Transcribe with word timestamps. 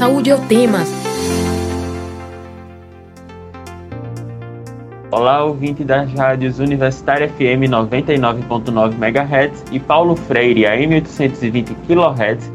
Saúde 0.00 0.30
é 0.30 0.34
o 0.34 0.40
tema. 0.46 0.78
Olá, 5.10 5.44
ouvinte 5.44 5.84
das 5.84 6.10
rádios 6.14 6.58
Universitária 6.58 7.28
FM 7.28 7.68
99.9 7.68 8.94
MHz 8.94 9.62
e 9.70 9.78
Paulo 9.78 10.16
Freire 10.16 10.64
AM 10.64 10.94
820 10.94 11.74
kHz. 11.86 12.50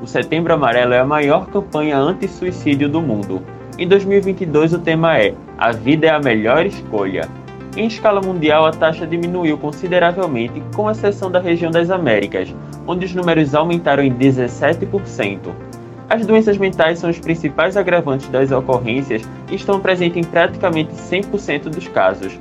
O 0.00 0.06
Setembro 0.06 0.54
Amarelo 0.54 0.94
é 0.94 1.00
a 1.00 1.04
maior 1.04 1.46
campanha 1.48 1.98
anti-suicídio 1.98 2.88
do 2.88 3.02
mundo. 3.02 3.42
Em 3.78 3.86
2022, 3.86 4.72
o 4.72 4.78
tema 4.78 5.18
é 5.18 5.34
A 5.58 5.72
Vida 5.72 6.06
é 6.06 6.10
a 6.10 6.18
Melhor 6.18 6.64
Escolha. 6.64 7.28
Em 7.76 7.86
escala 7.86 8.22
mundial, 8.22 8.64
a 8.64 8.70
taxa 8.70 9.06
diminuiu 9.06 9.58
consideravelmente, 9.58 10.62
com 10.74 10.90
exceção 10.90 11.30
da 11.30 11.38
região 11.38 11.70
das 11.70 11.90
Américas, 11.90 12.48
onde 12.86 13.04
os 13.04 13.14
números 13.14 13.54
aumentaram 13.54 14.02
em 14.02 14.10
17%. 14.10 15.65
As 16.08 16.24
doenças 16.24 16.56
mentais 16.56 17.00
são 17.00 17.10
os 17.10 17.18
principais 17.18 17.76
agravantes 17.76 18.28
das 18.28 18.52
ocorrências 18.52 19.22
e 19.50 19.56
estão 19.56 19.80
presentes 19.80 20.18
em 20.18 20.22
praticamente 20.22 20.92
100% 20.94 21.64
dos 21.64 21.88
casos. 21.88 22.38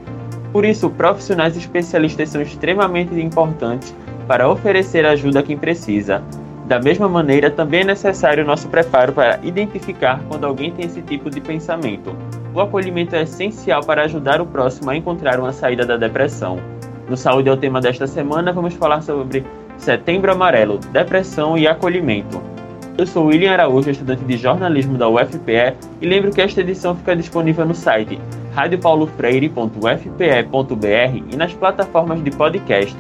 Por 0.52 0.64
isso, 0.64 0.90
profissionais 0.90 1.58
especialistas 1.58 2.30
são 2.30 2.41
extremamente 2.41 3.20
importantes 3.20 3.94
para 4.28 4.48
oferecer 4.48 5.05
ajuda 5.05 5.40
a 5.40 5.44
quem 5.44 5.58
precisa. 5.58 6.24
Da 6.66 6.80
mesma 6.80 7.10
maneira, 7.10 7.50
também 7.50 7.82
é 7.82 7.86
necessário 7.86 8.46
nosso 8.46 8.70
preparo 8.70 9.14
para 9.14 9.40
identificar 9.44 10.22
quando 10.27 10.46
alguém 10.46 10.72
tem 10.72 10.86
esse 10.86 11.02
tipo 11.02 11.30
de 11.30 11.41
pensamento. 11.41 12.16
O 12.54 12.62
acolhimento 12.62 13.16
é 13.16 13.24
essencial 13.24 13.84
para 13.84 14.04
ajudar 14.04 14.40
o 14.41 14.46
próximo 14.46 14.91
a 14.91 14.96
encontrar 14.96 15.40
uma 15.40 15.52
saída 15.52 15.86
da 15.86 15.98
depressão. 15.98 16.60
No 17.10 17.18
Saúde 17.18 17.50
é 17.50 17.52
o 17.52 17.58
tema 17.58 17.82
desta 17.82 18.08
semana, 18.08 18.54
vamos 18.54 18.76
falar 18.76 19.02
sobre 19.02 19.44
Setembro 19.77 20.32
Amarelo, 20.32 20.80
Depressão 20.91 21.58
e 21.58 21.68
Acolhimento. 21.68 22.55
Eu 22.98 23.05
sou 23.05 23.26
William 23.26 23.52
Araújo, 23.52 23.90
estudante 23.90 24.24
de 24.24 24.38
jornalismo 24.38 24.98
da 24.98 25.10
UFPE, 25.10 25.76
e 25.99 26.07
lembro 26.07 26.32
que 26.32 26.41
esta 26.41 26.62
edição 26.62 26.96
fica 26.96 27.13
disponível 27.13 27.65
no 27.65 27.76
site 27.76 28.18
radiopaulofreire.ufpe.br 28.54 31.24
e 31.29 31.35
nas 31.35 31.54
plataformas 31.54 32.24
de 32.24 32.32
podcast. 32.32 32.96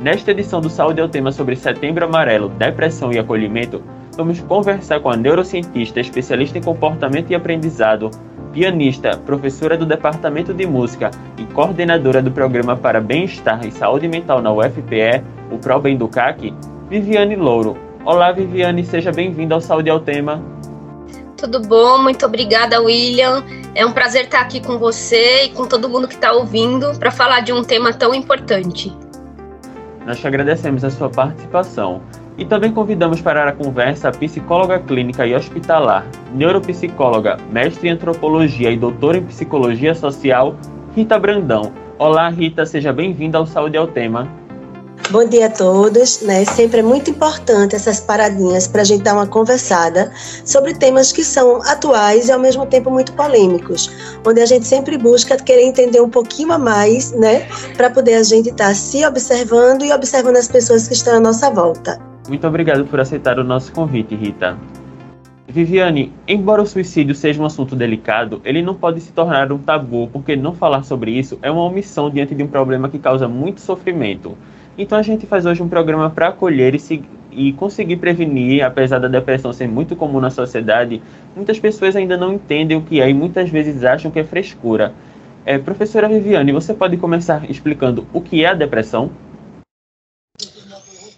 Nesta 0.00 0.30
edição 0.30 0.60
do 0.60 0.70
Saúde 0.70 1.00
é 1.00 1.04
o 1.04 1.08
tema 1.08 1.32
sobre 1.32 1.56
Setembro 1.56 2.04
Amarelo, 2.04 2.50
Depressão 2.50 3.12
e 3.12 3.18
Acolhimento, 3.18 3.82
vamos 4.16 4.38
conversar 4.38 5.00
com 5.00 5.10
a 5.10 5.16
neurocientista, 5.16 5.98
especialista 5.98 6.58
em 6.58 6.62
comportamento 6.62 7.32
e 7.32 7.34
aprendizado, 7.34 8.12
pianista, 8.52 9.16
professora 9.16 9.76
do 9.76 9.84
Departamento 9.84 10.54
de 10.54 10.68
Música 10.68 11.10
e 11.36 11.42
coordenadora 11.46 12.22
do 12.22 12.30
Programa 12.30 12.76
para 12.76 13.00
Bem-Estar 13.00 13.66
e 13.66 13.72
Saúde 13.72 14.06
Mental 14.06 14.40
na 14.40 14.52
UFPE, 14.52 15.24
o 15.50 15.58
ProBem 15.58 15.96
do 15.96 16.06
CAC, 16.06 16.54
Viviane 16.88 17.34
Louro. 17.34 17.85
Olá, 18.06 18.30
Viviane, 18.30 18.84
seja 18.84 19.10
bem-vinda 19.10 19.56
ao 19.56 19.60
Saúde 19.60 19.90
ao 19.90 19.98
Tema. 19.98 20.40
Tudo 21.36 21.60
bom? 21.60 22.00
Muito 22.00 22.24
obrigada, 22.24 22.80
William. 22.80 23.42
É 23.74 23.84
um 23.84 23.90
prazer 23.90 24.26
estar 24.26 24.42
aqui 24.42 24.60
com 24.64 24.78
você 24.78 25.46
e 25.46 25.48
com 25.48 25.66
todo 25.66 25.88
mundo 25.88 26.06
que 26.06 26.14
está 26.14 26.32
ouvindo 26.32 26.96
para 27.00 27.10
falar 27.10 27.40
de 27.40 27.52
um 27.52 27.64
tema 27.64 27.92
tão 27.92 28.14
importante. 28.14 28.96
Nós 30.06 30.20
te 30.20 30.26
agradecemos 30.28 30.84
a 30.84 30.90
sua 30.90 31.10
participação 31.10 32.00
e 32.38 32.44
também 32.44 32.70
convidamos 32.70 33.20
para 33.20 33.48
a 33.48 33.52
conversa 33.52 34.08
a 34.08 34.12
psicóloga 34.12 34.78
clínica 34.78 35.26
e 35.26 35.34
hospitalar, 35.34 36.06
neuropsicóloga, 36.32 37.38
mestre 37.50 37.88
em 37.88 37.90
antropologia 37.90 38.70
e 38.70 38.76
doutora 38.76 39.18
em 39.18 39.24
psicologia 39.24 39.96
social, 39.96 40.54
Rita 40.94 41.18
Brandão. 41.18 41.72
Olá, 41.98 42.28
Rita, 42.28 42.64
seja 42.66 42.92
bem-vinda 42.92 43.36
ao 43.36 43.46
Saúde 43.46 43.76
ao 43.76 43.88
Tema. 43.88 44.45
Bom 45.10 45.24
dia 45.24 45.46
a 45.46 45.50
todos, 45.50 46.20
né? 46.22 46.44
Sempre 46.44 46.80
é 46.80 46.82
muito 46.82 47.10
importante 47.10 47.76
essas 47.76 48.00
paradinhas 48.00 48.66
para 48.66 48.82
a 48.82 48.84
gente 48.84 49.04
dar 49.04 49.14
uma 49.14 49.26
conversada 49.26 50.10
sobre 50.44 50.74
temas 50.74 51.12
que 51.12 51.22
são 51.22 51.62
atuais 51.62 52.28
e 52.28 52.32
ao 52.32 52.40
mesmo 52.40 52.66
tempo 52.66 52.90
muito 52.90 53.12
polêmicos, 53.12 53.88
onde 54.26 54.40
a 54.40 54.46
gente 54.46 54.66
sempre 54.66 54.98
busca 54.98 55.36
querer 55.36 55.62
entender 55.62 56.00
um 56.00 56.10
pouquinho 56.10 56.52
a 56.52 56.58
mais, 56.58 57.12
né? 57.12 57.46
Para 57.76 57.88
poder 57.88 58.14
a 58.14 58.22
gente 58.24 58.48
estar 58.48 58.68
tá 58.68 58.74
se 58.74 59.06
observando 59.06 59.84
e 59.84 59.92
observando 59.92 60.36
as 60.36 60.48
pessoas 60.48 60.88
que 60.88 60.94
estão 60.94 61.18
à 61.18 61.20
nossa 61.20 61.50
volta. 61.50 62.00
Muito 62.28 62.44
obrigado 62.44 62.84
por 62.86 62.98
aceitar 62.98 63.38
o 63.38 63.44
nosso 63.44 63.70
convite, 63.72 64.16
Rita. 64.16 64.58
Viviane, 65.48 66.12
embora 66.26 66.60
o 66.60 66.66
suicídio 66.66 67.14
seja 67.14 67.40
um 67.40 67.46
assunto 67.46 67.76
delicado, 67.76 68.42
ele 68.44 68.60
não 68.60 68.74
pode 68.74 69.00
se 69.00 69.12
tornar 69.12 69.52
um 69.52 69.58
tabu, 69.58 70.08
porque 70.08 70.34
não 70.34 70.52
falar 70.52 70.82
sobre 70.82 71.12
isso 71.12 71.38
é 71.40 71.50
uma 71.50 71.62
omissão 71.62 72.10
diante 72.10 72.34
de 72.34 72.42
um 72.42 72.48
problema 72.48 72.88
que 72.88 72.98
causa 72.98 73.28
muito 73.28 73.60
sofrimento. 73.60 74.36
Então 74.78 74.98
a 74.98 75.02
gente 75.02 75.26
faz 75.26 75.46
hoje 75.46 75.62
um 75.62 75.68
programa 75.68 76.10
para 76.10 76.28
acolher 76.28 76.74
e, 76.74 76.78
se, 76.78 77.02
e 77.30 77.52
conseguir 77.54 77.96
prevenir, 77.96 78.62
apesar 78.62 78.98
da 78.98 79.08
depressão 79.08 79.52
ser 79.52 79.66
muito 79.66 79.96
comum 79.96 80.20
na 80.20 80.30
sociedade, 80.30 81.02
muitas 81.34 81.58
pessoas 81.58 81.96
ainda 81.96 82.16
não 82.16 82.34
entendem 82.34 82.76
o 82.76 82.82
que 82.82 83.00
é 83.00 83.08
e 83.08 83.14
muitas 83.14 83.48
vezes 83.48 83.84
acham 83.84 84.10
que 84.10 84.18
é 84.18 84.24
frescura. 84.24 84.94
É, 85.44 85.58
professora 85.58 86.08
Viviane, 86.08 86.52
você 86.52 86.74
pode 86.74 86.96
começar 86.96 87.48
explicando 87.48 88.06
o 88.12 88.20
que 88.20 88.44
é 88.44 88.48
a 88.48 88.54
depressão? 88.54 89.10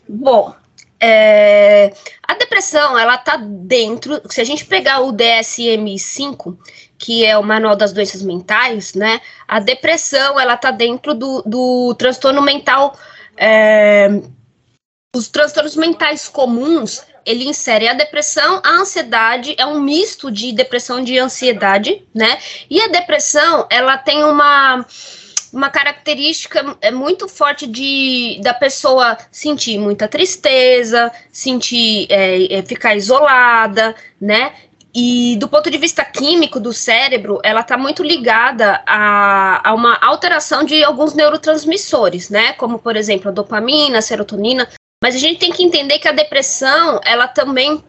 Bom, 0.09 0.55
é, 1.01 1.93
a 2.27 2.35
depressão, 2.35 2.99
ela 2.99 3.15
está 3.15 3.37
dentro, 3.37 4.21
se 4.29 4.41
a 4.41 4.45
gente 4.45 4.65
pegar 4.65 5.01
o 5.01 5.13
DSM-5, 5.13 6.57
que 6.99 7.25
é 7.25 7.39
o 7.39 7.43
Manual 7.43 7.77
das 7.77 7.93
Doenças 7.93 8.23
Mentais, 8.23 8.95
né, 8.95 9.21
a 9.47 9.61
depressão, 9.61 10.39
ela 10.39 10.55
está 10.55 10.71
dentro 10.71 11.15
do, 11.15 11.43
do 11.43 11.95
transtorno 11.95 12.43
mental 12.43 12.97
é, 13.39 14.09
os 15.15 15.29
transtornos 15.29 15.77
mentais 15.77 16.29
comuns, 16.29 17.03
ele 17.25 17.45
insere 17.45 17.89
a 17.89 17.95
depressão, 17.95 18.61
a 18.65 18.71
ansiedade, 18.71 19.55
é 19.59 19.67
um 19.67 19.81
misto 19.81 20.31
de 20.31 20.53
depressão 20.53 21.01
e 21.01 21.05
de 21.05 21.19
ansiedade, 21.19 22.03
né? 22.15 22.39
E 22.71 22.81
a 22.81 22.89
depressão, 22.89 23.67
ela 23.71 23.97
tem 23.99 24.25
uma 24.25 24.85
uma 25.53 25.71
característica 25.71 26.77
é 26.81 26.91
muito 26.91 27.27
forte 27.27 27.67
de 27.67 28.39
da 28.43 28.53
pessoa 28.53 29.17
sentir 29.31 29.79
muita 29.79 30.07
tristeza, 30.07 31.11
sentir 31.33 32.07
é, 32.11 32.59
é, 32.59 32.63
ficar 32.63 32.95
isolada, 32.95 33.95
né? 34.21 34.53
E 35.01 35.37
do 35.37 35.47
ponto 35.47 35.71
de 35.71 35.79
vista 35.79 36.05
químico 36.05 36.59
do 36.59 36.73
cérebro, 36.73 37.39
ela 37.45 37.61
está 37.61 37.79
muito 37.79 38.03
ligada 38.03 38.83
a, 38.85 39.71
a, 39.71 39.73
uma 39.73 39.97
alteração 40.03 40.65
de 40.65 40.83
alguns 40.83 41.15
neurotransmissores, 41.15 42.29
né? 42.31 42.53
Como, 42.55 42.81
por 42.81 42.97
exemplo, 42.97 43.29
a 43.29 43.33
dopamina, 43.33 43.99
a 43.99 44.03
serotonina. 44.03 44.69
Mas 45.01 45.15
a 45.15 45.19
gente 45.21 45.39
tem 45.39 45.53
que 45.53 45.63
entender 45.63 46.01
que 46.01 46.09
a 46.09 46.13
depressão, 46.13 47.01
ela 47.05 47.29
também 47.29 47.81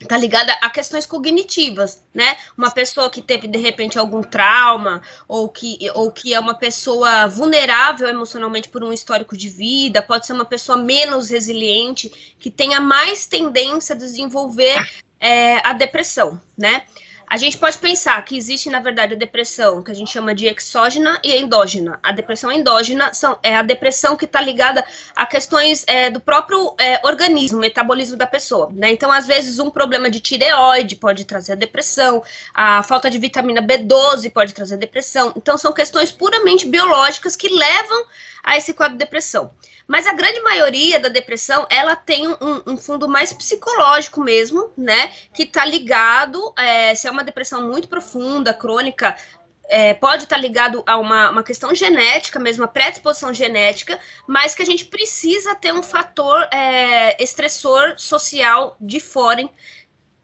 está 0.00 0.16
ligada 0.16 0.52
a 0.60 0.68
questões 0.68 1.06
cognitivas, 1.06 2.02
né? 2.12 2.36
Uma 2.58 2.72
pessoa 2.72 3.08
que 3.08 3.22
teve 3.22 3.46
de 3.46 3.58
repente 3.58 3.96
algum 3.96 4.20
trauma 4.20 5.02
ou 5.28 5.48
que, 5.48 5.78
ou 5.94 6.10
que 6.10 6.34
é 6.34 6.40
uma 6.40 6.54
pessoa 6.54 7.28
vulnerável 7.28 8.08
emocionalmente 8.08 8.68
por 8.68 8.82
um 8.82 8.92
histórico 8.92 9.36
de 9.36 9.48
vida, 9.48 10.02
pode 10.02 10.26
ser 10.26 10.32
uma 10.32 10.44
pessoa 10.44 10.76
menos 10.76 11.30
resiliente, 11.30 12.34
que 12.40 12.50
tenha 12.50 12.80
mais 12.80 13.24
tendência 13.24 13.94
a 13.94 13.98
desenvolver 13.98 14.84
é, 15.20 15.58
a 15.66 15.72
depressão, 15.72 16.40
né? 16.56 16.84
A 17.30 17.36
gente 17.36 17.56
pode 17.58 17.78
pensar 17.78 18.20
que 18.24 18.36
existe, 18.36 18.68
na 18.68 18.80
verdade, 18.80 19.14
a 19.14 19.16
depressão 19.16 19.84
que 19.84 19.92
a 19.92 19.94
gente 19.94 20.10
chama 20.10 20.34
de 20.34 20.48
exógena 20.48 21.20
e 21.22 21.36
endógena. 21.36 22.00
A 22.02 22.10
depressão 22.10 22.50
endógena 22.50 23.14
são, 23.14 23.38
é 23.40 23.54
a 23.54 23.62
depressão 23.62 24.16
que 24.16 24.24
está 24.24 24.40
ligada 24.40 24.84
a 25.14 25.24
questões 25.24 25.84
é, 25.86 26.10
do 26.10 26.18
próprio 26.18 26.74
é, 26.76 27.00
organismo, 27.06 27.60
metabolismo 27.60 28.16
da 28.16 28.26
pessoa. 28.26 28.68
Né? 28.72 28.90
Então, 28.90 29.12
às 29.12 29.28
vezes, 29.28 29.60
um 29.60 29.70
problema 29.70 30.10
de 30.10 30.18
tireoide 30.18 30.96
pode 30.96 31.24
trazer 31.24 31.52
a 31.52 31.54
depressão, 31.54 32.20
a 32.52 32.82
falta 32.82 33.08
de 33.08 33.16
vitamina 33.16 33.62
B12 33.62 34.28
pode 34.32 34.52
trazer 34.52 34.76
depressão. 34.76 35.32
Então, 35.36 35.56
são 35.56 35.72
questões 35.72 36.10
puramente 36.10 36.66
biológicas 36.66 37.36
que 37.36 37.48
levam 37.48 38.06
a 38.42 38.56
esse 38.56 38.74
quadro 38.74 38.98
de 38.98 39.04
depressão. 39.04 39.52
Mas 39.90 40.06
a 40.06 40.12
grande 40.12 40.40
maioria 40.40 41.00
da 41.00 41.08
depressão, 41.08 41.66
ela 41.68 41.96
tem 41.96 42.28
um, 42.28 42.62
um 42.64 42.76
fundo 42.76 43.08
mais 43.08 43.32
psicológico 43.32 44.22
mesmo, 44.22 44.70
né? 44.78 45.10
Que 45.34 45.42
está 45.42 45.64
ligado, 45.64 46.54
é, 46.56 46.94
se 46.94 47.08
é 47.08 47.10
uma 47.10 47.24
depressão 47.24 47.66
muito 47.66 47.88
profunda, 47.88 48.54
crônica, 48.54 49.16
é, 49.64 49.92
pode 49.92 50.22
estar 50.22 50.36
tá 50.36 50.40
ligado 50.40 50.84
a 50.86 50.96
uma, 50.96 51.30
uma 51.30 51.42
questão 51.42 51.74
genética, 51.74 52.38
mesmo, 52.38 52.62
uma 52.62 52.68
predisposição 52.68 53.34
genética, 53.34 53.98
mas 54.28 54.54
que 54.54 54.62
a 54.62 54.64
gente 54.64 54.84
precisa 54.84 55.56
ter 55.56 55.74
um 55.74 55.82
fator 55.82 56.48
é, 56.52 57.20
estressor 57.20 57.94
social 57.98 58.76
de 58.80 59.00
fora 59.00 59.50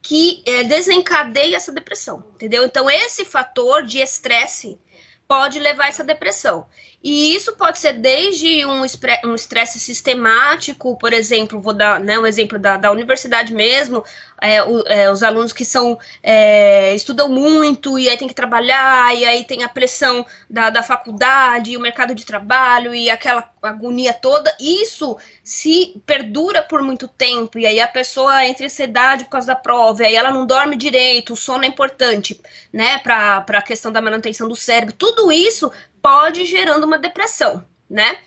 que 0.01 0.45
é, 0.47 0.63
desencadeia 0.63 1.57
essa 1.57 1.73
depressão, 1.73 2.25
entendeu? 2.37 2.65
Então, 2.65 2.89
esse 2.89 3.25
fator 3.25 3.83
de 3.83 3.99
estresse 3.99 4.79
pode 5.27 5.59
levar 5.59 5.87
a 5.87 5.89
essa 5.89 6.05
depressão. 6.05 6.67
E 7.03 7.35
isso 7.35 7.55
pode 7.55 7.79
ser 7.79 7.95
desde 7.95 8.65
um 8.67 8.85
estresse 9.35 9.79
sistemático, 9.79 10.97
por 10.99 11.13
exemplo, 11.13 11.61
vou 11.61 11.75
dar 11.75 12.01
né, 12.01 12.19
um 12.19 12.27
exemplo 12.27 12.59
da, 12.59 12.77
da 12.77 12.91
universidade 12.91 13.55
mesmo, 13.55 14.05
é, 14.41 14.63
o, 14.63 14.81
é, 14.87 15.11
os 15.11 15.23
alunos 15.23 15.53
que 15.53 15.65
são 15.65 15.99
é, 16.23 16.95
estudam 16.95 17.29
muito 17.29 17.99
e 17.99 18.09
aí 18.09 18.17
tem 18.17 18.29
que 18.29 18.35
trabalhar, 18.35 19.15
e 19.15 19.25
aí 19.25 19.45
tem 19.45 19.63
a 19.63 19.69
pressão 19.69 20.27
da, 20.49 20.71
da 20.71 20.83
faculdade, 20.83 21.77
o 21.77 21.81
mercado 21.81 22.15
de 22.15 22.25
trabalho 22.25 22.95
e 22.95 23.09
aquela 23.09 23.51
agonia 23.63 24.13
toda, 24.13 24.55
isso 24.61 25.17
se 25.43 26.01
perdura 26.07 26.63
por 26.63 26.83
muito 26.83 27.09
tempo, 27.09 27.59
e 27.59 27.67
aí 27.67 27.81
a 27.81 27.89
pessoa 27.89 28.45
entra 28.45 28.65
em 28.65 28.67
ansiedade 28.67 29.25
por 29.25 29.31
causa 29.31 29.49
da 29.49 29.57
prova, 29.57 30.03
e 30.03 30.07
aí 30.07 30.15
ela 30.15 30.31
não 30.31 30.47
dorme 30.47 30.77
direito, 30.77 31.33
o 31.33 31.37
sono 31.37 31.65
é 31.65 31.69
importante, 31.69 32.41
né, 32.73 32.99
para 32.99 33.45
a 33.49 33.63
questão 33.63 33.91
da 33.91 34.01
manutenção 34.01 34.49
do 34.49 34.57
cérebro, 34.57 34.95
tudo 34.95 35.33
isso 35.33 35.71
pode 36.07 36.47
gerando 36.47 36.85
uma 36.85 36.99
depressão, 36.99 37.65
né? 37.91 38.19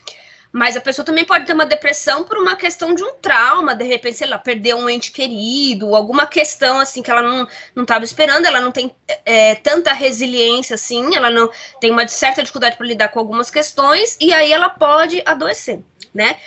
Mas 0.52 0.76
a 0.76 0.82
pessoa 0.82 1.06
também 1.06 1.24
pode 1.24 1.46
ter 1.46 1.54
uma 1.54 1.66
depressão 1.66 2.26
por 2.26 2.38
uma 2.38 2.58
questão 2.58 2.94
de 2.94 3.02
um 3.02 3.14
trauma, 3.14 3.74
de 3.74 3.86
repente, 3.86 4.18
sei 4.18 4.28
lá, 4.28 4.38
perder 4.38 4.76
um 4.76 4.90
ente 4.90 5.14
querido, 5.14 5.96
alguma 5.96 6.26
questão 6.26 6.78
assim 6.78 7.02
que 7.02 7.10
ela 7.10 7.22
não 7.22 7.48
estava 7.84 8.04
esperando, 8.04 8.46
ela 8.46 8.60
não 8.60 8.74
tem 8.74 8.94
é, 9.24 9.56
tanta 9.56 9.94
resiliência 9.94 10.74
assim, 10.74 11.16
ela 11.16 11.30
não 11.30 11.50
tem 11.80 11.90
uma 11.90 12.06
certa 12.06 12.42
dificuldade 12.42 12.76
para 12.76 12.86
lidar 12.86 13.08
com 13.10 13.20
algumas 13.20 13.50
questões, 13.50 14.18
e 14.20 14.34
aí 14.34 14.52
ela 14.52 14.70
pode 14.70 15.22
adoecer, 15.26 15.80
né? 16.14 16.38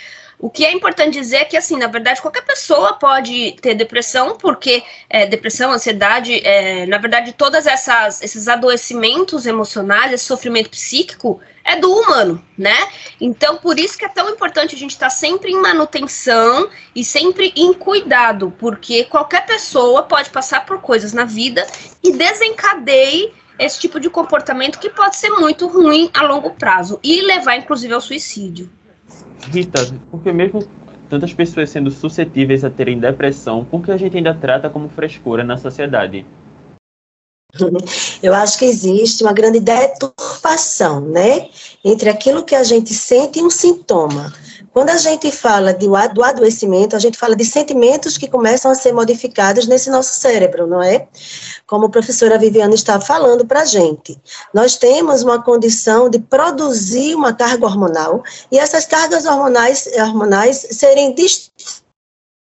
O 0.43 0.49
que 0.49 0.65
é 0.65 0.73
importante 0.73 1.17
dizer 1.17 1.37
é 1.37 1.45
que, 1.45 1.55
assim, 1.55 1.77
na 1.77 1.87
verdade, 1.87 2.21
qualquer 2.21 2.41
pessoa 2.41 2.95
pode 2.95 3.53
ter 3.61 3.75
depressão, 3.75 4.35
porque 4.37 4.83
é, 5.09 5.25
depressão, 5.25 5.71
ansiedade, 5.71 6.45
é, 6.45 6.85
na 6.85 6.97
verdade, 6.97 7.31
todas 7.31 7.65
essas 7.65 8.21
esses 8.21 8.49
adoecimentos 8.49 9.45
emocionais, 9.45 10.11
esse 10.11 10.25
sofrimento 10.25 10.69
psíquico, 10.69 11.39
é 11.63 11.77
do 11.77 11.89
humano, 11.89 12.43
né? 12.57 12.75
Então, 13.21 13.55
por 13.55 13.79
isso 13.79 13.97
que 13.97 14.03
é 14.03 14.09
tão 14.09 14.29
importante 14.31 14.75
a 14.75 14.77
gente 14.77 14.91
estar 14.91 15.05
tá 15.05 15.09
sempre 15.09 15.49
em 15.49 15.61
manutenção 15.61 16.69
e 16.93 17.05
sempre 17.05 17.53
em 17.55 17.73
cuidado, 17.73 18.53
porque 18.59 19.05
qualquer 19.05 19.45
pessoa 19.45 20.03
pode 20.03 20.29
passar 20.29 20.65
por 20.65 20.81
coisas 20.81 21.13
na 21.13 21.23
vida 21.23 21.65
e 22.03 22.11
desencadeie 22.11 23.31
esse 23.57 23.79
tipo 23.79 23.97
de 23.97 24.09
comportamento 24.09 24.77
que 24.77 24.89
pode 24.89 25.15
ser 25.15 25.29
muito 25.29 25.67
ruim 25.67 26.11
a 26.13 26.21
longo 26.21 26.49
prazo 26.53 26.99
e 27.01 27.21
levar, 27.21 27.55
inclusive, 27.55 27.93
ao 27.93 28.01
suicídio. 28.01 28.69
Rita, 29.51 29.79
porque 30.09 30.31
mesmo 30.31 30.65
tantas 31.09 31.33
pessoas 31.33 31.69
sendo 31.69 31.91
suscetíveis 31.91 32.63
a 32.63 32.69
terem 32.69 32.99
depressão, 32.99 33.65
por 33.65 33.83
que 33.83 33.91
a 33.91 33.97
gente 33.97 34.17
ainda 34.17 34.33
trata 34.33 34.69
como 34.69 34.89
frescura 34.89 35.43
na 35.43 35.57
sociedade? 35.57 36.25
Eu 38.21 38.33
acho 38.33 38.57
que 38.57 38.65
existe 38.65 39.23
uma 39.23 39.33
grande 39.33 39.59
deturpação, 39.59 41.01
né, 41.01 41.49
entre 41.83 42.09
aquilo 42.09 42.43
que 42.43 42.55
a 42.55 42.63
gente 42.63 42.93
sente 42.93 43.39
e 43.39 43.43
um 43.43 43.49
sintoma. 43.49 44.33
Quando 44.73 44.89
a 44.89 44.97
gente 44.97 45.31
fala 45.31 45.71
de, 45.71 45.85
do 46.13 46.23
adoecimento, 46.23 46.95
a 46.95 46.99
gente 46.99 47.15
fala 47.15 47.35
de 47.35 47.45
sentimentos 47.45 48.17
que 48.17 48.27
começam 48.27 48.71
a 48.71 48.75
ser 48.75 48.91
modificados 48.91 49.67
nesse 49.67 49.89
nosso 49.91 50.19
cérebro, 50.19 50.65
não 50.65 50.81
é? 50.81 51.07
Como 51.67 51.85
a 51.85 51.89
professora 51.89 52.39
Viviane 52.39 52.73
está 52.73 52.99
falando 52.99 53.45
para 53.45 53.61
a 53.61 53.65
gente. 53.65 54.19
Nós 54.51 54.75
temos 54.75 55.21
uma 55.21 55.41
condição 55.43 56.09
de 56.09 56.19
produzir 56.19 57.13
uma 57.13 57.33
carga 57.33 57.67
hormonal 57.67 58.23
e 58.51 58.57
essas 58.57 58.87
cargas 58.87 59.25
hormonais, 59.25 59.87
hormonais 59.95 60.65
serem 60.71 61.13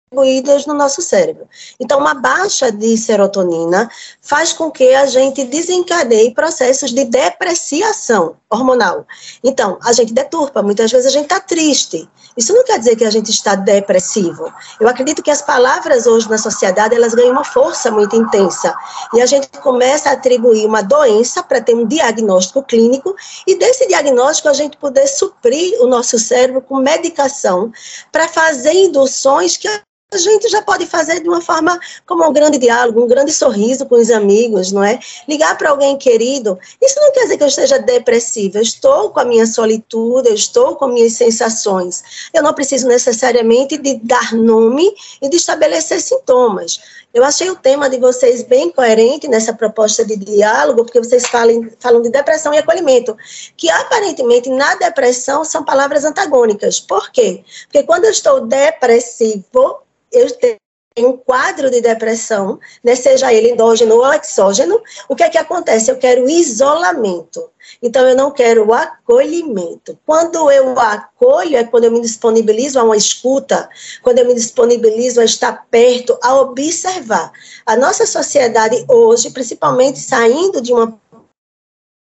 distribuídas 0.10 0.66
no 0.66 0.74
nosso 0.74 1.02
cérebro. 1.02 1.48
Então, 1.80 2.00
uma 2.00 2.16
baixa 2.16 2.72
de 2.72 2.98
serotonina 2.98 3.90
faz 4.22 4.52
com 4.52 4.72
que 4.72 4.96
a 4.96 5.06
gente 5.06 5.44
desencadeie 5.44 6.34
processos 6.34 6.92
de 6.92 7.06
depreciação 7.06 8.36
hormonal. 8.50 9.06
Então, 9.44 9.78
a 9.84 9.94
gente 9.94 10.12
deturpa, 10.12 10.64
muitas 10.64 10.92
vezes 10.92 11.06
a 11.06 11.12
gente 11.12 11.26
está 11.26 11.40
triste. 11.40 12.10
Isso 12.36 12.54
não 12.54 12.64
quer 12.64 12.80
dizer 12.80 12.96
que 12.96 13.06
a 13.06 13.12
gente 13.12 13.30
está 13.30 13.54
depressivo. 13.54 14.52
Eu 14.80 14.88
acredito 14.88 15.22
que 15.22 15.30
as 15.30 15.42
palavras 15.42 16.08
hoje 16.08 16.28
na 16.28 16.38
sociedade, 16.38 16.96
elas 16.96 17.14
ganham 17.14 17.32
uma 17.32 17.44
força 17.44 17.92
muito 17.92 18.16
intensa. 18.16 18.74
E 19.14 19.22
a 19.22 19.28
gente 19.28 19.48
começa 19.60 20.10
a 20.10 20.14
atribuir 20.14 20.66
uma 20.66 20.82
doença 20.82 21.44
para 21.44 21.62
ter 21.62 21.76
um 21.76 21.86
diagnóstico 21.86 22.64
clínico 22.64 23.16
e 23.46 23.56
desse 23.56 23.88
diagnóstico 23.88 24.50
a 24.50 24.54
gente 24.54 24.78
poder 24.78 25.06
suprir 25.08 25.80
o 25.82 25.88
nosso 25.88 26.18
cérebro 26.18 26.62
com 26.62 26.78
medicação 26.78 27.72
para 28.12 28.28
fazer 28.28 28.74
induções 28.74 29.56
que 29.56 29.68
a 30.12 30.18
gente 30.18 30.50
já 30.50 30.62
pode 30.64 30.88
fazer 30.88 31.22
de 31.22 31.30
uma 31.30 31.40
forma 31.40 31.80
como 32.06 32.28
um 32.28 32.34
grande 32.34 32.58
diálogo, 32.58 33.04
um 33.04 33.08
grande 33.08 33.32
sorriso 33.32 33.86
com 33.86 33.96
os 33.96 34.10
amigos, 34.10 34.72
não 34.72 34.84
é? 34.84 35.00
Ligar 35.28 35.56
para 35.56 35.70
alguém 35.70 35.98
querido. 35.98 36.58
Isso 36.82 37.00
não 37.00 37.12
quer 37.12 37.24
dizer 37.24 37.38
que 37.38 37.44
eu 37.44 37.48
esteja 37.48 37.78
depressiva. 37.78 38.58
Eu 38.58 38.64
estou 38.64 39.12
com 39.12 39.20
a 39.20 39.26
minha 39.26 39.46
solitude, 39.46 40.30
eu 40.30 40.34
estou 40.34 40.76
com 40.76 40.88
minhas 40.88 41.14
sensações. 41.14 42.30
Eu 42.34 42.42
não 42.42 42.54
preciso 42.54 42.88
necessariamente 42.88 43.78
de 43.78 43.96
dar 43.98 44.34
nome 44.34 44.92
e 45.22 45.30
de 45.30 45.38
estabelecer 45.38 46.02
sintomas. 46.02 46.80
Eu 47.14 47.24
achei 47.24 47.50
o 47.52 47.56
tema 47.56 47.88
de 47.88 48.00
vocês 48.00 48.42
bem 48.42 48.72
coerente 48.72 49.28
nessa 49.28 49.54
proposta 49.54 50.04
de 50.04 50.16
diálogo, 50.16 50.86
porque 50.86 51.00
vocês 51.00 51.28
falam, 51.28 51.70
falam 51.80 52.02
de 52.02 52.10
depressão 52.10 52.52
e 52.52 52.58
acolhimento, 52.58 53.16
que 53.56 53.70
aparentemente 53.70 54.50
na 54.50 54.74
depressão 54.76 55.46
são 55.46 55.64
palavras 55.64 56.04
antagônicas. 56.04 56.80
Por 56.80 57.12
quê? 57.12 57.44
Porque 57.66 57.84
quando 57.84 58.06
eu 58.06 58.12
estou 58.12 58.42
depressivo, 58.42 59.82
eu 60.12 60.30
tenho 60.38 60.58
um 60.98 61.18
quadro 61.18 61.70
de 61.70 61.82
depressão, 61.82 62.60
né, 62.84 62.96
seja 62.96 63.34
ele 63.34 63.52
endógeno 63.52 63.96
ou 63.96 64.14
exógeno, 64.14 64.82
o 65.08 65.16
que 65.16 65.24
é 65.24 65.30
que 65.30 65.38
acontece? 65.38 65.90
Eu 65.90 65.98
quero 65.98 66.30
isolamento. 66.30 67.50
Então, 67.82 68.08
eu 68.08 68.16
não 68.16 68.32
quero 68.32 68.68
o 68.68 68.74
acolhimento. 68.74 69.98
Quando 70.06 70.50
eu 70.52 70.78
acolho, 70.80 71.56
é 71.56 71.64
quando 71.64 71.86
eu 71.86 71.92
me 71.92 72.02
disponibilizo 72.02 72.80
a 72.80 72.84
uma 72.84 72.98
escuta, 72.98 73.70
quando 74.02 74.20
eu 74.20 74.26
me 74.26 74.34
disponibilizo 74.34 75.22
a 75.22 75.26
estar 75.26 75.68
perto, 75.70 76.18
a 76.22 76.36
observar. 76.42 77.32
A 77.66 77.78
nossa 77.78 78.06
sociedade 78.06 78.84
hoje, 78.88 79.30
principalmente 79.30 80.00
saindo 80.00 80.62
de 80.62 80.74
uma 80.74 81.00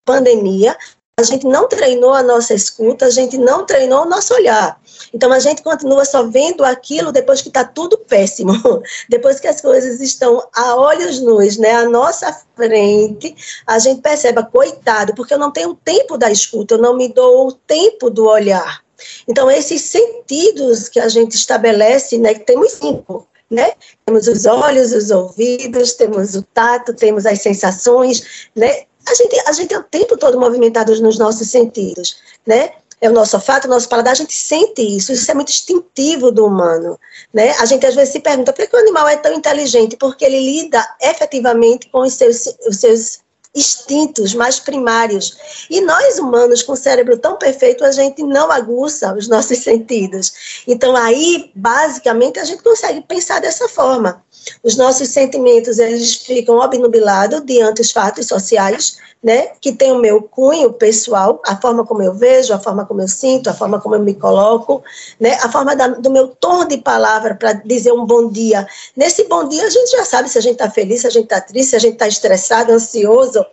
pandemia, 0.06 0.78
a 1.22 1.24
gente 1.24 1.46
não 1.46 1.68
treinou 1.68 2.14
a 2.14 2.24
nossa 2.24 2.54
escuta, 2.54 3.06
a 3.06 3.10
gente 3.10 3.38
não 3.38 3.66
treinou 3.66 4.02
o 4.02 4.10
nosso 4.10 4.34
olhar. 4.34 4.80
Então 5.14 5.32
a 5.32 5.40
gente 5.40 5.62
continua 5.62 6.04
só 6.06 6.24
vendo 6.24 6.64
aquilo 6.64 7.12
depois 7.12 7.42
que 7.42 7.48
está 7.48 7.64
tudo 7.64 7.98
péssimo, 7.98 8.54
depois 9.10 9.40
que 9.40 9.48
as 9.48 9.62
coisas 9.62 10.02
estão 10.02 10.48
a 10.54 10.76
olhos 10.76 11.20
nus, 11.22 11.58
né, 11.58 11.72
à 11.72 11.86
nossa 11.90 12.36
frente, 12.56 13.36
a 13.66 13.80
gente 13.80 14.02
percebe, 14.02 14.44
coitado, 14.52 15.14
porque 15.16 15.34
eu 15.34 15.40
não 15.40 15.52
tenho 15.52 15.74
tempo 15.76 16.18
da 16.18 16.32
escuta, 16.32 16.76
eu 16.76 16.80
não 16.80 16.96
me 16.96 17.08
dou 17.08 17.48
o 17.48 17.52
tempo 17.52 18.10
do 18.10 18.26
olhar. 18.26 18.82
Então 19.28 19.50
esses 19.50 19.82
sentidos 19.82 20.90
que 20.90 21.00
a 21.00 21.10
gente 21.10 21.36
estabelece, 21.36 22.18
né, 22.18 22.34
que 22.34 22.42
temos 22.42 22.74
cinco, 22.74 23.28
né? 23.50 23.74
Temos 24.06 24.28
os 24.28 24.46
olhos, 24.46 24.94
os 24.94 25.12
ouvidos, 25.12 25.94
temos 25.94 26.36
o 26.36 26.42
tato, 26.42 26.94
temos 26.94 27.26
as 27.26 27.42
sensações, 27.42 28.50
né? 28.56 28.86
A 29.08 29.14
gente, 29.16 29.44
a 29.48 29.52
gente 29.52 29.74
é 29.74 29.80
o 29.80 29.84
tempo 29.84 30.18
todo 30.18 30.40
movimentado 30.40 31.00
nos 31.02 31.18
nossos 31.18 31.50
sentidos, 31.50 32.18
né? 32.46 32.72
É 33.00 33.10
o 33.10 33.14
nosso 33.14 33.36
olfato, 33.36 33.66
o 33.66 33.70
nosso 33.70 33.90
paladar, 33.90 34.12
a 34.12 34.16
gente 34.16 34.34
sente 34.34 34.82
isso, 34.82 35.12
isso 35.12 35.30
é 35.30 35.34
muito 35.34 35.50
instintivo 35.50 36.32
do 36.32 36.46
humano, 36.46 37.00
né? 37.34 37.52
A 37.60 37.66
gente 37.66 37.84
às 37.86 37.96
vezes 37.96 38.14
se 38.14 38.20
pergunta 38.20 38.54
por 38.54 38.68
que 38.68 38.76
o 38.76 38.80
animal 38.80 39.08
é 39.08 39.18
tão 39.18 39.34
inteligente? 39.34 39.98
Porque 39.98 40.24
ele 40.24 40.40
lida 40.40 40.88
efetivamente 41.02 41.90
com 41.90 42.02
os 42.02 42.14
seus, 42.14 42.46
os 42.68 42.78
seus 42.78 43.22
instintos 43.56 44.34
mais 44.34 44.60
primários. 44.60 45.66
E 45.70 45.82
nós 45.82 46.18
humanos, 46.20 46.64
com 46.64 46.74
o 46.74 46.78
cérebro 46.78 47.18
tão 47.18 47.38
perfeito, 47.38 47.84
a 47.84 47.92
gente 47.92 48.24
não 48.24 48.52
aguça 48.52 49.14
os 49.14 49.28
nossos 49.28 49.58
sentidos. 49.64 50.64
Então 50.68 50.96
aí, 50.96 51.52
basicamente, 51.56 52.40
a 52.40 52.46
gente 52.46 52.64
consegue 52.64 53.02
pensar 53.02 53.42
dessa 53.42 53.68
forma. 53.68 54.24
Os 54.64 54.76
nossos 54.76 55.10
sentimentos, 55.10 55.80
eles 55.80 56.16
ficam 56.16 56.58
obnubilados 56.58 57.46
diante 57.46 57.82
dos 57.82 57.92
fatos 57.92 58.28
sociais, 58.28 58.98
né, 59.24 59.50
que 59.62 59.72
tem 59.72 59.92
o 59.92 60.00
meu 60.00 60.22
cunho 60.24 60.74
pessoal, 60.74 61.40
a 61.46 61.56
forma 61.56 61.86
como 61.86 62.02
eu 62.02 62.14
vejo, 62.14 62.54
a 62.54 62.60
forma 62.60 62.86
como 62.86 63.02
eu 63.02 63.08
sinto, 63.08 63.50
a 63.50 63.54
forma 63.54 63.80
como 63.80 63.94
eu 63.94 64.00
me 64.00 64.16
coloco, 64.16 64.84
né, 65.20 65.36
a 65.44 65.52
forma 65.52 65.76
da, 65.76 65.90
do 65.90 66.10
meu 66.10 66.30
tom 66.30 66.66
de 66.66 66.78
palavra 66.78 67.36
para 67.36 67.54
dizer 67.54 67.92
um 67.92 68.04
bom 68.04 68.30
dia. 68.30 68.68
Nesse 68.96 69.26
bom 69.26 69.48
dia, 69.48 69.64
a 69.66 69.70
gente 69.70 69.92
já 69.92 70.04
sabe 70.04 70.28
se 70.28 70.40
a 70.40 70.42
gente 70.42 70.54
está 70.54 70.72
feliz, 70.72 71.02
se 71.02 71.08
a 71.08 71.12
gente 71.12 71.26
está 71.26 71.40
triste, 71.40 71.70
se 71.70 71.76
a 71.76 71.80
gente 71.80 71.94
está 71.94 72.08
estressado, 72.08 72.72
ansioso. 72.72 73.46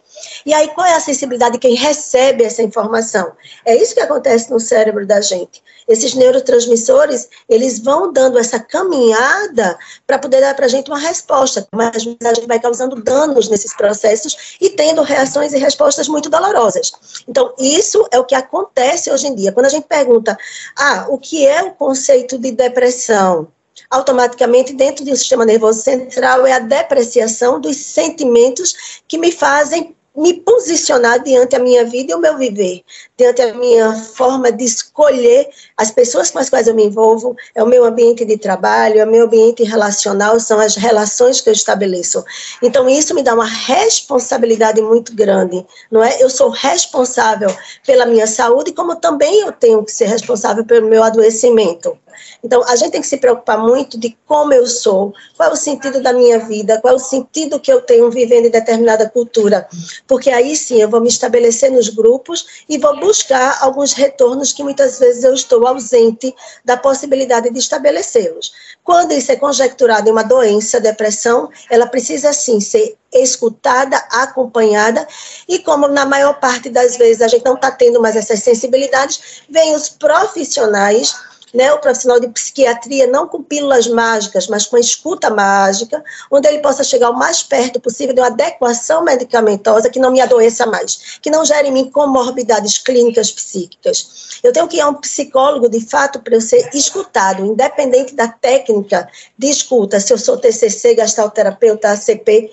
E 0.44 0.54
aí, 0.54 0.68
qual 0.68 0.86
é 0.86 0.94
a 0.94 1.00
sensibilidade 1.00 1.52
de 1.52 1.58
quem 1.58 1.74
recebe 1.74 2.44
essa 2.44 2.62
informação? 2.62 3.32
É 3.64 3.76
isso 3.76 3.94
que 3.94 4.00
acontece 4.00 4.50
no 4.50 4.60
cérebro 4.60 5.06
da 5.06 5.20
gente. 5.20 5.62
Esses 5.88 6.14
neurotransmissores, 6.14 7.28
eles 7.48 7.78
vão 7.78 8.12
dando 8.12 8.38
essa 8.38 8.60
caminhada 8.60 9.78
para 10.06 10.18
poder 10.18 10.40
dar 10.40 10.54
para 10.54 10.66
a 10.66 10.68
gente 10.68 10.90
uma 10.90 10.98
resposta, 10.98 11.66
mas 11.72 11.96
a 11.96 11.98
gente 12.34 12.46
vai 12.46 12.60
causando 12.60 13.02
danos 13.02 13.48
nesses 13.48 13.74
processos 13.74 14.56
e 14.60 14.68
tendo 14.70 15.02
reações 15.02 15.54
e 15.54 15.58
respostas 15.58 16.06
muito 16.06 16.28
dolorosas. 16.28 16.92
Então, 17.26 17.54
isso 17.58 18.06
é 18.10 18.18
o 18.18 18.24
que 18.24 18.34
acontece 18.34 19.10
hoje 19.10 19.28
em 19.28 19.34
dia. 19.34 19.52
Quando 19.52 19.66
a 19.66 19.70
gente 19.70 19.86
pergunta, 19.86 20.36
ah, 20.76 21.06
o 21.08 21.18
que 21.18 21.46
é 21.46 21.62
o 21.62 21.70
conceito 21.72 22.38
de 22.38 22.52
depressão? 22.52 23.48
automaticamente 23.90 24.74
dentro 24.74 25.04
do 25.04 25.16
sistema 25.16 25.44
nervoso 25.44 25.80
central 25.80 26.46
é 26.46 26.52
a 26.52 26.58
depreciação 26.58 27.60
dos 27.60 27.76
sentimentos 27.76 29.00
que 29.06 29.16
me 29.16 29.32
fazem 29.32 29.94
me 30.18 30.34
posicionar 30.34 31.22
diante 31.22 31.54
a 31.54 31.60
minha 31.60 31.84
vida 31.84 32.10
e 32.10 32.14
o 32.14 32.18
meu 32.18 32.36
viver, 32.36 32.82
diante 33.16 33.40
a 33.40 33.54
minha 33.54 33.94
forma 33.94 34.50
de 34.50 34.64
escolher 34.64 35.48
as 35.76 35.92
pessoas 35.92 36.28
com 36.28 36.40
as 36.40 36.50
quais 36.50 36.66
eu 36.66 36.74
me 36.74 36.86
envolvo, 36.86 37.36
é 37.54 37.62
o 37.62 37.66
meu 37.66 37.84
ambiente 37.84 38.24
de 38.24 38.36
trabalho, 38.36 38.98
é 38.98 39.04
o 39.04 39.10
meu 39.10 39.26
ambiente 39.26 39.62
relacional, 39.62 40.40
são 40.40 40.58
as 40.58 40.74
relações 40.74 41.40
que 41.40 41.48
eu 41.48 41.52
estabeleço. 41.52 42.24
Então, 42.60 42.88
isso 42.88 43.14
me 43.14 43.22
dá 43.22 43.32
uma 43.32 43.46
responsabilidade 43.46 44.82
muito 44.82 45.14
grande, 45.14 45.64
não 45.88 46.02
é? 46.02 46.20
Eu 46.20 46.28
sou 46.28 46.50
responsável 46.50 47.54
pela 47.86 48.04
minha 48.04 48.26
saúde, 48.26 48.72
como 48.72 48.96
também 48.96 49.42
eu 49.42 49.52
tenho 49.52 49.84
que 49.84 49.92
ser 49.92 50.06
responsável 50.06 50.64
pelo 50.64 50.88
meu 50.88 51.04
adoecimento. 51.04 51.96
Então, 52.42 52.62
a 52.64 52.76
gente 52.76 52.92
tem 52.92 53.00
que 53.00 53.06
se 53.06 53.16
preocupar 53.16 53.58
muito 53.58 53.98
de 53.98 54.16
como 54.26 54.52
eu 54.52 54.66
sou, 54.66 55.12
qual 55.36 55.50
é 55.50 55.52
o 55.52 55.56
sentido 55.56 56.00
da 56.00 56.12
minha 56.12 56.38
vida, 56.38 56.80
qual 56.80 56.94
é 56.94 56.96
o 56.96 57.00
sentido 57.00 57.58
que 57.60 57.72
eu 57.72 57.80
tenho 57.80 58.10
vivendo 58.10 58.46
em 58.46 58.50
determinada 58.50 59.08
cultura, 59.08 59.68
porque 60.06 60.30
aí 60.30 60.56
sim 60.56 60.80
eu 60.80 60.88
vou 60.88 61.00
me 61.00 61.08
estabelecer 61.08 61.70
nos 61.70 61.88
grupos 61.88 62.64
e 62.68 62.78
vou 62.78 62.98
buscar 63.00 63.58
alguns 63.60 63.92
retornos 63.92 64.52
que 64.52 64.62
muitas 64.62 64.98
vezes 64.98 65.24
eu 65.24 65.34
estou 65.34 65.66
ausente 65.66 66.34
da 66.64 66.76
possibilidade 66.76 67.50
de 67.50 67.58
estabelecê-los. 67.58 68.52
Quando 68.84 69.12
isso 69.12 69.30
é 69.32 69.36
conjecturado 69.36 70.08
em 70.08 70.12
uma 70.12 70.22
doença, 70.22 70.80
depressão, 70.80 71.50
ela 71.70 71.86
precisa 71.86 72.32
sim 72.32 72.60
ser 72.60 72.96
escutada, 73.12 73.96
acompanhada, 74.10 75.06
e 75.48 75.58
como 75.58 75.88
na 75.88 76.04
maior 76.04 76.38
parte 76.38 76.68
das 76.68 76.96
vezes 76.96 77.22
a 77.22 77.28
gente 77.28 77.44
não 77.44 77.54
está 77.54 77.70
tendo 77.70 78.00
mais 78.00 78.16
essas 78.16 78.40
sensibilidades, 78.40 79.42
vem 79.48 79.74
os 79.74 79.88
profissionais 79.88 81.14
né, 81.52 81.72
o 81.72 81.78
profissional 81.78 82.20
de 82.20 82.28
psiquiatria, 82.28 83.06
não 83.06 83.26
com 83.26 83.42
pílulas 83.42 83.86
mágicas, 83.86 84.46
mas 84.46 84.66
com 84.66 84.76
escuta 84.76 85.30
mágica, 85.30 86.02
onde 86.30 86.48
ele 86.48 86.58
possa 86.58 86.84
chegar 86.84 87.10
o 87.10 87.18
mais 87.18 87.42
perto 87.42 87.80
possível 87.80 88.14
de 88.14 88.20
uma 88.20 88.28
adequação 88.28 89.02
medicamentosa 89.02 89.90
que 89.90 89.98
não 89.98 90.10
me 90.10 90.20
adoeça 90.20 90.66
mais, 90.66 91.18
que 91.20 91.30
não 91.30 91.44
gere 91.44 91.68
em 91.68 91.72
mim 91.72 91.90
comorbidades 91.90 92.78
clínicas 92.78 93.30
psíquicas. 93.30 94.38
Eu 94.42 94.52
tenho 94.52 94.68
que 94.68 94.76
ir 94.76 94.80
a 94.80 94.88
um 94.88 94.94
psicólogo, 94.94 95.68
de 95.68 95.80
fato, 95.80 96.20
para 96.20 96.34
eu 96.34 96.40
ser 96.40 96.70
escutado, 96.74 97.44
independente 97.44 98.14
da 98.14 98.28
técnica 98.28 99.08
de 99.36 99.48
escuta, 99.48 100.00
se 100.00 100.12
eu 100.12 100.18
sou 100.18 100.36
TCC, 100.36 100.94
gastalterapeuta, 100.94 101.92
ACP, 101.92 102.50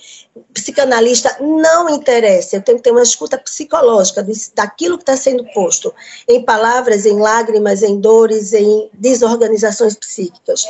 psicanalista 0.53 1.37
não 1.39 1.89
interessa. 1.89 2.57
Eu 2.57 2.61
tenho 2.61 2.77
que 2.77 2.83
ter 2.83 2.91
uma 2.91 3.03
escuta 3.03 3.37
psicológica 3.37 4.25
daquilo 4.55 4.97
que 4.97 5.03
está 5.03 5.15
sendo 5.15 5.45
posto 5.53 5.93
em 6.27 6.43
palavras, 6.43 7.05
em 7.05 7.19
lágrimas, 7.19 7.83
em 7.83 7.99
dores, 7.99 8.53
em 8.53 8.89
desorganizações 8.93 9.95
psíquicas. 9.95 10.65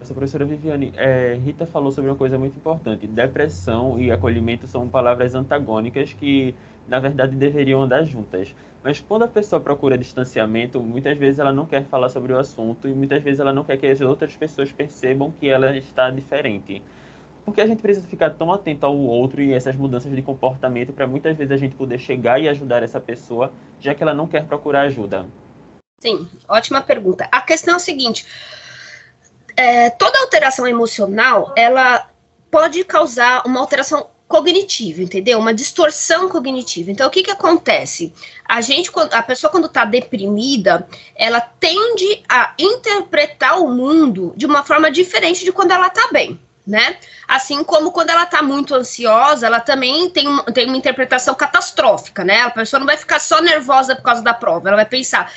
Essa 0.00 0.14
professora 0.14 0.44
Viviane, 0.44 0.92
é, 0.96 1.34
Rita 1.34 1.66
falou 1.66 1.90
sobre 1.90 2.08
uma 2.08 2.16
coisa 2.16 2.38
muito 2.38 2.56
importante. 2.56 3.04
Depressão 3.04 3.98
e 3.98 4.12
acolhimento 4.12 4.68
são 4.68 4.88
palavras 4.88 5.34
antagônicas 5.34 6.12
que, 6.12 6.54
na 6.86 7.00
verdade, 7.00 7.34
deveriam 7.34 7.82
andar 7.82 8.04
juntas. 8.04 8.54
Mas 8.82 9.00
quando 9.00 9.24
a 9.24 9.28
pessoa 9.28 9.60
procura 9.60 9.98
distanciamento, 9.98 10.80
muitas 10.80 11.18
vezes 11.18 11.40
ela 11.40 11.52
não 11.52 11.66
quer 11.66 11.84
falar 11.84 12.10
sobre 12.10 12.32
o 12.32 12.38
assunto 12.38 12.88
e 12.88 12.94
muitas 12.94 13.24
vezes 13.24 13.40
ela 13.40 13.52
não 13.52 13.64
quer 13.64 13.76
que 13.76 13.88
as 13.88 14.00
outras 14.00 14.36
pessoas 14.36 14.70
percebam 14.70 15.32
que 15.32 15.48
ela 15.48 15.76
está 15.76 16.10
diferente. 16.10 16.80
Porque 17.48 17.62
a 17.62 17.66
gente 17.66 17.80
precisa 17.80 18.06
ficar 18.06 18.34
tão 18.34 18.52
atento 18.52 18.84
ao 18.84 18.94
outro 18.94 19.40
e 19.40 19.54
essas 19.54 19.74
mudanças 19.74 20.14
de 20.14 20.20
comportamento 20.20 20.92
para 20.92 21.06
muitas 21.06 21.34
vezes 21.34 21.50
a 21.50 21.56
gente 21.56 21.74
poder 21.74 21.98
chegar 21.98 22.38
e 22.38 22.46
ajudar 22.46 22.82
essa 22.82 23.00
pessoa, 23.00 23.54
já 23.80 23.94
que 23.94 24.02
ela 24.02 24.12
não 24.12 24.28
quer 24.28 24.44
procurar 24.44 24.82
ajuda. 24.82 25.26
Sim, 25.98 26.28
ótima 26.46 26.82
pergunta. 26.82 27.26
A 27.32 27.40
questão 27.40 27.72
é 27.72 27.76
o 27.78 27.80
seguinte: 27.80 28.26
é, 29.56 29.88
toda 29.88 30.18
alteração 30.20 30.66
emocional 30.66 31.54
ela 31.56 32.10
pode 32.50 32.84
causar 32.84 33.42
uma 33.46 33.60
alteração 33.60 34.08
cognitiva, 34.28 35.02
entendeu? 35.02 35.38
Uma 35.38 35.54
distorção 35.54 36.28
cognitiva. 36.28 36.90
Então, 36.90 37.08
o 37.08 37.10
que 37.10 37.22
que 37.22 37.30
acontece? 37.30 38.12
A 38.44 38.60
gente, 38.60 38.90
a 39.10 39.22
pessoa 39.22 39.50
quando 39.50 39.68
está 39.68 39.86
deprimida, 39.86 40.86
ela 41.16 41.40
tende 41.40 42.22
a 42.28 42.52
interpretar 42.58 43.58
o 43.58 43.70
mundo 43.70 44.34
de 44.36 44.44
uma 44.44 44.62
forma 44.62 44.90
diferente 44.90 45.46
de 45.46 45.50
quando 45.50 45.70
ela 45.70 45.86
está 45.86 46.10
bem 46.12 46.38
né? 46.68 46.98
Assim 47.26 47.64
como 47.64 47.90
quando 47.90 48.10
ela 48.10 48.26
tá 48.26 48.42
muito 48.42 48.74
ansiosa, 48.74 49.46
ela 49.46 49.58
também 49.58 50.10
tem, 50.10 50.28
um, 50.28 50.42
tem 50.44 50.66
uma 50.66 50.76
interpretação 50.76 51.34
catastrófica, 51.34 52.22
né? 52.22 52.42
A 52.42 52.50
pessoa 52.50 52.78
não 52.78 52.86
vai 52.86 52.98
ficar 52.98 53.18
só 53.18 53.40
nervosa 53.40 53.96
por 53.96 54.02
causa 54.02 54.20
da 54.20 54.34
prova, 54.34 54.68
ela 54.68 54.76
vai 54.76 54.84
pensar, 54.84 55.32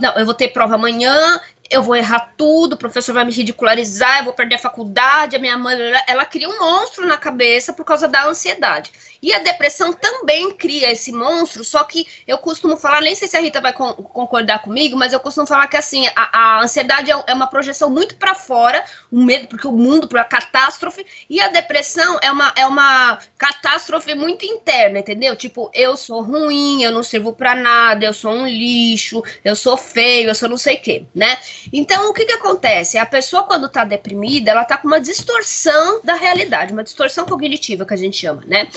não, 0.00 0.14
eu 0.14 0.24
vou 0.24 0.32
ter 0.32 0.48
prova 0.48 0.76
amanhã, 0.76 1.38
eu 1.70 1.82
vou 1.82 1.94
errar 1.94 2.32
tudo, 2.36 2.72
o 2.72 2.78
professor 2.78 3.12
vai 3.12 3.24
me 3.26 3.30
ridicularizar, 3.30 4.18
eu 4.18 4.24
vou 4.24 4.32
perder 4.32 4.54
a 4.54 4.58
faculdade, 4.58 5.36
a 5.36 5.38
minha 5.38 5.56
mãe. 5.56 5.76
Ela 6.08 6.24
cria 6.24 6.48
um 6.48 6.58
monstro 6.58 7.06
na 7.06 7.18
cabeça 7.18 7.72
por 7.72 7.84
causa 7.84 8.08
da 8.08 8.26
ansiedade. 8.26 8.90
E 9.22 9.32
a 9.34 9.38
depressão 9.38 9.92
também 9.92 10.50
cria 10.52 10.90
esse 10.90 11.12
monstro, 11.12 11.64
só 11.64 11.84
que 11.84 12.06
eu 12.26 12.38
costumo 12.38 12.76
falar, 12.76 13.00
nem 13.00 13.14
sei 13.14 13.28
se 13.28 13.36
a 13.36 13.40
Rita 13.40 13.60
vai 13.60 13.72
con 13.72 13.92
concordar 13.94 14.62
comigo, 14.62 14.96
mas 14.96 15.12
eu 15.12 15.20
costumo 15.20 15.46
falar 15.46 15.66
que 15.66 15.76
assim, 15.76 16.06
a, 16.16 16.58
a 16.58 16.62
ansiedade 16.62 17.10
é, 17.10 17.24
é, 17.26 17.34
uma 17.34 17.46
projeção 17.46 17.90
muito 17.90 18.16
para 18.16 18.34
fora, 18.34 18.84
o 19.12 19.22
medo, 19.22 19.46
porque 19.46 19.66
o 19.66 19.72
mundo, 19.72 20.08
para 20.08 20.24
catástrofe, 20.24 21.04
e 21.28 21.40
a 21.40 21.48
depressão 21.48 22.18
é 22.22 22.30
uma, 22.30 22.52
é 22.56 22.66
uma 22.66 23.18
catástrofe 23.36 24.14
muito 24.14 24.44
interna, 24.44 25.00
entendeu? 25.00 25.36
Tipo, 25.36 25.70
eu 25.74 25.96
sou 25.96 26.22
ruim, 26.22 26.82
eu 26.82 26.90
não 26.90 27.02
sirvo 27.02 27.32
para 27.32 27.54
nada, 27.54 28.04
eu 28.04 28.14
sou 28.14 28.32
um 28.32 28.46
lixo, 28.46 29.22
eu 29.44 29.54
sou 29.54 29.76
feio, 29.76 30.28
eu 30.28 30.34
sou 30.34 30.48
não 30.48 30.56
sei 30.56 30.76
o 30.76 30.80
quê, 30.80 31.04
né? 31.14 31.38
Então, 31.72 32.08
o 32.08 32.14
que 32.14 32.24
que 32.24 32.32
acontece? 32.32 32.96
A 32.96 33.06
pessoa, 33.06 33.42
quando 33.42 33.68
tá 33.68 33.84
deprimida, 33.84 34.50
ela 34.50 34.64
tá 34.64 34.78
com 34.78 34.88
uma 34.88 35.00
distorção 35.00 36.00
da 36.02 36.14
realidade, 36.14 36.72
uma 36.72 36.84
distorção 36.84 37.26
cognitiva 37.26 37.84
que 37.84 37.94
a 37.94 37.96
gente 37.96 38.16
chama, 38.16 38.42
né? 38.46 38.68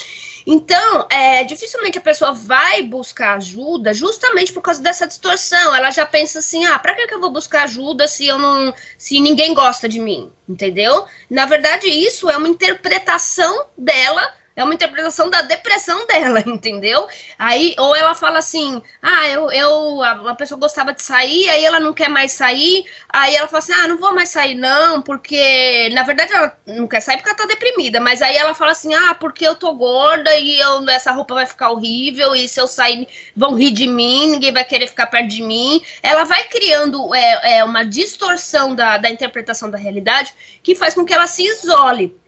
Então, 0.46 1.08
é, 1.10 1.44
dificilmente 1.44 1.98
a 1.98 2.02
pessoa 2.02 2.34
vai 2.34 2.84
buscar 2.84 3.38
ajuda 3.38 3.94
justamente 3.94 4.52
por 4.52 4.62
causa 4.62 4.82
dessa 4.82 5.08
distorção. 5.08 5.76
Ela 5.76 5.92
já 5.92 6.06
pensa 6.06 6.40
assim: 6.40 6.66
ah, 6.66 6.78
pra 6.78 6.96
que, 6.96 7.08
que 7.08 7.14
eu 7.14 7.22
vou 7.22 7.32
buscar 7.32 7.64
ajuda 7.64 8.08
se 8.08 8.28
eu 8.28 8.38
não. 8.38 8.74
se 8.98 9.20
ninguém 9.20 9.54
gosta 9.54 9.88
de 9.88 10.00
mim? 10.00 10.32
Entendeu? 10.48 11.06
Na 11.30 11.46
verdade, 11.46 11.88
isso 11.88 12.30
é 12.30 12.38
uma 12.38 12.50
interpretação 12.50 13.68
dela 13.78 14.34
é 14.56 14.64
uma 14.64 14.74
interpretação 14.74 15.30
da 15.30 15.42
depressão 15.42 16.06
dela, 16.08 16.44
entendeu? 16.46 17.08
Aí, 17.38 17.76
ou 17.78 17.96
ela 17.96 18.16
fala 18.16 18.40
assim: 18.40 18.82
ah, 19.02 19.28
eu, 19.30 19.52
eu 19.52 20.04
a, 20.04 20.36
pessoa 20.36 20.60
gostava 20.60 20.94
de 20.94 21.02
sair, 21.02 21.50
aí 21.50 21.66
ela 21.66 21.80
não 21.80 21.94
quer 21.94 22.10
mais 22.10 22.32
sair, 22.34 22.86
aí 23.10 23.36
ela 23.36 23.48
fala 23.48 23.60
assim: 23.60 23.74
ah, 23.74 23.88
não 23.88 23.98
vou 23.98 24.14
mais 24.14 24.30
sair, 24.30 24.56
não, 24.56 25.02
porque 25.02 25.90
na 25.94 26.04
verdade 26.04 26.34
ela 26.34 26.58
não 26.66 26.88
quer 26.88 27.02
sair 27.02 27.18
porque 27.18 27.30
ela 27.30 27.38
tá 27.38 27.46
deprimida, 27.46 28.00
mas 28.00 28.22
aí 28.22 28.36
ela 28.36 28.54
fala 28.54 28.72
assim: 28.72 28.94
ah, 28.94 29.16
porque 29.16 29.46
eu 29.48 29.56
tô 29.56 29.74
gorda 29.74 30.36
e 30.38 30.60
eu, 30.60 30.88
essa 30.90 31.12
roupa 31.12 31.34
vai 31.34 31.46
ficar 31.46 31.72
horrível, 31.72 32.36
e 32.36 32.48
se 32.48 32.60
eu 32.60 32.68
sair, 32.68 33.08
vão 33.36 33.56
rir 33.56 33.72
de 33.72 33.88
mim, 33.88 34.32
ninguém 34.32 34.54
vai 34.54 34.64
querer 34.64 34.88
ficar 34.88 35.08
perto 35.08 35.28
de 35.28 35.42
mim. 35.42 35.82
Ela 36.02 36.24
vai 36.24 36.44
criando 36.46 37.14
é, 37.14 37.58
é, 37.58 37.64
uma 37.64 37.84
distorção 37.84 38.76
da, 38.76 38.98
da 38.98 39.10
interpretação 39.10 39.70
da 39.70 39.78
realidade 39.78 40.34
que 40.62 40.76
faz 40.76 40.94
com 40.94 41.06
que 41.06 41.14
ela 41.14 41.28
se 41.28 41.44
isole. 41.44 42.23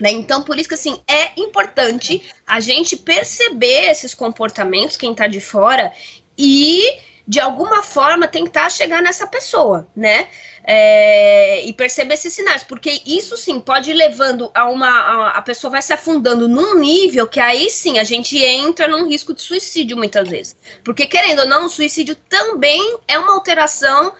Né? 0.00 0.10
Então, 0.10 0.42
por 0.42 0.58
isso 0.58 0.68
que 0.68 0.74
assim, 0.74 1.00
é 1.06 1.38
importante 1.38 2.22
a 2.46 2.58
gente 2.58 2.96
perceber 2.96 3.90
esses 3.90 4.14
comportamentos, 4.14 4.96
quem 4.96 5.12
está 5.12 5.26
de 5.26 5.40
fora, 5.40 5.92
e 6.38 6.98
de 7.28 7.38
alguma 7.38 7.82
forma 7.82 8.26
tentar 8.26 8.70
chegar 8.70 9.02
nessa 9.02 9.26
pessoa, 9.26 9.86
né? 9.94 10.28
É, 10.64 11.64
e 11.64 11.72
perceber 11.72 12.14
esses 12.14 12.34
sinais, 12.34 12.62
porque 12.62 13.00
isso 13.06 13.36
sim 13.36 13.60
pode 13.60 13.90
ir 13.90 13.94
levando 13.94 14.50
a 14.54 14.68
uma. 14.68 14.88
A, 14.88 15.28
a, 15.38 15.42
pessoa 15.42 15.70
vai 15.70 15.82
se 15.82 15.92
afundando 15.92 16.48
num 16.48 16.78
nível 16.78 17.26
que 17.26 17.40
aí 17.40 17.70
sim 17.70 17.98
a 17.98 18.04
gente 18.04 18.36
entra 18.36 18.88
num 18.88 19.06
risco 19.06 19.32
de 19.32 19.42
suicídio 19.42 19.96
muitas 19.96 20.28
vezes. 20.28 20.56
Porque, 20.84 21.06
querendo 21.06 21.40
ou 21.40 21.46
não, 21.46 21.66
o 21.66 21.70
suicídio 21.70 22.16
também 22.28 22.98
é 23.06 23.18
uma 23.18 23.32
alteração 23.32 24.12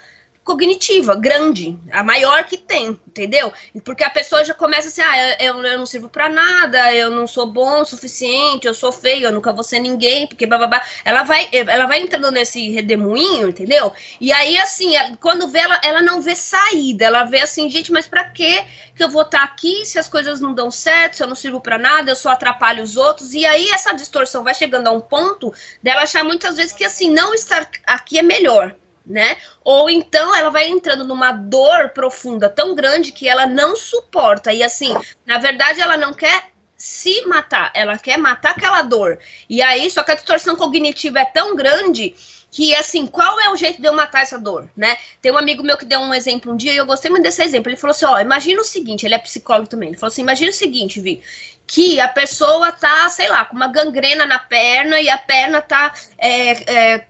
cognitiva 0.42 1.14
grande, 1.14 1.78
a 1.92 2.02
maior 2.02 2.44
que 2.44 2.56
tem, 2.56 2.98
entendeu? 3.06 3.52
Porque 3.84 4.02
a 4.02 4.10
pessoa 4.10 4.44
já 4.44 4.54
começa 4.54 4.88
assim, 4.88 5.02
ah, 5.02 5.36
eu, 5.42 5.62
eu 5.62 5.78
não 5.78 5.86
sirvo 5.86 6.08
para 6.08 6.28
nada, 6.28 6.94
eu 6.94 7.10
não 7.10 7.26
sou 7.26 7.46
bom 7.46 7.82
o 7.82 7.84
suficiente, 7.84 8.66
eu 8.66 8.74
sou 8.74 8.90
feio, 8.90 9.26
eu 9.26 9.32
nunca 9.32 9.52
vou 9.52 9.62
ser 9.62 9.78
ninguém, 9.80 10.26
porque 10.26 10.46
bababá. 10.46 10.82
Ela 11.04 11.22
vai, 11.22 11.48
ela 11.52 11.86
vai 11.86 12.00
entrando 12.00 12.30
nesse 12.30 12.70
redemoinho, 12.70 13.50
entendeu? 13.50 13.92
E 14.20 14.32
aí, 14.32 14.58
assim, 14.58 14.94
quando 15.20 15.46
vê 15.46 15.60
ela, 15.60 15.80
ela 15.84 16.02
não 16.02 16.20
vê 16.22 16.34
saída, 16.34 17.04
ela 17.04 17.24
vê 17.24 17.40
assim, 17.40 17.68
gente, 17.68 17.92
mas 17.92 18.08
para 18.08 18.24
que 18.24 18.64
que 18.94 19.04
eu 19.04 19.08
vou 19.08 19.22
estar 19.22 19.38
tá 19.38 19.44
aqui 19.44 19.86
se 19.86 19.98
as 19.98 20.08
coisas 20.08 20.40
não 20.40 20.52
dão 20.52 20.70
certo, 20.70 21.16
se 21.16 21.22
eu 21.22 21.26
não 21.26 21.34
sirvo 21.34 21.60
para 21.60 21.78
nada, 21.78 22.10
eu 22.10 22.16
só 22.16 22.30
atrapalho 22.30 22.82
os 22.82 22.96
outros? 22.96 23.34
E 23.34 23.46
aí 23.46 23.70
essa 23.70 23.92
distorção 23.92 24.42
vai 24.42 24.54
chegando 24.54 24.88
a 24.88 24.92
um 24.92 25.00
ponto 25.00 25.54
dela 25.82 26.02
achar 26.02 26.24
muitas 26.24 26.56
vezes 26.56 26.72
que 26.72 26.84
assim, 26.84 27.10
não 27.10 27.32
estar 27.34 27.68
aqui 27.86 28.18
é 28.18 28.22
melhor 28.22 28.74
né? 29.10 29.36
Ou 29.64 29.90
então 29.90 30.34
ela 30.34 30.50
vai 30.50 30.68
entrando 30.68 31.04
numa 31.04 31.32
dor 31.32 31.90
profunda 31.90 32.48
tão 32.48 32.74
grande 32.74 33.12
que 33.12 33.28
ela 33.28 33.46
não 33.46 33.74
suporta. 33.74 34.52
E 34.52 34.62
assim, 34.62 34.94
na 35.26 35.38
verdade, 35.38 35.80
ela 35.80 35.96
não 35.96 36.14
quer 36.14 36.50
se 36.76 37.26
matar, 37.26 37.70
ela 37.74 37.98
quer 37.98 38.16
matar 38.16 38.52
aquela 38.52 38.80
dor. 38.80 39.18
E 39.48 39.60
aí, 39.60 39.90
só 39.90 40.02
que 40.02 40.12
a 40.12 40.14
distorção 40.14 40.56
cognitiva 40.56 41.18
é 41.18 41.24
tão 41.26 41.54
grande 41.54 42.14
que 42.50 42.74
assim, 42.74 43.06
qual 43.06 43.38
é 43.38 43.50
o 43.50 43.56
jeito 43.56 43.80
de 43.80 43.86
eu 43.86 43.92
matar 43.92 44.22
essa 44.22 44.38
dor, 44.38 44.68
né? 44.76 44.96
Tem 45.22 45.30
um 45.30 45.38
amigo 45.38 45.62
meu 45.62 45.76
que 45.76 45.84
deu 45.84 46.00
um 46.00 46.12
exemplo 46.12 46.52
um 46.52 46.56
dia 46.56 46.72
e 46.72 46.76
eu 46.76 46.86
gostei 46.86 47.10
muito 47.10 47.22
desse 47.22 47.42
exemplo. 47.42 47.70
Ele 47.70 47.76
falou 47.76 47.92
assim: 47.92 48.06
ó, 48.06 48.18
imagina 48.18 48.60
o 48.60 48.64
seguinte, 48.64 49.06
ele 49.06 49.14
é 49.14 49.18
psicólogo 49.18 49.68
também. 49.68 49.90
Ele 49.90 49.98
falou 49.98 50.10
assim: 50.10 50.22
imagina 50.22 50.50
o 50.50 50.54
seguinte, 50.54 51.00
Vi, 51.00 51.22
que 51.66 52.00
a 52.00 52.08
pessoa 52.08 52.72
tá, 52.72 53.08
sei 53.08 53.28
lá, 53.28 53.44
com 53.44 53.54
uma 53.54 53.68
gangrena 53.68 54.26
na 54.26 54.38
perna 54.38 55.00
e 55.00 55.08
a 55.08 55.18
perna 55.18 55.60
tá. 55.60 55.94
É, 56.18 56.94
é, 56.94 57.06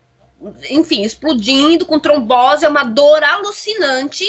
enfim, 0.70 1.02
explodindo 1.02 1.85
com 1.85 1.99
trombose, 1.99 2.64
é 2.64 2.68
uma 2.68 2.85
dor 2.85 3.23
alucinante 3.23 4.25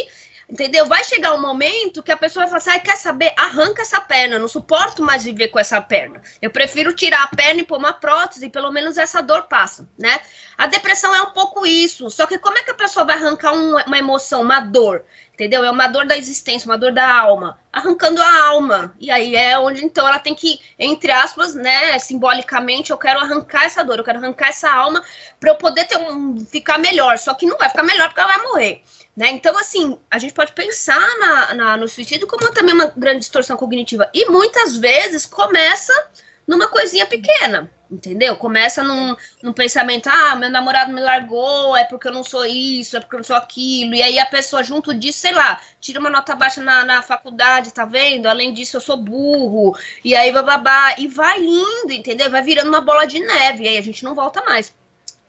Entendeu? 0.51 0.85
Vai 0.85 1.01
chegar 1.05 1.33
um 1.33 1.39
momento 1.41 2.03
que 2.03 2.11
a 2.11 2.17
pessoa 2.17 2.45
vai 2.45 2.59
falar 2.59 2.75
assim: 2.75 2.83
quer 2.83 2.97
saber? 2.97 3.33
Arranca 3.37 3.83
essa 3.83 4.01
perna, 4.01 4.37
não 4.37 4.49
suporto 4.49 5.01
mais 5.01 5.23
viver 5.23 5.47
com 5.47 5.57
essa 5.57 5.81
perna. 5.81 6.21
Eu 6.41 6.49
prefiro 6.49 6.93
tirar 6.93 7.23
a 7.23 7.27
perna 7.27 7.61
e 7.61 7.65
pôr 7.65 7.77
uma 7.77 7.93
prótese, 7.93 8.49
pelo 8.49 8.69
menos 8.69 8.97
essa 8.97 9.21
dor 9.21 9.43
passa, 9.43 9.87
né? 9.97 10.19
A 10.57 10.67
depressão 10.67 11.15
é 11.15 11.21
um 11.21 11.31
pouco 11.31 11.65
isso. 11.65 12.09
Só 12.09 12.27
que 12.27 12.37
como 12.37 12.57
é 12.57 12.63
que 12.63 12.71
a 12.71 12.75
pessoa 12.75 13.05
vai 13.05 13.15
arrancar 13.15 13.53
um, 13.53 13.77
uma 13.77 13.97
emoção, 13.97 14.41
uma 14.41 14.59
dor? 14.59 15.05
Entendeu? 15.41 15.65
É 15.65 15.71
uma 15.71 15.87
dor 15.87 16.05
da 16.05 16.15
existência, 16.15 16.69
uma 16.69 16.77
dor 16.77 16.91
da 16.91 17.17
alma. 17.17 17.57
Arrancando 17.73 18.21
a 18.21 18.43
alma. 18.49 18.93
E 18.99 19.09
aí 19.09 19.35
é 19.35 19.57
onde 19.57 19.83
então 19.83 20.07
ela 20.07 20.19
tem 20.19 20.35
que, 20.35 20.59
entre 20.77 21.11
aspas, 21.11 21.55
né, 21.55 21.97
simbolicamente, 21.97 22.91
eu 22.91 22.97
quero 22.97 23.19
arrancar 23.19 23.65
essa 23.65 23.83
dor, 23.83 23.97
eu 23.97 24.03
quero 24.03 24.19
arrancar 24.19 24.49
essa 24.49 24.71
alma 24.71 25.03
para 25.39 25.49
eu 25.49 25.55
poder 25.55 25.85
ter 25.85 25.97
um, 25.97 26.45
ficar 26.45 26.77
melhor. 26.77 27.17
Só 27.17 27.33
que 27.33 27.47
não 27.47 27.57
vai 27.57 27.69
ficar 27.69 27.81
melhor 27.81 28.09
porque 28.09 28.19
ela 28.19 28.37
vai 28.37 28.43
morrer. 28.43 28.83
Né? 29.17 29.31
Então, 29.31 29.57
assim, 29.57 29.97
a 30.11 30.19
gente 30.19 30.35
pode 30.35 30.51
pensar 30.51 31.01
na, 31.17 31.53
na, 31.55 31.77
no 31.77 31.87
suicídio 31.87 32.27
como 32.27 32.53
também 32.53 32.75
uma 32.75 32.93
grande 32.95 33.21
distorção 33.21 33.57
cognitiva. 33.57 34.11
E 34.13 34.29
muitas 34.29 34.77
vezes 34.77 35.25
começa 35.25 35.91
numa 36.51 36.67
coisinha 36.67 37.05
pequena, 37.05 37.71
entendeu? 37.89 38.35
Começa 38.35 38.83
num, 38.83 39.15
num 39.41 39.53
pensamento, 39.53 40.07
ah, 40.07 40.35
meu 40.35 40.49
namorado 40.49 40.91
me 40.91 40.99
largou, 40.99 41.77
é 41.77 41.85
porque 41.85 42.09
eu 42.09 42.11
não 42.11 42.25
sou 42.25 42.45
isso, 42.45 42.97
é 42.97 42.99
porque 42.99 43.15
eu 43.15 43.19
não 43.19 43.23
sou 43.23 43.37
aquilo. 43.37 43.95
E 43.95 44.03
aí 44.03 44.19
a 44.19 44.25
pessoa, 44.25 44.61
junto 44.61 44.93
disso, 44.93 45.19
sei 45.19 45.31
lá, 45.31 45.61
tira 45.79 45.97
uma 45.97 46.09
nota 46.09 46.35
baixa 46.35 46.61
na, 46.61 46.83
na 46.83 47.01
faculdade, 47.01 47.73
tá 47.73 47.85
vendo? 47.85 48.25
Além 48.25 48.53
disso, 48.53 48.75
eu 48.75 48.81
sou 48.81 48.97
burro. 48.97 49.77
E 50.03 50.13
aí, 50.13 50.29
bababá. 50.33 50.93
E 50.97 51.07
vai 51.07 51.41
indo, 51.41 51.93
entendeu? 51.93 52.29
Vai 52.29 52.41
virando 52.41 52.67
uma 52.67 52.81
bola 52.81 53.05
de 53.05 53.19
neve. 53.19 53.63
E 53.63 53.69
aí 53.69 53.77
a 53.77 53.81
gente 53.81 54.03
não 54.03 54.13
volta 54.13 54.43
mais 54.43 54.73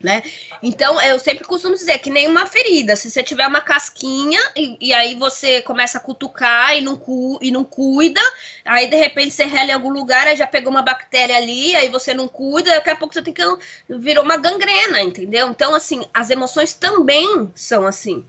né? 0.03 0.23
Então, 0.63 1.01
eu 1.01 1.19
sempre 1.19 1.45
costumo 1.45 1.75
dizer 1.75 1.99
que 1.99 2.11
nem 2.11 2.27
uma 2.27 2.47
ferida. 2.47 2.97
Se 2.97 3.11
você 3.11 3.23
tiver 3.23 3.47
uma 3.47 3.61
casquinha 3.61 4.41
e, 4.57 4.77
e 4.81 4.93
aí 4.93 5.15
você 5.15 5.63
começa 5.63 5.99
a 5.99 6.01
cutucar 6.01 6.77
e 6.77 6.81
não, 6.81 6.97
cu, 6.97 7.39
e 7.41 7.51
não 7.51 7.65
cuida, 7.65 8.21
aí 8.65 8.89
de 8.89 8.97
repente 8.97 9.31
você 9.31 9.45
rela 9.45 9.71
em 9.71 9.75
algum 9.75 9.91
lugar, 9.91 10.27
aí 10.27 10.37
já 10.37 10.47
pegou 10.47 10.71
uma 10.71 10.83
bactéria 10.83 11.37
ali, 11.37 11.75
aí 11.77 11.89
você 11.89 12.13
não 12.13 12.29
cuida, 12.29 12.73
daqui 12.73 12.91
a 12.91 12.97
pouco 12.97 13.15
você 13.15 13.23
tem 13.23 13.33
que 13.33 13.43
virou 13.89 14.25
uma 14.25 14.37
gangrena, 14.37 15.03
entendeu? 15.03 15.49
Então, 15.49 15.75
assim, 15.75 16.05
as 16.13 16.31
emoções 16.31 16.75
também 16.75 17.51
são 17.55 17.87
assim. 17.87 18.25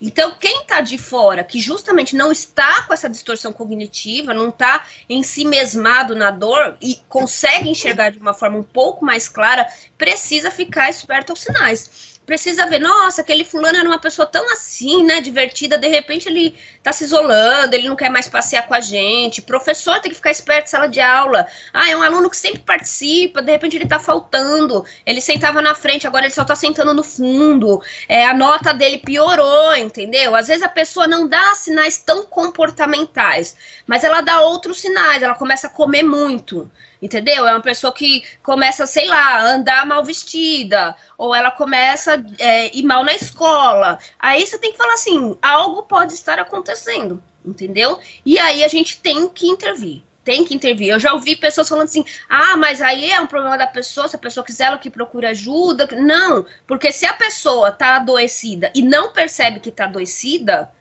Então, 0.00 0.34
quem 0.38 0.62
está 0.62 0.80
de 0.80 0.98
fora, 0.98 1.42
que 1.42 1.60
justamente 1.60 2.14
não 2.14 2.30
está 2.30 2.82
com 2.82 2.92
essa 2.92 3.08
distorção 3.08 3.52
cognitiva, 3.52 4.34
não 4.34 4.48
está 4.48 4.84
em 5.08 5.22
si 5.22 5.44
mesmado 5.44 6.14
na 6.14 6.30
dor 6.30 6.76
e 6.80 6.96
consegue 7.08 7.68
enxergar 7.68 8.10
de 8.10 8.18
uma 8.18 8.34
forma 8.34 8.58
um 8.58 8.62
pouco 8.62 9.04
mais 9.04 9.28
clara, 9.28 9.66
precisa 9.96 10.50
ficar 10.50 10.90
esperto 10.90 11.30
aos 11.30 11.40
sinais 11.40 12.15
precisa 12.26 12.66
ver, 12.66 12.80
nossa, 12.80 13.22
aquele 13.22 13.44
fulano 13.44 13.78
era 13.78 13.88
uma 13.88 14.00
pessoa 14.00 14.26
tão 14.26 14.52
assim, 14.52 15.04
né, 15.04 15.20
divertida, 15.20 15.78
de 15.78 15.86
repente 15.86 16.28
ele 16.28 16.58
tá 16.82 16.92
se 16.92 17.04
isolando, 17.04 17.74
ele 17.74 17.88
não 17.88 17.94
quer 17.94 18.10
mais 18.10 18.28
passear 18.28 18.66
com 18.66 18.74
a 18.74 18.80
gente, 18.80 19.40
professor 19.40 20.00
tem 20.00 20.10
que 20.10 20.16
ficar 20.16 20.32
esperto 20.32 20.66
sala 20.66 20.88
de 20.88 21.00
aula, 21.00 21.46
ah, 21.72 21.88
é 21.88 21.96
um 21.96 22.02
aluno 22.02 22.28
que 22.28 22.36
sempre 22.36 22.58
participa, 22.58 23.40
de 23.40 23.52
repente 23.52 23.76
ele 23.76 23.86
tá 23.86 24.00
faltando, 24.00 24.84
ele 25.06 25.20
sentava 25.20 25.62
na 25.62 25.74
frente, 25.74 26.06
agora 26.06 26.24
ele 26.24 26.34
só 26.34 26.44
tá 26.44 26.56
sentando 26.56 26.92
no 26.92 27.04
fundo, 27.04 27.80
é, 28.08 28.26
a 28.26 28.34
nota 28.34 28.74
dele 28.74 28.98
piorou, 28.98 29.76
entendeu? 29.76 30.34
Às 30.34 30.48
vezes 30.48 30.64
a 30.64 30.68
pessoa 30.68 31.06
não 31.06 31.28
dá 31.28 31.54
sinais 31.54 31.98
tão 31.98 32.24
comportamentais, 32.24 33.56
mas 33.86 34.02
ela 34.02 34.20
dá 34.20 34.40
outros 34.40 34.80
sinais, 34.80 35.22
ela 35.22 35.34
começa 35.34 35.68
a 35.68 35.70
comer 35.70 36.02
muito, 36.02 36.68
entendeu? 37.00 37.46
É 37.46 37.52
uma 37.52 37.62
pessoa 37.62 37.92
que 37.92 38.24
começa, 38.42 38.86
sei 38.86 39.06
lá, 39.06 39.36
a 39.36 39.46
andar 39.54 39.86
mal 39.86 40.04
vestida, 40.04 40.96
ou 41.16 41.34
ela 41.34 41.50
começa 41.50 42.24
é, 42.38 42.76
ir 42.76 42.82
mal 42.82 43.04
na 43.04 43.14
escola. 43.14 43.98
Aí 44.18 44.46
você 44.46 44.58
tem 44.58 44.72
que 44.72 44.78
falar 44.78 44.94
assim: 44.94 45.36
algo 45.40 45.82
pode 45.82 46.14
estar 46.14 46.38
acontecendo, 46.38 47.22
entendeu? 47.44 47.98
E 48.24 48.38
aí 48.38 48.64
a 48.64 48.68
gente 48.68 49.00
tem 49.00 49.28
que 49.28 49.46
intervir. 49.46 50.02
Tem 50.24 50.44
que 50.44 50.56
intervir. 50.56 50.88
Eu 50.88 50.98
já 50.98 51.12
ouvi 51.12 51.36
pessoas 51.36 51.68
falando 51.68 51.84
assim: 51.84 52.04
ah, 52.28 52.56
mas 52.56 52.82
aí 52.82 53.12
é 53.12 53.20
um 53.20 53.28
problema 53.28 53.56
da 53.56 53.66
pessoa, 53.66 54.08
se 54.08 54.16
a 54.16 54.18
pessoa 54.18 54.44
quiser 54.44 54.64
ela 54.64 54.78
que 54.78 54.90
procura 54.90 55.30
ajuda. 55.30 55.88
Não, 55.92 56.44
porque 56.66 56.90
se 56.90 57.06
a 57.06 57.12
pessoa 57.12 57.70
tá 57.70 57.96
adoecida 57.96 58.72
e 58.74 58.82
não 58.82 59.12
percebe 59.12 59.60
que 59.60 59.70
tá 59.70 59.84
adoecida, 59.84 60.72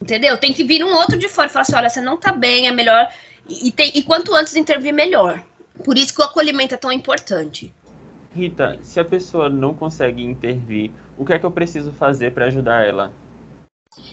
entendeu? 0.00 0.38
Tem 0.38 0.52
que 0.52 0.62
vir 0.62 0.84
um 0.84 0.94
outro 0.94 1.18
de 1.18 1.28
fora 1.28 1.48
e 1.48 1.50
falar 1.50 1.62
assim: 1.62 1.74
olha, 1.74 1.90
você 1.90 2.00
não 2.00 2.16
tá 2.16 2.30
bem, 2.30 2.68
é 2.68 2.70
melhor. 2.70 3.08
E, 3.48 3.70
tem, 3.72 3.90
e 3.94 4.02
quanto 4.02 4.34
antes 4.34 4.54
intervir, 4.56 4.94
melhor. 4.94 5.44
Por 5.82 5.98
isso 5.98 6.14
que 6.14 6.20
o 6.20 6.24
acolhimento 6.24 6.74
é 6.74 6.78
tão 6.78 6.92
importante. 6.92 7.74
Rita, 8.34 8.78
se 8.82 8.98
a 8.98 9.04
pessoa 9.04 9.48
não 9.48 9.74
consegue 9.74 10.22
intervir, 10.22 10.92
o 11.16 11.24
que 11.24 11.32
é 11.32 11.38
que 11.38 11.46
eu 11.46 11.52
preciso 11.52 11.92
fazer 11.92 12.32
para 12.32 12.46
ajudar 12.46 12.86
ela? 12.86 13.12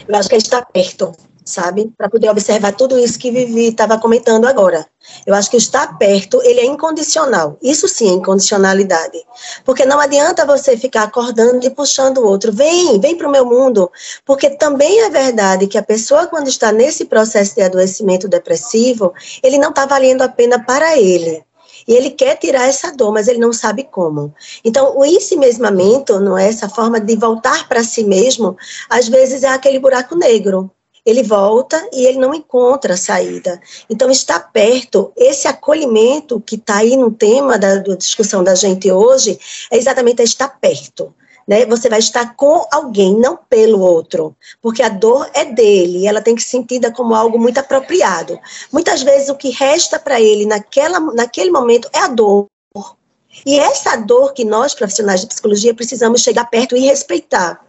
Eu 0.08 0.16
acho 0.16 0.30
que 0.30 0.36
a 0.36 0.38
gente 0.38 0.46
está 0.46 0.64
perto, 0.64 1.12
sabe? 1.44 1.92
Para 1.98 2.10
poder 2.10 2.30
observar 2.30 2.74
tudo 2.74 3.00
isso 3.00 3.18
que 3.18 3.32
Vivi 3.32 3.70
estava 3.70 3.98
comentando 3.98 4.46
agora. 4.46 4.86
Eu 5.26 5.34
acho 5.34 5.50
que 5.50 5.58
estar 5.58 5.98
perto, 5.98 6.40
ele 6.44 6.60
é 6.60 6.66
incondicional. 6.66 7.58
Isso 7.62 7.88
sim 7.88 8.10
é 8.10 8.14
incondicionalidade. 8.14 9.18
Porque 9.66 9.86
não 9.86 10.00
adianta 10.00 10.46
você 10.46 10.78
ficar 10.78 11.04
acordando 11.04 11.66
e 11.66 11.70
puxando 11.72 12.20
o 12.20 12.28
outro. 12.28 12.52
Vem, 12.52 13.00
vem 13.00 13.18
para 13.18 13.28
o 13.28 13.32
meu 13.32 13.46
mundo. 13.46 13.92
Porque 14.24 14.52
também 14.52 15.02
é 15.02 15.10
verdade 15.10 15.66
que 15.66 15.78
a 15.78 15.84
pessoa, 15.84 16.28
quando 16.28 16.48
está 16.48 16.72
nesse 16.72 17.06
processo 17.06 17.56
de 17.56 17.64
adoecimento 17.64 18.28
depressivo, 18.28 19.14
ele 19.42 19.58
não 19.58 19.70
está 19.70 19.88
valendo 19.88 20.22
a 20.22 20.30
pena 20.30 20.64
para 20.64 20.96
ele. 20.98 21.44
E 21.88 21.94
ele 21.94 22.10
quer 22.10 22.36
tirar 22.38 22.68
essa 22.68 22.92
dor, 22.92 23.12
mas 23.12 23.28
ele 23.28 23.40
não 23.40 23.54
sabe 23.54 23.84
como. 23.84 24.34
Então, 24.64 24.98
o 24.98 25.06
ensimesmamento, 25.06 26.20
não 26.20 26.38
é 26.38 26.48
essa 26.48 26.70
forma 26.70 27.00
de 27.00 27.16
voltar 27.16 27.68
para 27.68 27.84
si 27.84 28.04
mesmo, 28.04 28.58
às 28.90 29.08
vezes 29.08 29.44
é 29.44 29.50
aquele 29.50 29.80
buraco 29.80 30.16
negro. 30.16 30.70
Ele 31.04 31.24
volta 31.24 31.84
e 31.92 32.06
ele 32.06 32.20
não 32.20 32.34
encontra 32.34 32.96
saída. 32.96 33.60
Então, 33.90 34.12
está 34.12 34.40
perto, 34.40 35.12
esse 35.18 35.48
acolhimento 35.48 36.40
que 36.40 36.56
está 36.56 36.78
aí 36.78 36.96
no 36.96 37.12
tema 37.12 37.58
da, 37.58 37.78
da 37.78 37.96
discussão 37.96 38.44
da 38.44 38.54
gente 38.54 38.92
hoje, 38.92 39.40
é 39.72 39.78
exatamente 39.78 40.22
estar 40.22 40.50
perto 40.60 41.14
né? 41.52 41.66
Você 41.66 41.90
vai 41.90 42.00
estar 42.00 42.34
com 42.38 42.66
alguém, 42.72 43.20
não 43.20 43.36
pelo 43.36 43.82
outro, 43.82 44.34
porque 44.62 44.82
a 44.82 44.88
dor 44.88 45.30
é 45.34 45.44
dele, 45.44 46.08
ela 46.08 46.22
tem 46.22 46.34
que 46.34 46.42
ser 46.42 46.52
sentida 46.52 46.90
como 46.94 47.14
algo 47.14 47.38
muito 47.38 47.58
apropriado. 47.58 48.40
Muitas 48.72 49.04
vezes 49.04 49.28
o 49.28 49.36
que 49.36 49.50
resta 49.50 50.00
para 50.00 50.22
ele 50.22 50.46
naquela, 50.46 50.98
naquele 51.14 51.52
momento 51.52 51.90
é 51.92 52.00
a 52.00 52.08
dor. 52.08 52.46
E 53.46 53.60
essa 53.60 53.98
dor 53.98 54.32
que 54.34 54.46
nós, 54.46 54.74
profissionais 54.74 55.20
de 55.20 55.28
psicologia, 55.28 55.74
precisamos 55.74 56.22
chegar 56.22 56.46
perto 56.46 56.78
e 56.78 56.80
respeitar. 56.80 57.60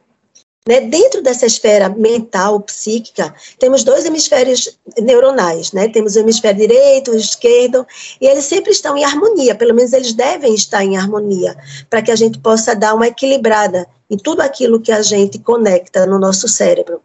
Né? 0.67 0.81
Dentro 0.81 1.23
dessa 1.23 1.45
esfera 1.45 1.89
mental, 1.89 2.61
psíquica, 2.61 3.35
temos 3.59 3.83
dois 3.83 4.05
hemisférios 4.05 4.79
neuronais, 5.01 5.73
né? 5.73 5.89
temos 5.89 6.15
o 6.15 6.21
hemisfério 6.21 6.61
direito, 6.61 7.11
o 7.11 7.17
esquerdo, 7.17 7.85
e 8.21 8.27
eles 8.27 8.45
sempre 8.45 8.71
estão 8.71 8.97
em 8.97 9.05
harmonia, 9.05 9.57
pelo 9.57 9.75
menos 9.75 9.93
eles 9.93 10.13
devem 10.13 10.55
estar 10.55 10.85
em 10.85 10.97
harmonia, 10.97 11.57
para 11.91 12.01
que 12.01 12.13
a 12.13 12.17
gente 12.17 12.39
possa 12.39 12.77
dar 12.77 12.95
uma 12.95 13.09
equilibrada 13.09 13.89
em 14.09 14.17
tudo 14.17 14.43
aquilo 14.43 14.79
que 14.79 14.93
a 14.93 15.03
gente 15.03 15.39
conecta 15.39 16.07
no 16.07 16.19
nosso 16.19 16.47
cérebro. 16.47 17.01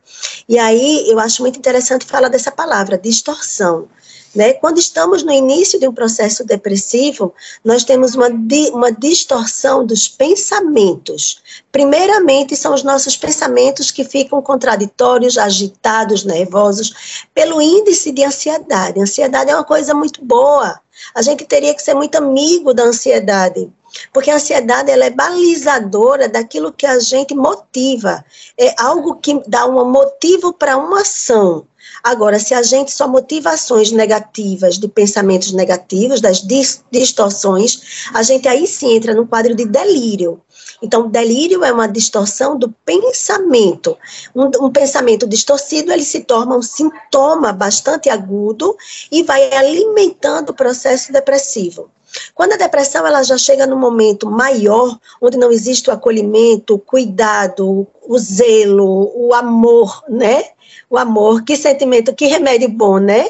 E 0.47 0.59
aí 0.59 1.09
eu 1.09 1.17
acho 1.19 1.41
muito 1.41 1.57
interessante 1.57 2.05
falar 2.05 2.27
dessa 2.27 2.51
palavra, 2.51 2.97
distorção. 2.97 3.87
Né? 4.35 4.53
Quando 4.53 4.77
estamos 4.77 5.23
no 5.23 5.31
início 5.31 5.79
de 5.79 5.87
um 5.87 5.93
processo 5.93 6.43
depressivo, 6.43 7.33
nós 7.63 7.83
temos 7.83 8.15
uma, 8.15 8.29
di 8.29 8.69
uma 8.71 8.91
distorção 8.91 9.85
dos 9.85 10.07
pensamentos. 10.07 11.41
Primeiramente, 11.71 12.55
são 12.55 12.73
os 12.73 12.83
nossos 12.83 13.17
pensamentos 13.17 13.89
que 13.89 14.03
ficam 14.03 14.41
contraditórios, 14.41 15.37
agitados, 15.37 16.23
nervosos, 16.23 17.25
pelo 17.33 17.61
índice 17.61 18.11
de 18.11 18.23
ansiedade. 18.23 18.99
A 18.99 19.03
ansiedade 19.03 19.51
é 19.51 19.55
uma 19.55 19.63
coisa 19.63 19.93
muito 19.93 20.23
boa. 20.23 20.79
A 21.13 21.21
gente 21.21 21.45
teria 21.45 21.73
que 21.73 21.81
ser 21.81 21.93
muito 21.93 22.15
amigo 22.15 22.73
da 22.73 22.83
ansiedade, 22.83 23.69
porque 24.11 24.31
a 24.31 24.35
ansiedade 24.35 24.91
ela 24.91 25.05
é 25.05 25.09
balizadora 25.09 26.27
daquilo 26.27 26.73
que 26.73 26.85
a 26.85 26.99
gente 26.99 27.35
motiva. 27.35 28.23
É 28.57 28.73
algo 28.77 29.15
que 29.15 29.41
dá 29.47 29.65
um 29.67 29.89
motivo 29.89 30.53
para 30.53 30.77
uma 30.77 31.01
ação. 31.01 31.65
Agora, 32.03 32.39
se 32.39 32.53
a 32.53 32.61
gente 32.61 32.91
só 32.91 33.07
motivações 33.07 33.91
negativas, 33.91 34.77
de 34.77 34.87
pensamentos 34.87 35.51
negativos, 35.51 36.21
das 36.21 36.45
distorções, 36.91 38.07
a 38.13 38.23
gente 38.23 38.47
aí 38.47 38.67
sim 38.67 38.95
entra 38.95 39.13
no 39.13 39.27
quadro 39.27 39.55
de 39.55 39.65
delírio. 39.65 40.41
Então, 40.81 41.09
delírio 41.09 41.63
é 41.63 41.71
uma 41.71 41.87
distorção 41.87 42.57
do 42.57 42.69
pensamento. 42.85 43.97
Um, 44.35 44.65
um, 44.65 44.71
pensamento 44.71 45.27
distorcido, 45.27 45.91
ele 45.91 46.03
se 46.03 46.21
torna 46.21 46.55
um 46.55 46.61
sintoma 46.61 47.51
bastante 47.51 48.09
agudo 48.09 48.75
e 49.11 49.23
vai 49.23 49.51
alimentando 49.53 50.49
o 50.49 50.55
processo 50.55 51.11
depressivo. 51.11 51.89
Quando 52.33 52.53
a 52.53 52.57
depressão 52.57 53.05
ela 53.05 53.23
já 53.23 53.37
chega 53.37 53.67
no 53.67 53.75
momento 53.75 54.29
maior, 54.29 54.97
onde 55.21 55.37
não 55.37 55.51
existe 55.51 55.89
o 55.89 55.93
acolhimento, 55.93 56.75
o 56.75 56.79
cuidado, 56.79 57.87
o 58.01 58.17
zelo, 58.17 59.11
o 59.15 59.33
amor, 59.33 60.03
né? 60.07 60.51
O 60.89 60.97
amor, 60.97 61.43
que 61.43 61.55
sentimento, 61.55 62.15
que 62.15 62.27
remédio 62.27 62.69
bom, 62.69 62.97
né? 62.97 63.27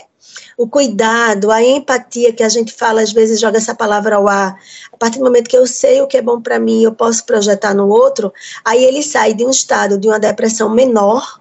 O 0.57 0.67
cuidado, 0.67 1.51
a 1.51 1.63
empatia 1.63 2.33
que 2.33 2.43
a 2.43 2.49
gente 2.49 2.73
fala, 2.73 3.01
às 3.01 3.11
vezes 3.11 3.39
joga 3.39 3.57
essa 3.57 3.75
palavra 3.75 4.15
ao 4.15 4.27
ar. 4.27 4.57
A 4.91 4.97
partir 4.97 5.19
do 5.19 5.25
momento 5.25 5.49
que 5.49 5.57
eu 5.57 5.67
sei 5.67 6.01
o 6.01 6.07
que 6.07 6.17
é 6.17 6.21
bom 6.21 6.41
para 6.41 6.59
mim, 6.59 6.83
eu 6.83 6.93
posso 6.93 7.25
projetar 7.25 7.73
no 7.73 7.87
outro, 7.87 8.33
aí 8.65 8.83
ele 8.83 9.03
sai 9.03 9.33
de 9.33 9.45
um 9.45 9.51
estado 9.51 9.97
de 9.97 10.07
uma 10.07 10.19
depressão 10.19 10.69
menor, 10.69 11.39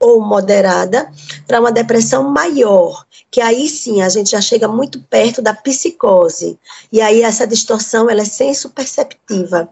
ou 0.00 0.18
moderada 0.20 1.12
para 1.46 1.60
uma 1.60 1.70
depressão 1.70 2.24
maior, 2.24 3.04
que 3.30 3.40
aí 3.40 3.68
sim 3.68 4.00
a 4.00 4.08
gente 4.08 4.30
já 4.30 4.40
chega 4.40 4.66
muito 4.66 4.98
perto 5.02 5.42
da 5.42 5.52
psicose. 5.52 6.58
E 6.90 7.02
aí 7.02 7.22
essa 7.22 7.46
distorção 7.46 8.08
ela 8.08 8.22
é 8.22 8.24
senso 8.24 8.70
perceptiva. 8.70 9.68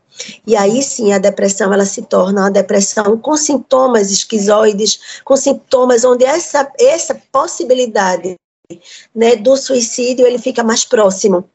E 0.46 0.54
aí 0.54 0.82
sim 0.82 1.12
a 1.14 1.18
depressão 1.18 1.72
ela 1.72 1.86
se 1.86 2.02
torna 2.02 2.42
uma 2.42 2.50
depressão 2.50 3.16
com 3.16 3.36
sintomas 3.36 4.10
esquizoides, 4.10 5.22
com 5.24 5.34
sintomas 5.34 6.04
onde 6.04 6.24
essa 6.24 6.70
essa 6.78 7.20
possibilidade 7.32 8.36
né, 9.14 9.34
do 9.34 9.56
suicídio 9.56 10.26
ele 10.26 10.38
fica 10.38 10.62
mais 10.62 10.84
próximo 10.84 11.48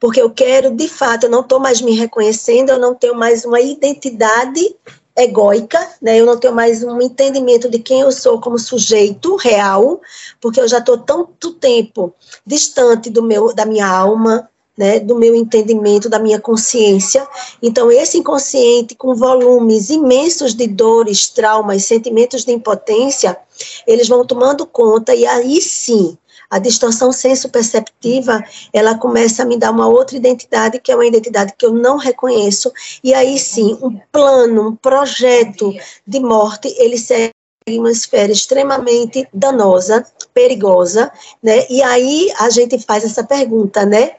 porque 0.00 0.20
eu 0.20 0.28
quero, 0.28 0.70
de 0.70 0.86
fato, 0.86 1.24
eu 1.24 1.30
não 1.30 1.40
estou 1.40 1.58
mais 1.58 1.80
me 1.80 1.96
reconhecendo, 1.96 2.68
eu 2.68 2.78
não 2.78 2.94
tenho 2.94 3.14
mais 3.14 3.42
uma 3.46 3.58
identidade 3.58 4.76
egóica, 5.16 5.78
né? 6.02 6.18
Eu 6.18 6.26
não 6.26 6.36
tenho 6.36 6.54
mais 6.54 6.82
um 6.82 7.00
entendimento 7.00 7.68
de 7.68 7.78
quem 7.78 8.00
eu 8.00 8.10
sou 8.10 8.40
como 8.40 8.58
sujeito 8.58 9.36
real, 9.36 10.00
porque 10.40 10.60
eu 10.60 10.66
já 10.66 10.78
estou 10.78 10.98
tanto 10.98 11.52
tempo 11.52 12.12
distante 12.44 13.10
do 13.10 13.22
meu, 13.22 13.54
da 13.54 13.64
minha 13.64 13.86
alma, 13.86 14.48
né? 14.76 14.98
Do 14.98 15.14
meu 15.14 15.34
entendimento, 15.34 16.08
da 16.08 16.18
minha 16.18 16.40
consciência. 16.40 17.26
Então 17.62 17.92
esse 17.92 18.18
inconsciente 18.18 18.96
com 18.96 19.14
volumes 19.14 19.88
imensos 19.88 20.54
de 20.54 20.66
dores, 20.66 21.28
traumas, 21.28 21.84
sentimentos 21.84 22.44
de 22.44 22.52
impotência, 22.52 23.38
eles 23.86 24.08
vão 24.08 24.26
tomando 24.26 24.66
conta 24.66 25.14
e 25.14 25.24
aí 25.24 25.60
sim 25.60 26.18
a 26.54 26.60
distorção 26.60 27.10
senso-perceptiva, 27.10 28.40
ela 28.72 28.96
começa 28.96 29.42
a 29.42 29.44
me 29.44 29.58
dar 29.58 29.72
uma 29.72 29.88
outra 29.88 30.16
identidade, 30.16 30.78
que 30.78 30.92
é 30.92 30.94
uma 30.94 31.04
identidade 31.04 31.52
que 31.58 31.66
eu 31.66 31.74
não 31.74 31.96
reconheço, 31.96 32.72
e 33.02 33.12
aí 33.12 33.36
sim, 33.40 33.76
um 33.82 33.98
plano, 34.12 34.68
um 34.68 34.76
projeto 34.76 35.74
de 36.06 36.20
morte, 36.20 36.72
ele 36.78 36.96
segue 36.96 37.32
uma 37.70 37.90
esfera 37.90 38.30
extremamente 38.30 39.26
danosa, 39.34 40.06
perigosa, 40.32 41.10
né? 41.42 41.66
E 41.68 41.82
aí 41.82 42.32
a 42.38 42.48
gente 42.50 42.78
faz 42.78 43.02
essa 43.02 43.24
pergunta, 43.24 43.84
né? 43.84 44.12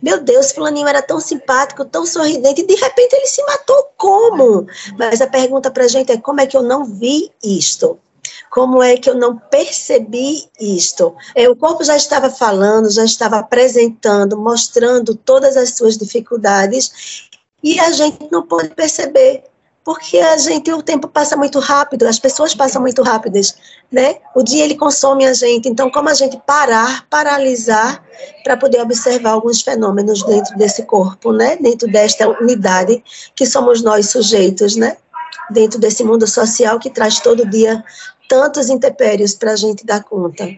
Meu 0.00 0.22
Deus, 0.22 0.52
fulaninho 0.52 0.86
era 0.86 1.02
tão 1.02 1.18
simpático, 1.18 1.84
tão 1.84 2.06
sorridente, 2.06 2.60
e 2.60 2.66
de 2.66 2.76
repente 2.76 3.16
ele 3.16 3.26
se 3.26 3.42
matou 3.44 3.88
como? 3.96 4.68
Mas 4.96 5.20
a 5.20 5.26
pergunta 5.26 5.68
para 5.68 5.86
a 5.86 5.88
gente 5.88 6.12
é 6.12 6.16
como 6.16 6.40
é 6.40 6.46
que 6.46 6.56
eu 6.56 6.62
não 6.62 6.84
vi 6.84 7.32
isto? 7.42 7.98
Como 8.52 8.82
é 8.82 8.98
que 8.98 9.08
eu 9.08 9.14
não 9.14 9.38
percebi 9.38 10.44
isto? 10.60 11.16
É, 11.34 11.48
o 11.48 11.56
corpo 11.56 11.82
já 11.82 11.96
estava 11.96 12.28
falando, 12.28 12.90
já 12.90 13.02
estava 13.02 13.38
apresentando, 13.38 14.36
mostrando 14.36 15.14
todas 15.14 15.56
as 15.56 15.70
suas 15.70 15.96
dificuldades 15.96 17.30
e 17.64 17.80
a 17.80 17.90
gente 17.92 18.28
não 18.30 18.46
pode 18.46 18.68
perceber 18.74 19.44
porque 19.82 20.18
a 20.18 20.36
gente 20.36 20.70
o 20.70 20.82
tempo 20.82 21.08
passa 21.08 21.34
muito 21.34 21.58
rápido, 21.60 22.06
as 22.06 22.18
pessoas 22.18 22.54
passam 22.54 22.82
muito 22.82 23.02
rápidas, 23.02 23.56
né? 23.90 24.16
O 24.36 24.42
dia 24.42 24.64
ele 24.64 24.76
consome 24.76 25.24
a 25.24 25.32
gente, 25.32 25.66
então 25.66 25.90
como 25.90 26.10
a 26.10 26.14
gente 26.14 26.38
parar, 26.46 27.06
paralisar 27.08 28.04
para 28.44 28.54
poder 28.54 28.82
observar 28.82 29.30
alguns 29.30 29.62
fenômenos 29.62 30.22
dentro 30.24 30.54
desse 30.58 30.82
corpo, 30.82 31.32
né? 31.32 31.56
Dentro 31.56 31.90
desta 31.90 32.28
unidade 32.28 33.02
que 33.34 33.46
somos 33.46 33.82
nós 33.82 34.10
sujeitos, 34.10 34.76
né? 34.76 34.98
Dentro 35.50 35.80
desse 35.80 36.04
mundo 36.04 36.26
social 36.26 36.78
que 36.78 36.90
traz 36.90 37.18
todo 37.18 37.48
dia 37.48 37.82
tantos 38.32 38.70
intempéries 38.70 39.34
para 39.34 39.52
a 39.52 39.56
gente 39.56 39.84
dar 39.84 40.02
conta. 40.02 40.48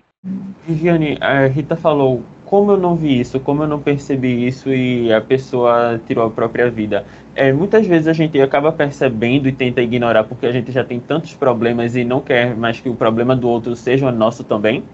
Viviane, 0.64 1.18
a 1.20 1.48
Rita 1.48 1.74
falou 1.74 2.22
como 2.44 2.70
eu 2.70 2.76
não 2.76 2.94
vi 2.94 3.18
isso, 3.18 3.40
como 3.40 3.64
eu 3.64 3.66
não 3.66 3.80
percebi 3.80 4.46
isso 4.46 4.72
e 4.72 5.12
a 5.12 5.20
pessoa 5.20 6.00
tirou 6.06 6.24
a 6.24 6.30
própria 6.30 6.70
vida. 6.70 7.04
É, 7.34 7.52
muitas 7.52 7.84
vezes 7.84 8.06
a 8.06 8.12
gente 8.12 8.40
acaba 8.40 8.70
percebendo 8.70 9.48
e 9.48 9.52
tenta 9.52 9.82
ignorar 9.82 10.22
porque 10.22 10.46
a 10.46 10.52
gente 10.52 10.70
já 10.70 10.84
tem 10.84 11.00
tantos 11.00 11.34
problemas 11.34 11.96
e 11.96 12.04
não 12.04 12.20
quer 12.20 12.56
mais 12.56 12.78
que 12.78 12.88
o 12.88 12.94
problema 12.94 13.34
do 13.34 13.48
outro 13.48 13.74
seja 13.74 14.06
o 14.06 14.12
nosso 14.12 14.44
também. 14.44 14.84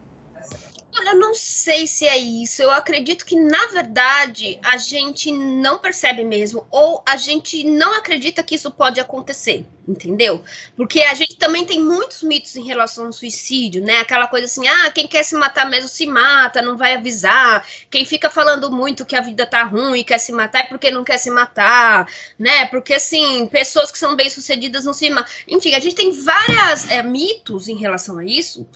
Olha, 0.92 1.10
eu 1.10 1.16
não 1.16 1.34
sei 1.34 1.86
se 1.86 2.04
é 2.04 2.18
isso. 2.18 2.62
Eu 2.62 2.70
acredito 2.70 3.24
que, 3.24 3.38
na 3.38 3.66
verdade, 3.68 4.58
a 4.62 4.76
gente 4.76 5.30
não 5.30 5.78
percebe 5.78 6.24
mesmo, 6.24 6.66
ou 6.68 7.02
a 7.06 7.16
gente 7.16 7.62
não 7.62 7.94
acredita 7.94 8.42
que 8.42 8.56
isso 8.56 8.72
pode 8.72 8.98
acontecer, 8.98 9.64
entendeu? 9.86 10.42
Porque 10.76 11.00
a 11.02 11.14
gente 11.14 11.36
também 11.36 11.64
tem 11.64 11.80
muitos 11.80 12.24
mitos 12.24 12.56
em 12.56 12.64
relação 12.64 13.06
ao 13.06 13.12
suicídio, 13.12 13.84
né? 13.84 14.00
Aquela 14.00 14.26
coisa 14.26 14.46
assim, 14.46 14.66
ah, 14.66 14.90
quem 14.90 15.06
quer 15.06 15.22
se 15.22 15.36
matar 15.36 15.70
mesmo 15.70 15.88
se 15.88 16.06
mata, 16.06 16.60
não 16.60 16.76
vai 16.76 16.94
avisar. 16.96 17.64
Quem 17.88 18.04
fica 18.04 18.28
falando 18.28 18.68
muito 18.70 19.06
que 19.06 19.14
a 19.14 19.20
vida 19.20 19.46
tá 19.46 19.62
ruim 19.62 20.00
e 20.00 20.04
quer 20.04 20.18
se 20.18 20.32
matar 20.32 20.60
é 20.60 20.64
porque 20.64 20.90
não 20.90 21.04
quer 21.04 21.18
se 21.18 21.30
matar, 21.30 22.08
né? 22.36 22.66
Porque, 22.66 22.94
assim, 22.94 23.46
pessoas 23.46 23.92
que 23.92 23.98
são 23.98 24.16
bem-sucedidas 24.16 24.84
não 24.84 24.92
se 24.92 25.08
matam. 25.08 25.32
Enfim, 25.46 25.72
a 25.74 25.78
gente 25.78 25.94
tem 25.94 26.10
vários 26.10 26.88
é, 26.90 27.00
mitos 27.00 27.68
em 27.68 27.76
relação 27.76 28.18
a 28.18 28.24
isso. 28.24 28.66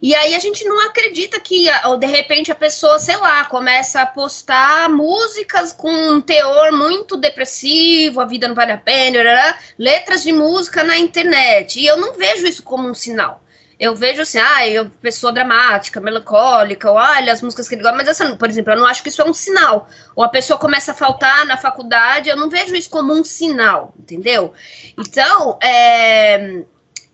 E 0.00 0.14
aí 0.14 0.34
a 0.34 0.38
gente 0.38 0.64
não 0.64 0.80
acredita 0.86 1.40
que, 1.40 1.66
ou 1.84 1.96
de 1.96 2.06
repente, 2.06 2.52
a 2.52 2.54
pessoa, 2.54 2.98
sei 3.00 3.16
lá, 3.16 3.44
começa 3.44 4.00
a 4.00 4.06
postar 4.06 4.88
músicas 4.88 5.72
com 5.72 5.90
um 5.90 6.20
teor 6.20 6.72
muito 6.72 7.16
depressivo, 7.16 8.20
a 8.20 8.24
vida 8.24 8.46
não 8.46 8.54
vale 8.54 8.72
a 8.72 8.78
pena, 8.78 9.18
letras 9.76 10.22
de 10.22 10.32
música 10.32 10.84
na 10.84 10.96
internet. 10.96 11.80
E 11.80 11.86
eu 11.86 11.96
não 11.96 12.14
vejo 12.14 12.46
isso 12.46 12.62
como 12.62 12.88
um 12.88 12.94
sinal. 12.94 13.42
Eu 13.78 13.94
vejo 13.94 14.22
assim, 14.22 14.38
ah, 14.38 14.66
eu, 14.68 14.90
pessoa 14.90 15.32
dramática, 15.32 16.00
melancólica, 16.00 16.90
ou 16.90 16.96
olha 16.96 17.32
as 17.32 17.40
músicas 17.40 17.68
que 17.68 17.76
ele 17.76 17.82
gosta, 17.82 17.96
mas 17.96 18.08
essa, 18.08 18.36
por 18.36 18.48
exemplo, 18.48 18.72
eu 18.72 18.78
não 18.78 18.86
acho 18.86 19.02
que 19.02 19.08
isso 19.08 19.22
é 19.22 19.24
um 19.24 19.34
sinal. 19.34 19.88
Ou 20.16 20.24
a 20.24 20.28
pessoa 20.28 20.58
começa 20.58 20.90
a 20.90 20.94
faltar 20.94 21.46
na 21.46 21.56
faculdade, 21.56 22.28
eu 22.28 22.36
não 22.36 22.48
vejo 22.48 22.74
isso 22.74 22.90
como 22.90 23.12
um 23.12 23.22
sinal, 23.22 23.94
entendeu? 23.96 24.52
Então, 24.96 25.58
é 25.62 26.64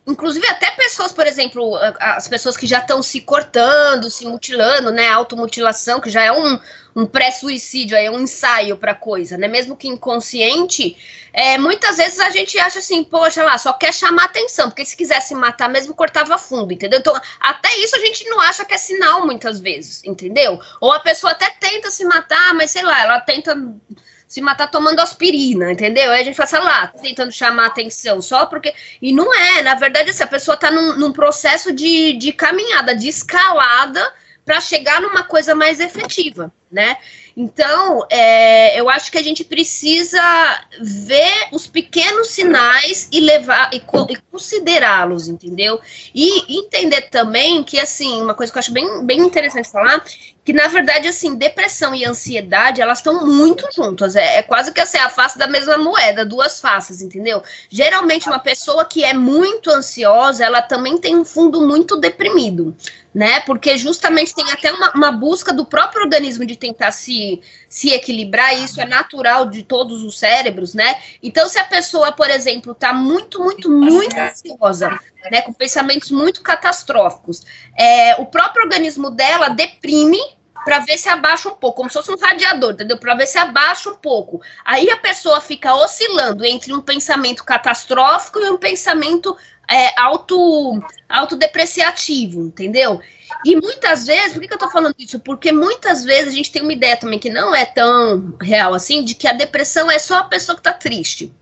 inclusive 0.07 0.47
até 0.49 0.71
pessoas, 0.73 1.13
por 1.13 1.27
exemplo, 1.27 1.77
as 1.99 2.29
pessoas 2.29 2.57
que 2.57 2.67
já 2.67 2.79
estão 2.79 3.03
se 3.03 3.21
cortando, 3.23 4.11
se 4.11 4.27
mutilando, 4.27 4.91
né, 4.91 5.09
automutilação, 5.09 6.01
que 6.01 6.11
já 6.11 6.23
é 6.23 6.31
um, 6.31 6.59
um 6.95 7.07
pré-suicídio, 7.07 7.97
é 7.97 8.11
um 8.11 8.21
ensaio 8.21 8.77
para 8.77 8.95
coisa, 8.95 9.39
né, 9.39 9.49
mesmo 9.49 9.77
que 9.77 9.89
inconsciente, 9.89 10.97
é, 11.33 11.57
muitas 11.57 11.97
vezes 11.97 12.21
a 12.21 12.31
gente 12.31 12.59
acha 12.59 12.81
assim, 12.81 13.03
poxa 13.03 13.43
lá, 13.43 13.57
só 13.57 13.73
quer 13.73 13.95
chamar 13.95 14.27
atenção, 14.27 14.69
porque 14.69 14.85
se 14.85 14.97
quisesse 14.97 15.35
matar 15.35 15.71
mesmo, 15.71 15.95
cortava 15.95 16.37
fundo, 16.37 16.73
entendeu? 16.73 17.01
Então, 17.01 17.19
até 17.41 17.75
isso 17.79 17.97
a 17.97 17.99
gente 17.99 18.25
não 18.29 18.41
acha 18.41 18.65
que 18.65 18.75
é 18.75 18.79
sinal 18.79 19.25
muitas 19.25 19.59
vezes, 19.59 20.03
entendeu? 20.05 20.61
Ou 20.81 20.93
a 20.93 21.01
pessoa 21.01 21.33
até 21.33 21.51
tenta 21.59 21.91
se 21.91 22.05
matar, 22.05 22.55
mas 22.55 22.71
sei 22.71 22.83
lá, 22.83 23.03
ela 23.03 23.21
tenta 23.21 23.57
se 24.27 24.41
matar 24.41 24.71
tomando 24.71 25.01
aspirina, 25.01 25.73
entendeu? 25.73 26.11
Aí 26.11 26.23
a 26.23 26.25
gente 26.25 26.37
fala, 26.37 26.65
lá, 26.65 26.87
tentando 26.89 27.33
chamar 27.33 27.67
atenção, 27.67 28.21
só 28.21 28.47
porque. 28.47 28.75
E 29.01 29.13
não 29.13 29.33
é, 29.35 29.63
na 29.63 29.75
verdade, 29.75 30.11
essa 30.11 30.27
pessoa 30.27 30.55
está 30.55 30.71
num, 30.71 30.97
num, 30.97 31.13
processo 31.13 31.73
de, 31.73 32.15
de 32.15 32.33
caminhada, 32.33 32.95
de 32.95 33.09
escalada 33.09 34.13
para 34.45 34.61
chegar 34.61 35.01
numa 35.01 35.23
coisa 35.23 35.55
mais 35.55 35.81
efetiva, 35.81 36.53
né? 36.71 36.97
Então, 37.37 38.07
é, 38.11 38.79
eu 38.79 38.89
acho 38.89 39.11
que 39.11 39.19
a 39.19 39.23
gente 39.23 39.43
precisa 39.43 40.21
ver 40.81 41.49
os 41.51 41.67
pequenos 41.67 42.29
sinais 42.29 43.09
e 43.11 43.21
levar 43.21 43.71
e, 43.73 43.79
e 43.79 44.17
considerá-los, 44.31 45.27
entendeu? 45.27 45.81
E 46.15 46.59
entender 46.59 47.03
também 47.11 47.65
que, 47.65 47.79
assim, 47.79 48.23
uma 48.23 48.35
coisa 48.35 48.53
que 48.53 48.59
eu 48.59 48.61
acho 48.61 48.73
bem, 48.73 49.05
bem 49.05 49.21
interessante 49.21 49.69
falar, 49.69 50.05
que 50.45 50.53
na 50.53 50.69
verdade, 50.69 51.09
assim, 51.09 51.35
depressão 51.35 51.95
e 51.95 52.05
ansiedade, 52.05 52.81
elas 52.81 52.99
estão 52.99 53.27
muito 53.27 53.67
juntas. 53.75 54.15
É, 54.15 54.39
é, 54.39 54.43
quase 54.43 54.73
que 54.73 54.81
assim, 54.81 54.99
a 54.99 55.09
face 55.09 55.39
da 55.39 55.47
mesma 55.47 55.79
moeda, 55.79 56.25
duas 56.25 56.61
faces, 56.61 57.01
entendeu? 57.01 57.43
Geralmente, 57.71 58.29
uma 58.29 58.39
pessoa 58.39 58.85
que 58.85 59.03
é 59.03 59.15
muito 59.15 59.71
ansiosa, 59.71 60.45
ela 60.45 60.61
também 60.61 60.99
tem 60.99 61.17
um 61.17 61.25
fundo 61.25 61.67
muito 61.67 61.97
deprimido, 61.97 62.77
né? 63.15 63.41
Porque 63.41 63.79
justamente 63.79 64.35
tem 64.35 64.51
até 64.51 64.73
uma, 64.73 64.91
uma 64.93 65.13
busca 65.13 65.53
do 65.53 65.65
próprio 65.65 66.03
organismo 66.03 66.45
de 66.45 66.57
tentar 66.57 66.91
se, 66.91 67.41
se 67.69 67.91
equilibrar, 67.91 68.55
e 68.55 68.65
isso 68.65 68.81
é 68.81 68.85
natural 68.85 69.47
de 69.47 69.63
todos 69.63 70.03
os 70.03 70.19
cérebros, 70.19 70.75
né? 70.75 71.01
Então, 71.23 71.49
se 71.49 71.59
a 71.59 71.65
pessoa, 71.65 72.11
por 72.11 72.29
exemplo, 72.29 72.75
tá 72.75 72.93
muito, 72.93 73.39
muito, 73.43 73.71
muito 73.71 74.17
ansiosa, 74.19 74.99
né, 75.31 75.43
com 75.43 75.53
pensamentos 75.53 76.11
muito 76.11 76.43
catastróficos, 76.43 77.45
é, 77.79 78.17
o 78.21 78.27
próprio 78.27 78.65
organismo 78.65 79.11
dela 79.11 79.49
deprime 79.49 80.19
para 80.65 80.79
ver 80.79 80.97
se 80.97 81.09
abaixa 81.09 81.51
um 81.51 81.55
pouco, 81.55 81.77
como 81.77 81.91
se 81.91 81.95
fosse 81.95 82.11
um 82.11 82.19
radiador, 82.19 82.73
entendeu? 82.73 82.97
Para 82.97 83.15
ver 83.15 83.27
se 83.27 83.37
abaixa 83.37 83.91
um 83.91 83.97
pouco. 83.97 84.41
Aí 84.65 84.89
a 84.91 84.97
pessoa 84.97 85.41
fica 85.41 85.75
oscilando 85.75 86.45
entre 86.45 86.73
um 86.73 86.81
pensamento 86.81 87.45
catastrófico 87.45 88.41
e 88.41 88.49
um 88.49 88.57
pensamento 88.57 89.37
é, 89.71 89.99
auto, 90.01 90.83
autodepreciativo, 91.09 92.43
entendeu? 92.43 93.01
E 93.45 93.57
muitas 93.57 94.07
vezes, 94.07 94.33
por 94.33 94.41
que, 94.41 94.49
que 94.49 94.55
eu 94.55 94.59
tô 94.59 94.71
falando 94.71 94.95
isso? 94.99 95.19
Porque 95.19 95.53
muitas 95.53 96.05
vezes 96.05 96.33
a 96.33 96.37
gente 96.37 96.53
tem 96.53 96.63
uma 96.63 96.73
ideia 96.73 96.97
também 96.97 97.19
que 97.19 97.31
não 97.31 97.55
é 97.55 97.65
tão 97.65 98.37
real 98.41 98.75
assim, 98.75 99.05
de 99.05 99.15
que 99.15 99.27
a 99.27 99.33
depressão 99.33 99.91
é 99.91 99.99
só 99.99 100.19
a 100.19 100.25
pessoa 100.25 100.57
que 100.57 100.63
tá 100.63 100.73
triste. 100.73 101.33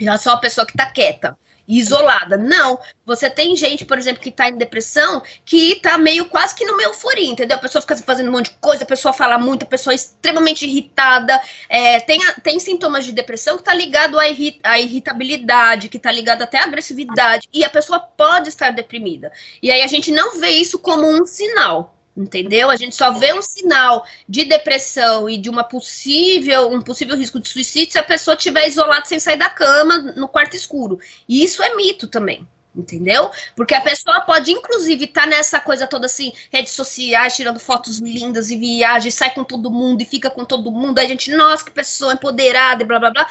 É 0.00 0.16
só 0.18 0.32
a 0.32 0.38
pessoa 0.38 0.66
que 0.66 0.76
tá 0.76 0.86
quieta 0.86 1.36
isolada. 1.68 2.36
Não. 2.36 2.80
Você 3.04 3.28
tem 3.28 3.54
gente, 3.54 3.84
por 3.84 3.98
exemplo, 3.98 4.22
que 4.22 4.30
tá 4.30 4.48
em 4.48 4.56
depressão, 4.56 5.22
que 5.44 5.76
tá 5.76 5.98
meio 5.98 6.26
quase 6.26 6.54
que 6.54 6.64
numa 6.64 6.82
euforia, 6.82 7.30
entendeu? 7.30 7.56
A 7.56 7.60
pessoa 7.60 7.82
fica 7.82 7.96
fazendo 7.98 8.28
um 8.28 8.32
monte 8.32 8.50
de 8.50 8.56
coisa, 8.60 8.84
a 8.84 8.86
pessoa 8.86 9.12
fala 9.12 9.38
muito, 9.38 9.64
a 9.64 9.66
pessoa 9.66 9.92
é 9.92 9.96
extremamente 9.96 10.64
irritada. 10.64 11.40
É, 11.68 12.00
tem, 12.00 12.20
tem 12.42 12.58
sintomas 12.58 13.04
de 13.04 13.12
depressão 13.12 13.58
que 13.58 13.64
tá 13.64 13.74
ligado 13.74 14.18
à, 14.18 14.28
irri 14.28 14.58
à 14.62 14.78
irritabilidade, 14.78 15.88
que 15.88 15.98
tá 15.98 16.10
ligado 16.10 16.42
até 16.42 16.58
à 16.58 16.64
agressividade. 16.64 17.48
E 17.52 17.64
a 17.64 17.70
pessoa 17.70 18.00
pode 18.00 18.48
estar 18.48 18.70
deprimida. 18.70 19.30
E 19.62 19.70
aí 19.70 19.82
a 19.82 19.86
gente 19.86 20.10
não 20.10 20.40
vê 20.40 20.50
isso 20.50 20.78
como 20.78 21.06
um 21.06 21.26
sinal 21.26 21.97
entendeu? 22.18 22.68
A 22.68 22.76
gente 22.76 22.96
só 22.96 23.12
vê 23.12 23.32
um 23.32 23.40
sinal 23.40 24.04
de 24.28 24.44
depressão 24.44 25.30
e 25.30 25.38
de 25.38 25.48
uma 25.48 25.62
possível, 25.62 26.70
um 26.70 26.82
possível 26.82 27.16
risco 27.16 27.38
de 27.38 27.48
suicídio 27.48 27.92
se 27.92 27.98
a 27.98 28.02
pessoa 28.02 28.34
estiver 28.34 28.66
isolada 28.66 29.04
sem 29.04 29.20
sair 29.20 29.38
da 29.38 29.48
cama 29.48 29.98
no 30.16 30.28
quarto 30.28 30.56
escuro. 30.56 30.98
E 31.28 31.44
isso 31.44 31.62
é 31.62 31.74
mito 31.76 32.08
também. 32.08 32.46
Entendeu? 32.76 33.30
Porque 33.56 33.74
a 33.74 33.80
pessoa 33.80 34.20
pode, 34.20 34.52
inclusive, 34.52 35.06
estar 35.06 35.22
tá 35.22 35.26
nessa 35.26 35.58
coisa 35.58 35.86
toda 35.86 36.06
assim, 36.06 36.32
redes 36.52 36.72
sociais, 36.72 37.34
tirando 37.34 37.58
fotos 37.58 37.98
lindas 37.98 38.50
e 38.50 38.56
viagens, 38.56 39.14
sai 39.14 39.32
com 39.32 39.42
todo 39.42 39.70
mundo 39.70 40.02
e 40.02 40.04
fica 40.04 40.30
com 40.30 40.44
todo 40.44 40.70
mundo. 40.70 40.98
A 40.98 41.04
gente, 41.04 41.32
nossa, 41.32 41.64
que 41.64 41.70
pessoa 41.70 42.12
empoderada 42.12 42.82
e 42.82 42.86
blá 42.86 42.98
blá 43.00 43.10
blá. 43.10 43.28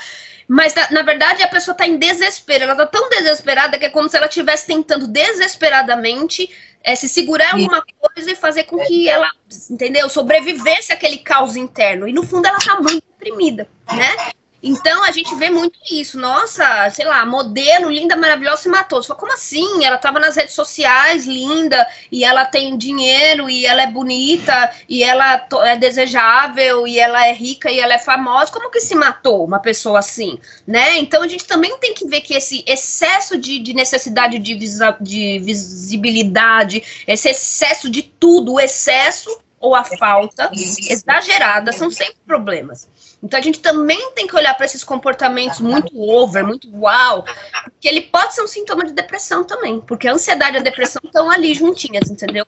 Mas, 0.48 0.74
na, 0.74 0.92
na 0.92 1.02
verdade, 1.02 1.44
a 1.44 1.48
pessoa 1.48 1.74
está 1.74 1.86
em 1.86 1.98
desespero. 1.98 2.64
Ela 2.64 2.74
está 2.74 2.86
tão 2.86 3.10
desesperada 3.10 3.78
que 3.78 3.86
é 3.86 3.90
como 3.90 4.08
se 4.08 4.16
ela 4.16 4.28
estivesse 4.28 4.66
tentando 4.66 5.08
desesperadamente 5.08 6.50
é, 6.84 6.96
se 6.96 7.10
segurar 7.10 7.54
alguma 7.54 7.84
coisa 8.00 8.32
e 8.32 8.36
fazer 8.36 8.64
com 8.64 8.78
que 8.86 9.10
ela, 9.10 9.30
entendeu, 9.70 10.08
sobrevivesse 10.08 10.94
àquele 10.94 11.18
caos 11.18 11.58
interno. 11.58 12.08
E 12.08 12.14
no 12.14 12.24
fundo 12.24 12.48
ela 12.48 12.60
tá 12.60 12.80
muito 12.80 13.04
deprimida, 13.12 13.68
né? 13.94 14.32
Então 14.62 15.04
a 15.04 15.12
gente 15.12 15.34
vê 15.36 15.50
muito 15.50 15.78
isso. 15.92 16.20
Nossa, 16.20 16.90
sei 16.90 17.06
lá, 17.06 17.26
modelo 17.26 17.90
linda, 17.90 18.16
maravilhosa 18.16 18.64
se 18.64 18.70
matou. 18.70 19.02
Você 19.02 19.08
fala, 19.08 19.20
como 19.20 19.34
assim? 19.34 19.86
Ela 19.86 19.98
estava 19.98 20.20
nas 20.20 20.36
redes 20.36 20.56
sociais, 20.56 21.26
linda, 21.26 21.88
e 22.12 22.24
ela 22.24 22.46
tem 22.46 22.78
dinheiro, 22.78 23.50
e 23.50 23.66
ela 23.66 23.84
é 23.84 23.88
bonita, 23.88 24.72
e 24.90 25.04
ela 25.04 25.48
é 25.66 25.78
desejável, 25.78 26.88
e 26.88 27.00
ela 27.00 27.28
é 27.28 27.34
rica, 27.34 27.72
e 27.72 27.80
ela 27.80 27.94
é 27.94 28.00
famosa. 28.00 28.52
Como 28.52 28.72
que 28.72 28.82
se 28.82 28.96
matou 28.96 29.46
uma 29.46 29.60
pessoa 29.60 30.00
assim? 30.00 30.40
Né? 30.66 30.98
Então 30.98 31.22
a 31.22 31.28
gente 31.28 31.46
também 31.46 31.78
tem 31.78 31.94
que 31.94 32.08
ver 32.08 32.22
que 32.22 32.34
esse 32.34 32.64
excesso 32.68 33.38
de, 33.38 33.60
de 33.60 33.74
necessidade 33.74 34.40
de, 34.40 34.56
visa, 34.56 34.98
de 35.00 35.40
visibilidade, 35.40 37.04
esse 37.06 37.30
excesso 37.30 37.90
de 37.90 38.02
tudo, 38.02 38.54
o 38.54 38.60
excesso 38.60 39.40
ou 39.60 39.74
a 39.76 39.84
falta 39.84 40.52
exagerada 40.54 41.72
são 41.72 41.90
sempre 41.90 42.18
problemas. 42.26 42.88
Então 43.22 43.40
a 43.40 43.42
gente 43.42 43.60
também 43.60 44.12
tem 44.12 44.28
que 44.28 44.36
olhar 44.36 44.54
para 44.54 44.66
esses 44.66 44.84
comportamentos 44.84 45.60
muito 45.60 46.00
over, 46.00 46.46
muito 46.46 46.70
uau, 46.78 47.26
porque 47.64 47.88
ele 47.88 48.02
pode 48.02 48.36
ser 48.36 48.44
um 48.44 48.48
sintoma 48.48 48.86
de 48.86 48.94
depressão 48.94 49.44
também, 49.44 49.80
porque 49.80 50.08
a 50.08 50.14
ansiedade 50.14 50.58
e 50.58 50.60
a 50.60 50.64
depressão 50.64 51.02
estão 51.04 51.30
ali 51.30 51.54
juntinhas, 51.54 52.10
entendeu? 52.12 52.46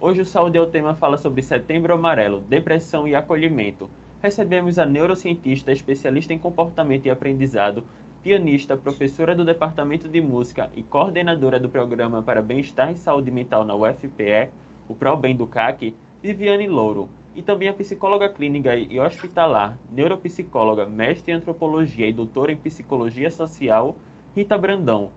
Hoje 0.00 0.22
o 0.22 0.26
Saúde 0.26 0.56
é 0.56 0.60
o 0.60 0.66
tema 0.66 0.94
fala 0.94 1.18
sobre 1.18 1.42
Setembro 1.42 1.92
Amarelo, 1.92 2.40
depressão 2.40 3.06
e 3.06 3.14
acolhimento. 3.14 3.90
Recebemos 4.22 4.78
a 4.78 4.86
neurocientista, 4.86 5.70
especialista 5.70 6.32
em 6.32 6.38
comportamento 6.38 7.06
e 7.06 7.10
aprendizado, 7.10 7.86
pianista, 8.22 8.76
professora 8.76 9.34
do 9.34 9.44
Departamento 9.44 10.08
de 10.08 10.20
Música 10.20 10.70
e 10.74 10.82
coordenadora 10.82 11.60
do 11.60 11.68
Programa 11.68 12.22
para 12.22 12.42
Bem-Estar 12.42 12.92
e 12.92 12.96
Saúde 12.96 13.30
Mental 13.30 13.64
na 13.64 13.74
UFPE, 13.74 14.50
o 14.88 14.94
ProBem 14.94 15.36
do 15.36 15.46
CAC, 15.46 15.94
Viviane 16.22 16.66
Louro 16.66 17.08
e 17.38 17.42
também 17.42 17.68
a 17.68 17.72
psicóloga 17.72 18.28
clínica 18.28 18.74
e 18.74 18.98
hospitalar, 18.98 19.78
neuropsicóloga, 19.88 20.84
mestre 20.86 21.30
em 21.30 21.36
antropologia 21.36 22.08
e 22.08 22.12
doutora 22.12 22.50
em 22.50 22.56
psicologia 22.56 23.30
social, 23.30 23.94
Rita 24.34 24.58
Brandão. 24.58 25.12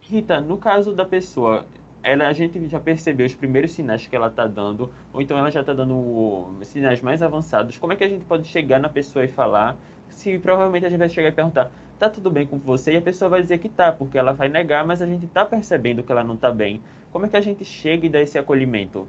Rita, 0.00 0.40
no 0.40 0.56
caso 0.56 0.94
da 0.94 1.04
pessoa, 1.04 1.66
ela, 2.00 2.28
a 2.28 2.32
gente 2.32 2.64
já 2.68 2.78
percebeu 2.78 3.26
os 3.26 3.34
primeiros 3.34 3.72
sinais 3.72 4.06
que 4.06 4.14
ela 4.14 4.28
está 4.28 4.46
dando, 4.46 4.92
ou 5.12 5.20
então 5.20 5.36
ela 5.36 5.50
já 5.50 5.62
está 5.62 5.72
dando 5.72 6.54
sinais 6.62 7.02
mais 7.02 7.22
avançados. 7.22 7.76
Como 7.76 7.92
é 7.92 7.96
que 7.96 8.04
a 8.04 8.08
gente 8.08 8.24
pode 8.24 8.46
chegar 8.46 8.78
na 8.78 8.88
pessoa 8.88 9.24
e 9.24 9.28
falar? 9.28 9.76
Se 10.08 10.38
provavelmente 10.38 10.86
a 10.86 10.88
gente 10.88 11.00
vai 11.00 11.08
chegar 11.08 11.30
e 11.30 11.32
perguntar, 11.32 11.72
tá 11.98 12.08
tudo 12.08 12.30
bem 12.30 12.46
com 12.46 12.56
você? 12.56 12.92
E 12.92 12.98
a 12.98 13.02
pessoa 13.02 13.28
vai 13.28 13.42
dizer 13.42 13.58
que 13.58 13.68
tá, 13.68 13.90
porque 13.90 14.16
ela 14.16 14.32
vai 14.32 14.48
negar, 14.48 14.86
mas 14.86 15.02
a 15.02 15.06
gente 15.08 15.26
está 15.26 15.44
percebendo 15.44 16.04
que 16.04 16.12
ela 16.12 16.22
não 16.22 16.36
está 16.36 16.52
bem. 16.52 16.80
Como 17.10 17.26
é 17.26 17.28
que 17.28 17.36
a 17.36 17.40
gente 17.40 17.64
chega 17.64 18.06
e 18.06 18.08
dá 18.08 18.20
esse 18.20 18.38
acolhimento? 18.38 19.08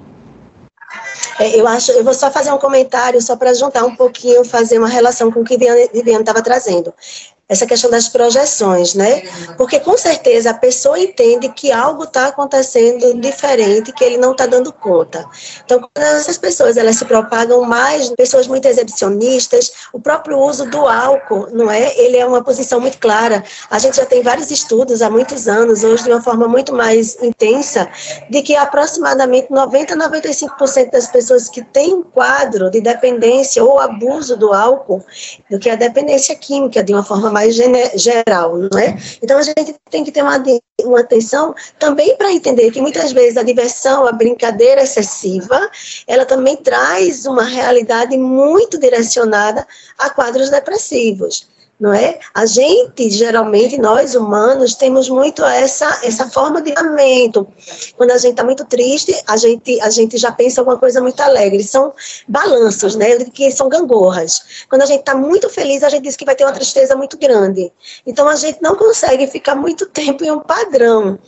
É, 1.40 1.60
eu 1.60 1.68
acho, 1.68 1.92
eu 1.92 2.04
vou 2.04 2.14
só 2.14 2.32
fazer 2.32 2.52
um 2.52 2.58
comentário 2.58 3.22
só 3.22 3.36
para 3.36 3.54
juntar 3.54 3.84
um 3.86 3.96
pouquinho, 3.96 4.46
fazer 4.46 4.80
uma 4.80 4.88
relação 4.88 5.32
com 5.32 5.42
o 5.42 5.44
que 5.44 5.58
Viviane 5.58 6.22
estava 6.22 6.42
trazendo 6.42 6.94
essa 7.48 7.66
questão 7.66 7.90
das 7.90 8.08
projeções, 8.10 8.96
né? 8.96 9.22
Porque 9.58 9.80
com 9.80 9.98
certeza 9.98 10.50
a 10.50 10.54
pessoa 10.54 11.00
entende 11.00 11.50
que 11.50 11.72
algo 11.72 12.04
está 12.04 12.28
acontecendo 12.28 13.20
diferente, 13.20 13.92
que 13.92 14.04
ele 14.04 14.18
não 14.18 14.32
está 14.32 14.46
dando 14.46 14.74
conta. 14.74 15.26
Então, 15.64 15.80
quando 15.80 16.06
essas 16.06 16.38
pessoas 16.38 16.78
elas 16.78 16.96
se 16.96 17.06
propagam 17.06 17.62
mais, 17.64 18.10
pessoas 18.10 18.48
muito 18.48 18.68
exibicionistas, 18.68 19.72
o 19.94 20.00
próprio 20.00 20.40
uso 20.40 20.66
do 20.70 20.88
álcool, 20.88 21.48
não 21.52 21.70
é? 21.70 21.96
Ele 21.98 22.18
é 22.18 22.26
uma 22.26 22.44
posição 22.44 22.80
muito 22.80 22.98
clara. 22.98 23.44
A 23.70 23.78
gente 23.78 23.98
já 23.98 24.06
tem 24.06 24.24
vários 24.24 24.50
estudos 24.50 25.02
há 25.02 25.10
muitos 25.10 25.48
anos, 25.48 25.84
hoje 25.84 26.04
de 26.04 26.12
uma 26.12 26.22
forma 26.22 26.48
muito 26.48 26.74
mais 26.74 27.22
intensa, 27.22 27.88
de 28.30 28.42
que 28.42 28.56
aproximadamente 28.56 29.52
90 29.52 29.96
95% 29.96 30.92
das 30.92 31.08
pessoas 31.08 31.50
que 31.50 31.64
têm 31.64 31.94
um 31.94 32.04
quadro 32.04 32.70
de 32.70 32.82
dependência 32.82 33.64
ou 33.64 33.80
abuso 33.80 34.36
do 34.36 34.54
álcool, 34.54 35.04
do 35.50 35.60
que 35.60 35.70
a 35.70 35.76
dependência 35.76 36.36
química 36.36 36.84
de 36.84 36.94
uma 36.94 37.04
forma 37.04 37.30
mais 37.36 37.54
geral, 37.54 38.58
não 38.58 38.80
é? 38.80 38.98
Então 39.22 39.38
a 39.38 39.42
gente 39.42 39.76
tem 39.92 40.06
que 40.06 40.12
ter 40.12 40.22
uma, 40.22 40.42
uma 40.84 41.02
atenção 41.02 41.54
também 41.78 42.16
para 42.16 42.32
entender 42.32 42.72
que 42.72 42.80
muitas 42.80 43.12
vezes 43.12 43.36
a 43.36 43.44
diversão, 43.44 44.08
a 44.08 44.14
brincadeira 44.14 44.82
excessiva, 44.82 45.70
ela 46.08 46.24
também 46.24 46.56
traz 46.56 47.26
uma 47.26 47.44
realidade 47.44 48.18
muito 48.18 48.80
direcionada 48.80 49.68
a 49.98 50.10
quadros 50.10 50.50
depressivos 50.50 51.54
não 51.80 51.94
é? 51.94 52.20
A 52.34 52.46
gente, 52.46 53.10
geralmente, 53.10 53.78
nós 53.78 54.16
humanos, 54.16 54.76
temos 54.76 55.10
muito 55.10 55.44
essa, 55.44 56.00
essa 56.04 56.30
forma 56.30 56.62
de 56.62 56.74
lamento. 56.74 57.48
Quando 57.98 58.12
a 58.12 58.18
gente 58.18 58.32
está 58.32 58.44
muito 58.44 58.64
triste, 58.66 59.14
a 59.28 59.36
gente, 59.36 59.82
a 59.82 59.90
gente 59.90 60.18
já 60.18 60.32
pensa 60.32 60.62
alguma 60.62 60.78
coisa 60.78 61.02
muito 61.02 61.20
alegre. 61.20 61.62
São 61.64 61.94
balanços, 62.28 62.96
né? 62.96 63.18
Que 63.26 63.52
são 63.52 63.68
gangorras. 63.68 64.66
Quando 64.70 64.84
a 64.84 64.86
gente 64.86 65.02
está 65.02 65.16
muito 65.16 65.50
feliz, 65.50 65.84
a 65.84 65.90
gente 65.90 66.04
diz 66.04 66.16
que 66.16 66.26
vai 66.26 66.36
ter 66.36 66.46
uma 66.46 66.54
tristeza 66.54 66.96
muito 66.96 67.18
grande. 67.18 67.72
Então, 68.08 68.28
a 68.30 68.36
gente 68.36 68.62
não 68.62 68.76
consegue 68.76 69.28
ficar 69.28 69.56
muito 69.56 69.86
tempo 69.92 70.24
em 70.24 70.32
um 70.32 70.40
padrão. 70.40 71.20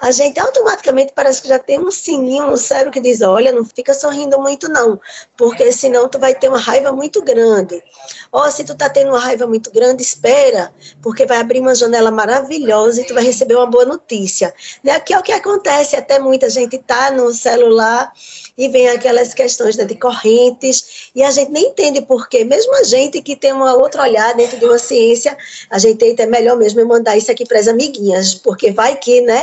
A 0.00 0.10
gente 0.10 0.38
automaticamente 0.38 1.12
parece 1.14 1.40
que 1.40 1.48
já 1.48 1.58
tem 1.58 1.78
um 1.78 1.90
sininho 1.90 2.46
no 2.50 2.56
cérebro 2.56 2.92
que 2.92 3.00
diz, 3.00 3.22
olha, 3.22 3.52
não 3.52 3.64
fica 3.64 3.94
sorrindo 3.94 4.38
muito 4.38 4.68
não, 4.68 5.00
porque 5.36 5.72
senão 5.72 6.08
tu 6.08 6.18
vai 6.18 6.34
ter 6.34 6.48
uma 6.48 6.58
raiva 6.58 6.92
muito 6.92 7.22
grande. 7.22 7.82
Ou 8.30 8.50
se 8.50 8.64
tu 8.64 8.72
está 8.72 8.88
tendo 8.88 9.10
uma 9.10 9.20
raiva 9.20 9.46
muito 9.46 9.70
grande, 9.70 9.93
grande 9.94 10.02
espera, 10.02 10.72
porque 11.00 11.24
vai 11.24 11.38
abrir 11.38 11.60
uma 11.60 11.74
janela 11.74 12.10
maravilhosa 12.10 13.00
e 13.00 13.04
tu 13.04 13.14
vai 13.14 13.24
receber 13.24 13.54
uma 13.54 13.66
boa 13.66 13.84
notícia. 13.84 14.52
Né? 14.82 14.98
Que 15.00 15.14
é 15.14 15.18
o 15.18 15.22
que 15.22 15.32
acontece, 15.32 15.96
até 15.96 16.18
muita 16.18 16.50
gente 16.50 16.76
está 16.76 17.10
no 17.10 17.32
celular 17.32 18.12
e 18.58 18.68
vem 18.68 18.88
aquelas 18.88 19.32
questões 19.32 19.76
né, 19.76 19.84
de 19.84 19.94
correntes, 19.94 21.10
e 21.14 21.22
a 21.22 21.30
gente 21.30 21.50
nem 21.50 21.66
entende 21.66 22.02
por 22.02 22.28
quê. 22.28 22.44
Mesmo 22.44 22.74
a 22.74 22.82
gente 22.82 23.22
que 23.22 23.36
tem 23.36 23.52
uma 23.52 23.74
outra 23.74 24.02
olhada 24.02 24.34
dentro 24.34 24.58
de 24.58 24.64
uma 24.64 24.78
ciência, 24.78 25.36
a 25.70 25.78
gente 25.78 26.04
é 26.20 26.26
melhor 26.26 26.56
mesmo 26.56 26.84
mandar 26.86 27.16
isso 27.16 27.30
aqui 27.30 27.46
para 27.46 27.58
as 27.58 27.68
amiguinhas, 27.68 28.34
porque 28.34 28.70
vai 28.70 28.96
que, 28.96 29.20
né? 29.20 29.42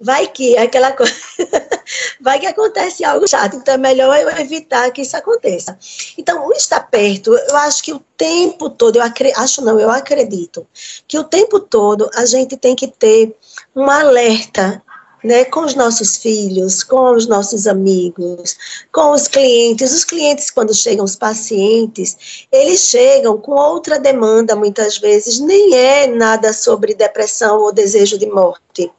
Vai 0.00 0.28
que 0.28 0.56
aquela 0.56 0.92
coisa, 0.92 1.14
vai 2.20 2.38
que 2.38 2.46
acontece 2.46 3.04
algo 3.04 3.26
chato, 3.28 3.56
então 3.56 3.74
é 3.74 3.78
melhor 3.78 4.16
eu 4.16 4.28
evitar 4.38 4.90
que 4.92 5.02
isso 5.02 5.16
aconteça. 5.16 5.78
Então, 6.16 6.46
o 6.46 6.52
estar 6.52 6.80
perto, 6.80 7.34
eu 7.34 7.56
acho 7.56 7.82
que 7.82 7.92
o 7.92 8.00
tempo 8.16 8.70
todo, 8.70 8.96
eu 8.96 9.02
acho 9.36 9.62
não, 9.62 9.78
eu 9.78 9.90
acredito, 9.90 10.66
que 11.06 11.18
o 11.18 11.24
tempo 11.24 11.58
todo 11.60 12.08
a 12.14 12.24
gente 12.24 12.56
tem 12.56 12.74
que 12.74 12.88
ter 12.88 13.36
um 13.74 13.90
alerta 13.90 14.82
né, 15.22 15.44
com 15.44 15.60
os 15.60 15.74
nossos 15.74 16.16
filhos, 16.16 16.82
com 16.82 17.12
os 17.12 17.26
nossos 17.26 17.66
amigos, 17.66 18.56
com 18.92 19.10
os 19.12 19.26
clientes. 19.26 19.92
Os 19.92 20.04
clientes, 20.04 20.50
quando 20.50 20.74
chegam, 20.74 21.04
os 21.04 21.16
pacientes, 21.16 22.46
eles 22.52 22.80
chegam 22.80 23.36
com 23.38 23.52
outra 23.52 23.98
demanda, 23.98 24.54
muitas 24.54 24.98
vezes, 24.98 25.40
nem 25.40 25.74
é 25.74 26.06
nada 26.06 26.52
sobre 26.52 26.94
depressão 26.94 27.60
ou 27.60 27.72
desejo 27.72 28.18
de 28.18 28.26
morte. 28.26 28.90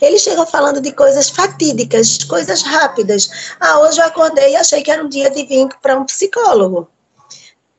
Eles 0.00 0.22
chegam 0.22 0.46
falando 0.46 0.80
de 0.80 0.92
coisas 0.92 1.30
fatídicas, 1.30 2.18
coisas 2.24 2.62
rápidas. 2.62 3.30
Ah, 3.60 3.80
hoje 3.80 4.00
eu 4.00 4.04
acordei 4.04 4.52
e 4.52 4.56
achei 4.56 4.82
que 4.82 4.90
era 4.90 5.04
um 5.04 5.08
dia 5.08 5.30
de 5.30 5.44
vir 5.44 5.68
para 5.82 5.98
um 5.98 6.04
psicólogo. 6.04 6.88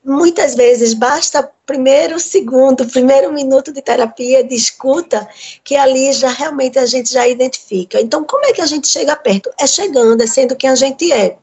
Muitas 0.04 0.56
vezes 0.56 0.96
basta 0.96 1.48
primeiro 1.64 2.20
segundo, 2.20 2.88
primeiro 2.88 3.32
minuto 3.32 3.72
de 3.72 3.84
terapia, 3.84 4.44
de 4.44 4.56
escuta, 4.56 5.30
que 5.64 5.76
ali 5.76 6.12
já 6.12 6.30
realmente 6.30 6.80
a 6.80 6.88
gente 6.88 7.14
já 7.14 7.28
identifica. 7.28 8.02
Então, 8.02 8.24
como 8.24 8.44
é 8.46 8.52
que 8.52 8.62
a 8.62 8.66
gente 8.66 8.88
chega 8.88 9.16
perto? 9.16 9.52
É 9.60 9.68
chegando, 9.68 10.24
é 10.24 10.26
sendo 10.26 10.56
quem 10.56 10.72
a 10.72 10.76
gente 10.76 11.12
é. 11.14 11.38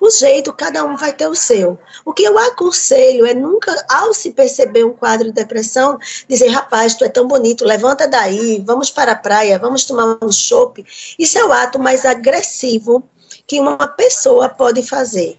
O 0.00 0.10
jeito, 0.10 0.54
cada 0.54 0.82
um 0.86 0.96
vai 0.96 1.12
ter 1.12 1.28
o 1.28 1.34
seu. 1.34 1.78
O 2.02 2.14
que 2.14 2.22
eu 2.22 2.38
aconselho 2.38 3.26
é 3.26 3.34
nunca, 3.34 3.74
ao 3.90 4.14
se 4.14 4.30
perceber 4.30 4.84
um 4.84 4.94
quadro 4.94 5.26
de 5.26 5.34
depressão, 5.34 5.98
dizer, 6.26 6.48
rapaz, 6.48 6.94
tu 6.94 7.04
é 7.04 7.10
tão 7.10 7.28
bonito, 7.28 7.62
levanta 7.62 8.08
daí, 8.08 8.62
vamos 8.66 8.90
para 8.90 9.12
a 9.12 9.16
praia, 9.16 9.58
vamos 9.58 9.84
tomar 9.84 10.16
um 10.22 10.32
chopp. 10.32 10.82
Isso 11.18 11.38
é 11.38 11.44
o 11.44 11.52
ato 11.52 11.78
mais 11.78 12.06
agressivo 12.06 13.04
que 13.46 13.60
uma 13.60 13.86
pessoa 13.86 14.48
pode 14.48 14.82
fazer 14.82 15.38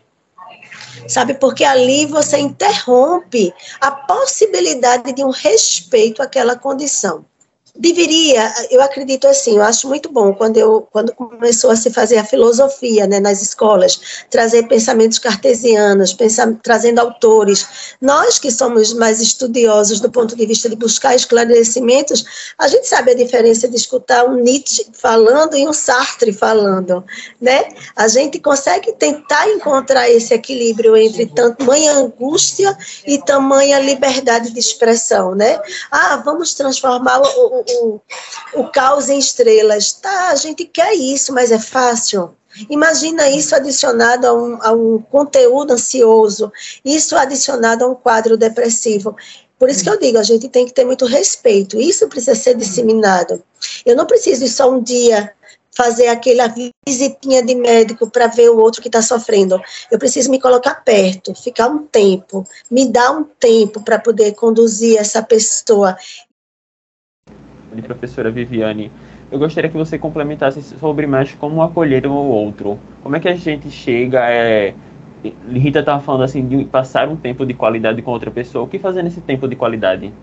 sabe? 1.09 1.33
Porque 1.33 1.65
ali 1.65 2.05
você 2.05 2.37
interrompe 2.37 3.53
a 3.81 3.91
possibilidade 3.91 5.11
de 5.11 5.23
um 5.23 5.31
respeito 5.31 6.21
àquela 6.21 6.55
condição 6.55 7.25
deveria, 7.79 8.53
eu 8.69 8.81
acredito 8.81 9.25
assim, 9.25 9.55
eu 9.55 9.63
acho 9.63 9.87
muito 9.87 10.11
bom 10.11 10.33
quando 10.33 10.57
eu 10.57 10.85
quando 10.91 11.13
começou 11.13 11.71
a 11.71 11.77
se 11.77 11.89
fazer 11.89 12.17
a 12.17 12.25
filosofia, 12.25 13.07
né, 13.07 13.21
nas 13.21 13.41
escolas, 13.41 14.25
trazer 14.29 14.67
pensamentos 14.67 15.17
cartesianos, 15.17 16.13
pensar, 16.13 16.53
trazendo 16.61 16.99
autores. 16.99 17.95
Nós 18.01 18.37
que 18.37 18.51
somos 18.51 18.93
mais 18.93 19.21
estudiosos 19.21 20.01
do 20.01 20.11
ponto 20.11 20.35
de 20.35 20.45
vista 20.45 20.67
de 20.67 20.75
buscar 20.75 21.15
esclarecimentos, 21.15 22.53
a 22.57 22.67
gente 22.67 22.85
sabe 22.85 23.11
a 23.11 23.15
diferença 23.15 23.65
de 23.65 23.77
escutar 23.77 24.25
um 24.25 24.35
Nietzsche 24.35 24.85
falando 24.91 25.55
e 25.55 25.65
um 25.65 25.71
Sartre 25.71 26.33
falando, 26.33 27.01
né? 27.39 27.69
A 27.95 28.09
gente 28.09 28.39
consegue 28.39 28.91
tentar 28.91 29.49
encontrar 29.51 30.09
esse 30.09 30.33
equilíbrio 30.33 30.97
entre 30.97 31.27
tamanha 31.27 31.93
angústia 31.93 32.77
e 33.07 33.17
tamanha 33.19 33.79
liberdade 33.79 34.51
de 34.51 34.59
expressão, 34.59 35.33
né? 35.33 35.61
Ah, 35.89 36.17
vamos 36.17 36.53
transformar 36.53 37.21
o, 37.21 37.63
o, 37.81 38.01
o 38.55 38.67
caos 38.69 39.09
em 39.09 39.17
estrelas. 39.17 39.93
Tá, 39.93 40.29
a 40.29 40.35
gente 40.35 40.65
quer 40.65 40.93
isso, 40.93 41.33
mas 41.33 41.51
é 41.51 41.59
fácil. 41.59 42.35
Imagina 42.69 43.29
isso 43.29 43.55
adicionado 43.55 44.27
a 44.27 44.33
um, 44.33 44.57
a 44.61 44.71
um 44.71 44.99
conteúdo 44.99 45.73
ansioso, 45.73 46.51
isso 46.83 47.15
adicionado 47.15 47.85
a 47.85 47.87
um 47.87 47.95
quadro 47.95 48.35
depressivo. 48.35 49.15
Por 49.57 49.69
isso 49.69 49.83
que 49.83 49.89
eu 49.89 49.99
digo, 49.99 50.17
a 50.17 50.23
gente 50.23 50.47
tem 50.49 50.65
que 50.65 50.73
ter 50.73 50.85
muito 50.85 51.05
respeito, 51.05 51.79
isso 51.79 52.07
precisa 52.07 52.35
ser 52.35 52.55
disseminado. 52.55 53.43
Eu 53.85 53.95
não 53.95 54.05
preciso 54.05 54.43
ir 54.43 54.49
só 54.49 54.71
um 54.71 54.81
dia 54.81 55.33
fazer 55.75 56.07
aquela 56.07 56.53
visitinha 56.85 57.41
de 57.41 57.55
médico 57.55 58.09
para 58.09 58.27
ver 58.27 58.49
o 58.49 58.57
outro 58.57 58.81
que 58.81 58.87
está 58.89 59.01
sofrendo. 59.01 59.61
Eu 59.89 59.99
preciso 59.99 60.29
me 60.29 60.39
colocar 60.39 60.75
perto, 60.75 61.33
ficar 61.33 61.67
um 61.67 61.85
tempo, 61.85 62.45
me 62.69 62.85
dar 62.85 63.11
um 63.11 63.23
tempo 63.23 63.81
para 63.81 63.99
poder 63.99 64.33
conduzir 64.33 64.97
essa 64.97 65.21
pessoa 65.21 65.95
de 67.73 67.81
professora 67.81 68.31
Viviane, 68.31 68.91
eu 69.31 69.37
gostaria 69.37 69.69
que 69.69 69.77
você 69.77 69.97
complementasse 69.97 70.61
sobre 70.61 71.05
mais 71.05 71.33
como 71.33 71.61
acolher 71.61 72.05
o 72.07 72.13
outro. 72.13 72.79
Como 73.03 73.15
é 73.15 73.19
que 73.19 73.27
a 73.27 73.35
gente 73.35 73.69
chega. 73.69 74.29
É... 74.29 74.73
Rita 75.51 75.79
estava 75.79 76.01
falando 76.01 76.23
assim 76.23 76.47
de 76.47 76.63
passar 76.63 77.09
um 77.09 77.17
tempo 77.17 77.45
de 77.45 77.53
qualidade 77.53 78.01
com 78.01 78.11
outra 78.11 78.31
pessoa. 78.31 78.63
O 78.63 78.67
que 78.67 78.79
fazer 78.79 79.03
nesse 79.03 79.19
tempo 79.19 79.47
de 79.47 79.55
qualidade? 79.55 80.13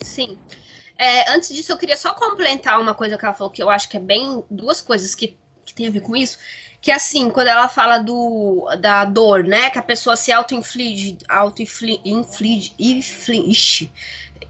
Sim. 0.00 0.38
É, 0.96 1.34
antes 1.34 1.48
disso, 1.48 1.72
eu 1.72 1.78
queria 1.78 1.96
só 1.96 2.14
complementar 2.14 2.80
uma 2.80 2.94
coisa 2.94 3.18
que 3.18 3.24
ela 3.24 3.34
falou 3.34 3.52
que 3.52 3.62
eu 3.62 3.68
acho 3.68 3.88
que 3.88 3.96
é 3.96 4.00
bem 4.00 4.44
duas 4.48 4.80
coisas 4.80 5.14
que, 5.14 5.36
que 5.64 5.74
tem 5.74 5.88
a 5.88 5.90
ver 5.90 6.00
com 6.00 6.14
isso. 6.14 6.38
Que 6.84 6.92
assim, 6.92 7.30
quando 7.30 7.46
ela 7.46 7.66
fala 7.66 7.96
do, 7.96 8.68
da 8.78 9.06
dor, 9.06 9.42
né? 9.42 9.70
Que 9.70 9.78
a 9.78 9.82
pessoa 9.82 10.16
se 10.16 10.30
auto-inflige, 10.30 11.16
auto-inflige, 11.26 12.02
inflige, 12.04 12.74
inflige, 12.78 13.90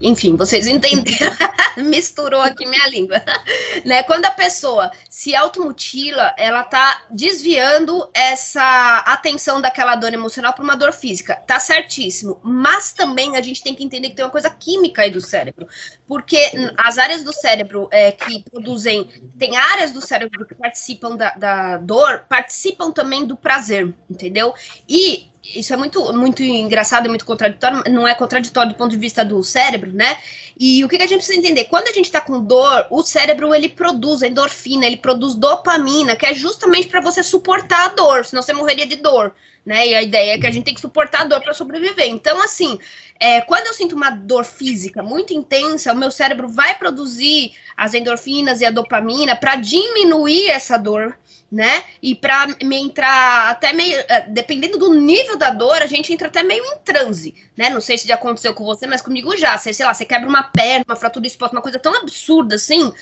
enfim, 0.00 0.36
vocês 0.36 0.66
entenderam, 0.66 1.32
misturou 1.76 2.40
aqui 2.40 2.66
minha 2.66 2.88
língua, 2.88 3.22
né? 3.84 4.02
Quando 4.02 4.24
a 4.24 4.30
pessoa 4.30 4.90
se 5.08 5.34
automutila, 5.34 6.34
ela 6.36 6.64
tá 6.64 7.02
desviando 7.10 8.08
essa 8.12 8.98
atenção 9.06 9.60
daquela 9.60 9.94
dor 9.94 10.12
emocional 10.12 10.52
para 10.52 10.64
uma 10.64 10.76
dor 10.76 10.92
física. 10.92 11.36
Tá 11.46 11.60
certíssimo. 11.60 12.40
Mas 12.42 12.92
também 12.92 13.36
a 13.36 13.42
gente 13.42 13.62
tem 13.62 13.74
que 13.74 13.84
entender 13.84 14.10
que 14.10 14.16
tem 14.16 14.24
uma 14.24 14.30
coisa 14.30 14.50
química 14.50 15.02
aí 15.02 15.10
do 15.10 15.20
cérebro. 15.20 15.68
Porque 16.06 16.50
as 16.76 16.98
áreas 16.98 17.22
do 17.22 17.32
cérebro 17.32 17.88
é, 17.90 18.12
que 18.12 18.42
produzem. 18.42 19.04
Tem 19.38 19.56
áreas 19.56 19.92
do 19.92 20.00
cérebro 20.00 20.44
que 20.46 20.54
participam 20.54 21.16
da, 21.16 21.30
da 21.30 21.76
dor, 21.78 22.23
participam 22.28 22.90
também 22.90 23.26
do 23.26 23.36
prazer, 23.36 23.94
entendeu? 24.08 24.54
E 24.88 25.28
isso 25.44 25.74
é 25.74 25.76
muito, 25.76 26.12
muito 26.14 26.42
engraçado 26.42 27.04
e 27.06 27.08
muito 27.08 27.24
contraditório, 27.24 27.82
não 27.92 28.08
é 28.08 28.14
contraditório 28.14 28.72
do 28.72 28.76
ponto 28.76 28.92
de 28.92 28.96
vista 28.96 29.24
do 29.24 29.42
cérebro, 29.42 29.92
né? 29.92 30.16
E 30.58 30.82
o 30.84 30.88
que, 30.88 30.96
que 30.96 31.02
a 31.02 31.06
gente 31.06 31.18
precisa 31.18 31.38
entender? 31.38 31.64
Quando 31.64 31.88
a 31.88 31.92
gente 31.92 32.10
tá 32.10 32.20
com 32.20 32.42
dor, 32.42 32.86
o 32.90 33.02
cérebro 33.02 33.54
ele 33.54 33.68
produz 33.68 34.22
endorfina, 34.22 34.86
ele 34.86 34.96
produz 34.96 35.34
dopamina, 35.34 36.16
que 36.16 36.24
é 36.24 36.34
justamente 36.34 36.88
para 36.88 37.00
você 37.00 37.22
suportar 37.22 37.86
a 37.86 37.88
dor, 37.88 38.24
senão 38.24 38.42
você 38.42 38.54
morreria 38.54 38.86
de 38.86 38.96
dor, 38.96 39.34
né? 39.64 39.88
E 39.88 39.94
a 39.94 40.02
ideia 40.02 40.34
é 40.34 40.38
que 40.38 40.46
a 40.46 40.50
gente 40.50 40.64
tem 40.64 40.74
que 40.74 40.80
suportar 40.80 41.22
a 41.22 41.24
dor 41.24 41.40
para 41.40 41.54
sobreviver. 41.54 42.08
Então, 42.08 42.42
assim, 42.42 42.78
é, 43.18 43.40
quando 43.40 43.66
eu 43.66 43.74
sinto 43.74 43.94
uma 43.96 44.10
dor 44.10 44.44
física 44.44 45.02
muito 45.02 45.32
intensa, 45.32 45.92
o 45.92 45.96
meu 45.96 46.10
cérebro 46.10 46.48
vai 46.48 46.74
produzir 46.76 47.52
as 47.76 47.94
endorfinas 47.94 48.60
e 48.60 48.64
a 48.64 48.70
dopamina 48.70 49.34
para 49.34 49.56
diminuir 49.56 50.48
essa 50.48 50.76
dor 50.76 51.16
né? 51.54 51.84
E 52.02 52.16
para 52.16 52.48
me 52.64 52.76
entrar 52.76 53.50
até 53.50 53.72
meio, 53.72 53.96
eh, 54.08 54.26
dependendo 54.28 54.76
do 54.76 54.92
nível 54.92 55.38
da 55.38 55.50
dor, 55.50 55.80
a 55.80 55.86
gente 55.86 56.12
entra 56.12 56.26
até 56.26 56.42
meio 56.42 56.64
em 56.64 56.78
transe, 56.78 57.32
né? 57.56 57.70
Não 57.70 57.80
sei 57.80 57.96
se 57.96 58.08
já 58.08 58.16
aconteceu 58.16 58.52
com 58.54 58.64
você, 58.64 58.88
mas 58.88 59.00
comigo 59.00 59.36
já. 59.36 59.56
Você, 59.56 59.72
sei 59.72 59.86
lá, 59.86 59.94
você 59.94 60.04
quebra 60.04 60.28
uma 60.28 60.42
perna, 60.42 60.84
uma 60.88 60.96
fratura 60.96 61.28
exposta, 61.28 61.54
uma 61.54 61.62
coisa 61.62 61.78
tão 61.78 61.94
absurda 61.94 62.56
assim, 62.56 62.92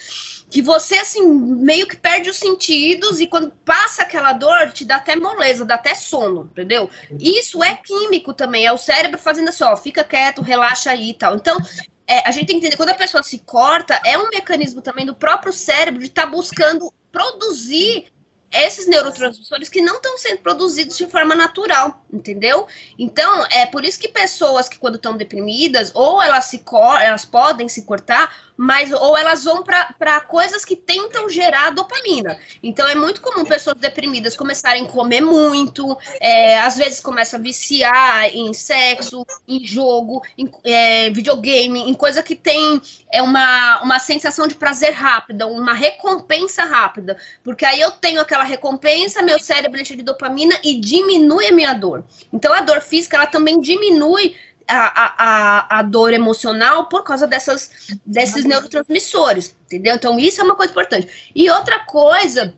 que 0.50 0.60
você 0.60 0.96
assim 0.96 1.26
meio 1.26 1.86
que 1.86 1.96
perde 1.96 2.28
os 2.28 2.36
sentidos 2.36 3.20
e 3.20 3.26
quando 3.26 3.50
passa 3.64 4.02
aquela 4.02 4.34
dor 4.34 4.70
te 4.72 4.84
dá 4.84 4.96
até 4.96 5.16
moleza, 5.16 5.64
dá 5.64 5.76
até 5.76 5.94
sono, 5.94 6.50
entendeu? 6.52 6.88
Isso 7.18 7.62
é 7.64 7.74
químico 7.74 8.32
também, 8.32 8.66
é 8.66 8.72
o 8.72 8.78
cérebro 8.78 9.18
fazendo 9.18 9.48
assim, 9.48 9.64
ó, 9.64 9.76
fica 9.76 10.04
quieto, 10.04 10.42
relaxa 10.42 10.90
aí 10.90 11.10
e 11.10 11.14
tal. 11.14 11.34
Então, 11.34 11.58
é, 12.06 12.28
a 12.28 12.30
gente 12.30 12.46
tem 12.46 12.60
que 12.60 12.66
entender 12.66 12.76
quando 12.76 12.90
a 12.90 12.94
pessoa 12.94 13.22
se 13.22 13.38
corta, 13.38 14.00
é 14.04 14.16
um 14.18 14.28
mecanismo 14.28 14.82
também 14.82 15.06
do 15.06 15.14
próprio 15.14 15.52
cérebro 15.52 16.00
de 16.00 16.06
estar 16.06 16.22
tá 16.22 16.28
buscando 16.28 16.92
produzir 17.10 18.12
esses 18.52 18.86
neurotransmissores 18.86 19.70
que 19.70 19.80
não 19.80 19.96
estão 19.96 20.18
sendo 20.18 20.40
produzidos 20.40 20.98
de 20.98 21.06
forma 21.06 21.34
natural, 21.34 22.04
entendeu? 22.12 22.66
Então, 22.98 23.46
é 23.46 23.64
por 23.64 23.82
isso 23.82 23.98
que 23.98 24.08
pessoas 24.08 24.68
que 24.68 24.78
quando 24.78 24.96
estão 24.96 25.16
deprimidas, 25.16 25.90
ou 25.94 26.22
elas 26.22 26.44
se 26.44 26.62
elas 27.00 27.24
podem 27.24 27.66
se 27.68 27.84
cortar, 27.84 28.51
mas 28.56 28.92
ou 28.92 29.16
elas 29.16 29.44
vão 29.44 29.62
para 29.62 30.20
coisas 30.20 30.64
que 30.64 30.76
tentam 30.76 31.28
gerar 31.28 31.70
dopamina. 31.70 32.38
Então 32.62 32.86
é 32.88 32.94
muito 32.94 33.20
comum 33.20 33.44
pessoas 33.44 33.76
deprimidas 33.76 34.36
começarem 34.36 34.84
a 34.84 34.88
comer 34.88 35.20
muito, 35.20 35.98
é, 36.20 36.60
às 36.60 36.76
vezes 36.76 37.00
começa 37.00 37.36
a 37.36 37.40
viciar 37.40 38.26
em 38.34 38.52
sexo, 38.52 39.26
em 39.46 39.66
jogo, 39.66 40.22
em 40.36 40.50
é, 40.64 41.10
videogame, 41.10 41.80
em 41.80 41.94
coisa 41.94 42.22
que 42.22 42.36
tem 42.36 42.80
é 43.10 43.22
uma, 43.22 43.82
uma 43.82 43.98
sensação 43.98 44.46
de 44.46 44.54
prazer 44.54 44.92
rápida, 44.92 45.46
uma 45.46 45.74
recompensa 45.74 46.64
rápida. 46.64 47.16
Porque 47.42 47.64
aí 47.64 47.80
eu 47.80 47.90
tenho 47.90 48.20
aquela 48.20 48.44
recompensa, 48.44 49.22
meu 49.22 49.38
cérebro 49.38 49.80
enche 49.80 49.96
de 49.96 50.02
dopamina 50.02 50.58
e 50.62 50.80
diminui 50.80 51.46
a 51.46 51.52
minha 51.52 51.74
dor. 51.74 52.04
Então 52.32 52.52
a 52.52 52.60
dor 52.60 52.80
física 52.80 53.16
ela 53.16 53.26
também 53.26 53.60
diminui 53.60 54.36
a, 54.68 55.76
a, 55.76 55.78
a 55.78 55.82
dor 55.82 56.12
emocional 56.12 56.86
por 56.86 57.02
causa 57.02 57.26
dessas, 57.26 57.70
desses 58.04 58.44
neurotransmissores, 58.44 59.54
entendeu? 59.66 59.94
Então, 59.94 60.18
isso 60.18 60.40
é 60.40 60.44
uma 60.44 60.56
coisa 60.56 60.72
importante. 60.72 61.32
E 61.34 61.50
outra 61.50 61.80
coisa 61.80 62.54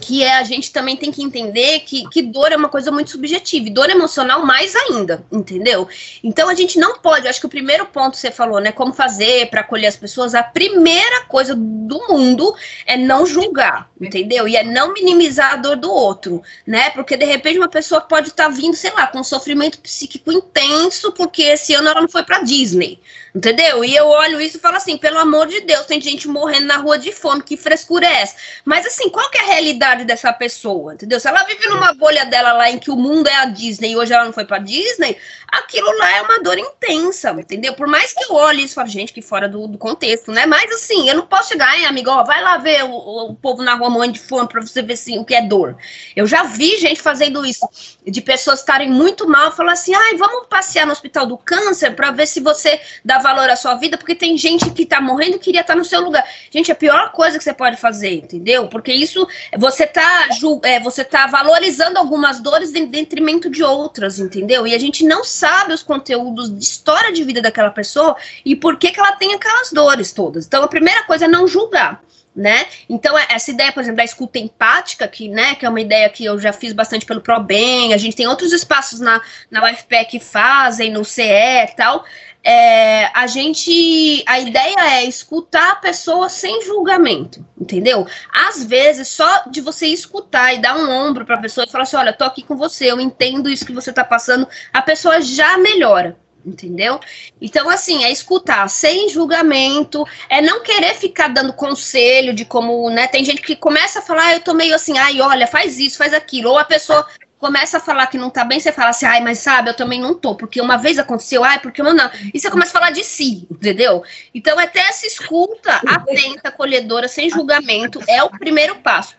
que 0.00 0.22
é 0.22 0.36
a 0.36 0.44
gente 0.44 0.70
também 0.72 0.96
tem 0.96 1.10
que 1.10 1.22
entender 1.22 1.80
que, 1.80 2.08
que 2.08 2.22
dor 2.22 2.52
é 2.52 2.56
uma 2.56 2.68
coisa 2.68 2.90
muito 2.90 3.10
subjetiva, 3.10 3.66
e 3.66 3.70
dor 3.70 3.90
emocional 3.90 4.44
mais 4.44 4.74
ainda, 4.74 5.24
entendeu? 5.30 5.88
Então 6.22 6.48
a 6.48 6.54
gente 6.54 6.78
não 6.78 6.98
pode, 6.98 7.28
acho 7.28 7.40
que 7.40 7.46
o 7.46 7.50
primeiro 7.50 7.86
ponto 7.86 8.12
que 8.12 8.18
você 8.18 8.30
falou, 8.30 8.60
né, 8.60 8.72
como 8.72 8.92
fazer 8.92 9.50
para 9.50 9.60
acolher 9.60 9.86
as 9.86 9.96
pessoas, 9.96 10.34
a 10.34 10.42
primeira 10.42 11.24
coisa 11.24 11.54
do 11.54 12.06
mundo 12.08 12.54
é 12.86 12.96
não 12.96 13.26
julgar, 13.26 13.90
entendeu? 14.00 14.46
E 14.48 14.56
é 14.56 14.62
não 14.62 14.92
minimizar 14.92 15.54
a 15.54 15.56
dor 15.56 15.76
do 15.76 15.90
outro, 15.90 16.42
né? 16.66 16.90
Porque 16.90 17.16
de 17.16 17.24
repente 17.24 17.58
uma 17.58 17.68
pessoa 17.68 18.00
pode 18.00 18.28
estar 18.28 18.44
tá 18.44 18.50
vindo, 18.50 18.74
sei 18.74 18.92
lá, 18.92 19.06
com 19.06 19.20
um 19.20 19.24
sofrimento 19.24 19.80
psíquico 19.80 20.32
intenso 20.32 21.12
porque 21.12 21.42
esse 21.42 21.74
ano 21.74 21.88
ela 21.88 22.00
não 22.00 22.08
foi 22.08 22.22
para 22.22 22.40
Disney. 22.40 23.00
Entendeu? 23.38 23.84
E 23.84 23.94
eu 23.94 24.08
olho 24.08 24.40
isso 24.40 24.56
e 24.56 24.60
falo 24.60 24.78
assim, 24.78 24.96
pelo 24.96 25.16
amor 25.16 25.46
de 25.46 25.60
Deus, 25.60 25.86
tem 25.86 26.00
gente 26.00 26.26
morrendo 26.26 26.66
na 26.66 26.76
rua 26.76 26.98
de 26.98 27.12
fome, 27.12 27.40
que 27.40 27.56
frescura 27.56 28.04
é 28.04 28.22
essa? 28.22 28.34
Mas 28.64 28.84
assim, 28.84 29.08
qual 29.08 29.30
que 29.30 29.38
é 29.38 29.40
a 29.40 29.44
realidade 29.44 30.04
dessa 30.04 30.32
pessoa? 30.32 30.94
Entendeu? 30.94 31.20
Se 31.20 31.28
ela 31.28 31.44
vive 31.44 31.68
numa 31.68 31.94
bolha 31.94 32.26
dela 32.26 32.52
lá 32.52 32.68
em 32.68 32.80
que 32.80 32.90
o 32.90 32.96
mundo 32.96 33.28
é 33.28 33.36
a 33.36 33.44
Disney 33.44 33.92
e 33.92 33.96
hoje 33.96 34.12
ela 34.12 34.24
não 34.24 34.32
foi 34.32 34.44
pra 34.44 34.58
Disney, 34.58 35.16
aquilo 35.46 35.96
lá 35.98 36.16
é 36.16 36.22
uma 36.22 36.42
dor 36.42 36.58
intensa, 36.58 37.30
entendeu? 37.30 37.74
Por 37.74 37.86
mais 37.86 38.12
que 38.12 38.24
eu 38.24 38.34
olhe 38.34 38.64
isso 38.64 38.72
e 38.72 38.74
falo, 38.74 38.88
gente, 38.88 39.12
que 39.12 39.22
fora 39.22 39.48
do, 39.48 39.68
do, 39.68 39.78
contexto, 39.78 40.32
né? 40.32 40.44
Mas 40.44 40.72
assim, 40.72 41.08
eu 41.08 41.14
não 41.14 41.24
posso 41.24 41.50
chegar, 41.50 41.78
hein, 41.78 41.86
amigo, 41.86 42.10
ó, 42.10 42.24
vai 42.24 42.42
lá 42.42 42.56
ver 42.56 42.82
o, 42.82 42.90
o 42.90 43.34
povo 43.36 43.62
na 43.62 43.74
rua 43.74 43.88
morrendo 43.88 44.14
de 44.14 44.20
fome 44.20 44.48
pra 44.48 44.60
você 44.60 44.82
ver 44.82 44.94
assim, 44.94 45.16
o 45.16 45.24
que 45.24 45.36
é 45.36 45.42
dor. 45.42 45.76
Eu 46.16 46.26
já 46.26 46.42
vi 46.42 46.76
gente 46.78 47.00
fazendo 47.00 47.46
isso, 47.46 47.68
de 48.04 48.20
pessoas 48.20 48.58
estarem 48.58 48.90
muito 48.90 49.28
mal, 49.28 49.52
falar 49.52 49.74
assim, 49.74 49.94
ai, 49.94 50.16
vamos 50.16 50.48
passear 50.48 50.84
no 50.84 50.92
hospital 50.92 51.24
do 51.24 51.38
câncer 51.38 51.94
pra 51.94 52.10
ver 52.10 52.26
se 52.26 52.40
você 52.40 52.80
dá 53.04 53.20
valor 53.34 53.50
à 53.50 53.56
sua 53.56 53.74
vida, 53.74 53.98
porque 53.98 54.14
tem 54.14 54.36
gente 54.38 54.70
que 54.70 54.86
tá 54.86 55.00
morrendo 55.00 55.36
e 55.36 55.38
queria 55.38 55.60
estar 55.60 55.74
tá 55.74 55.78
no 55.78 55.84
seu 55.84 56.00
lugar. 56.00 56.24
Gente, 56.50 56.72
a 56.72 56.74
pior 56.74 57.12
coisa 57.12 57.36
que 57.36 57.44
você 57.44 57.52
pode 57.52 57.76
fazer, 57.76 58.14
entendeu? 58.14 58.68
Porque 58.68 58.92
isso, 58.92 59.26
você 59.56 59.86
tá, 59.86 60.28
é, 60.64 60.80
você 60.80 61.04
tá 61.04 61.26
valorizando 61.26 61.98
algumas 61.98 62.40
dores 62.40 62.74
em 62.74 62.86
detrimento 62.86 63.50
de 63.50 63.62
outras, 63.62 64.18
entendeu? 64.18 64.66
E 64.66 64.74
a 64.74 64.78
gente 64.78 65.04
não 65.04 65.22
sabe 65.22 65.74
os 65.74 65.82
conteúdos 65.82 66.50
de 66.50 66.64
história 66.64 67.12
de 67.12 67.22
vida 67.22 67.42
daquela 67.42 67.70
pessoa 67.70 68.16
e 68.44 68.56
por 68.56 68.76
que, 68.78 68.90
que 68.90 69.00
ela 69.00 69.12
tem 69.12 69.34
aquelas 69.34 69.70
dores 69.72 70.12
todas. 70.12 70.46
Então, 70.46 70.62
a 70.62 70.68
primeira 70.68 71.02
coisa 71.04 71.26
é 71.26 71.28
não 71.28 71.46
julgar 71.46 72.02
né? 72.38 72.66
Então, 72.88 73.18
é, 73.18 73.26
essa 73.30 73.50
ideia, 73.50 73.72
por 73.72 73.80
exemplo, 73.80 73.96
da 73.96 74.04
escuta 74.04 74.38
empática, 74.38 75.08
que, 75.08 75.28
né, 75.28 75.56
que 75.56 75.66
é 75.66 75.68
uma 75.68 75.80
ideia 75.80 76.08
que 76.08 76.24
eu 76.24 76.38
já 76.38 76.52
fiz 76.52 76.72
bastante 76.72 77.04
pelo 77.04 77.20
ProBem, 77.20 77.92
a 77.92 77.96
gente 77.96 78.16
tem 78.16 78.28
outros 78.28 78.52
espaços 78.52 79.00
na, 79.00 79.20
na 79.50 79.68
UFPE 79.68 80.04
que 80.08 80.20
fazem, 80.20 80.88
no 80.92 81.04
CE 81.04 81.22
e 81.22 81.74
tal, 81.76 82.04
é, 82.44 83.10
a 83.12 83.26
gente. 83.26 84.22
A 84.24 84.38
ideia 84.38 85.00
é 85.00 85.04
escutar 85.04 85.72
a 85.72 85.76
pessoa 85.76 86.28
sem 86.28 86.64
julgamento, 86.64 87.44
entendeu? 87.60 88.06
Às 88.32 88.64
vezes, 88.64 89.08
só 89.08 89.42
de 89.50 89.60
você 89.60 89.88
escutar 89.88 90.54
e 90.54 90.58
dar 90.58 90.76
um 90.76 90.88
ombro 90.88 91.26
para 91.26 91.34
a 91.34 91.40
pessoa 91.40 91.66
e 91.66 91.70
falar 91.70 91.82
assim: 91.82 91.96
olha, 91.96 92.12
tô 92.12 92.24
aqui 92.24 92.44
com 92.44 92.56
você, 92.56 92.86
eu 92.92 93.00
entendo 93.00 93.50
isso 93.50 93.66
que 93.66 93.72
você 93.72 93.92
tá 93.92 94.04
passando, 94.04 94.48
a 94.72 94.80
pessoa 94.80 95.20
já 95.20 95.58
melhora 95.58 96.16
entendeu? 96.44 97.00
Então, 97.40 97.68
assim, 97.68 98.04
é 98.04 98.10
escutar 98.10 98.68
sem 98.68 99.08
julgamento, 99.08 100.06
é 100.28 100.40
não 100.40 100.62
querer 100.62 100.94
ficar 100.94 101.28
dando 101.28 101.52
conselho 101.52 102.34
de 102.34 102.44
como, 102.44 102.88
né? 102.90 103.06
Tem 103.06 103.24
gente 103.24 103.42
que 103.42 103.56
começa 103.56 103.98
a 103.98 104.02
falar, 104.02 104.26
ah, 104.26 104.34
eu 104.34 104.40
tô 104.40 104.54
meio 104.54 104.74
assim, 104.74 104.98
ai, 104.98 105.20
olha, 105.20 105.46
faz 105.46 105.78
isso, 105.78 105.98
faz 105.98 106.14
aquilo, 106.14 106.50
ou 106.50 106.58
a 106.58 106.64
pessoa 106.64 107.06
começa 107.38 107.76
a 107.76 107.80
falar 107.80 108.08
que 108.08 108.18
não 108.18 108.30
tá 108.30 108.44
bem, 108.44 108.58
você 108.58 108.72
fala 108.72 108.90
assim, 108.90 109.06
ai, 109.06 109.20
mas 109.20 109.38
sabe, 109.38 109.70
eu 109.70 109.74
também 109.74 110.00
não 110.00 110.14
tô, 110.14 110.34
porque 110.34 110.60
uma 110.60 110.76
vez 110.76 110.98
aconteceu, 110.98 111.44
ai, 111.44 111.60
porque 111.60 111.80
eu 111.80 111.94
não. 111.94 112.10
E 112.34 112.38
você 112.38 112.50
começa 112.50 112.70
a 112.70 112.80
falar 112.80 112.90
de 112.90 113.04
si, 113.04 113.46
entendeu? 113.50 114.02
Então, 114.34 114.58
até 114.58 114.80
essa 114.80 115.06
escuta 115.06 115.80
atenta, 115.86 116.48
acolhedora, 116.48 117.06
sem 117.08 117.30
julgamento, 117.30 118.02
é 118.08 118.22
o 118.22 118.30
primeiro 118.30 118.76
passo. 118.76 119.16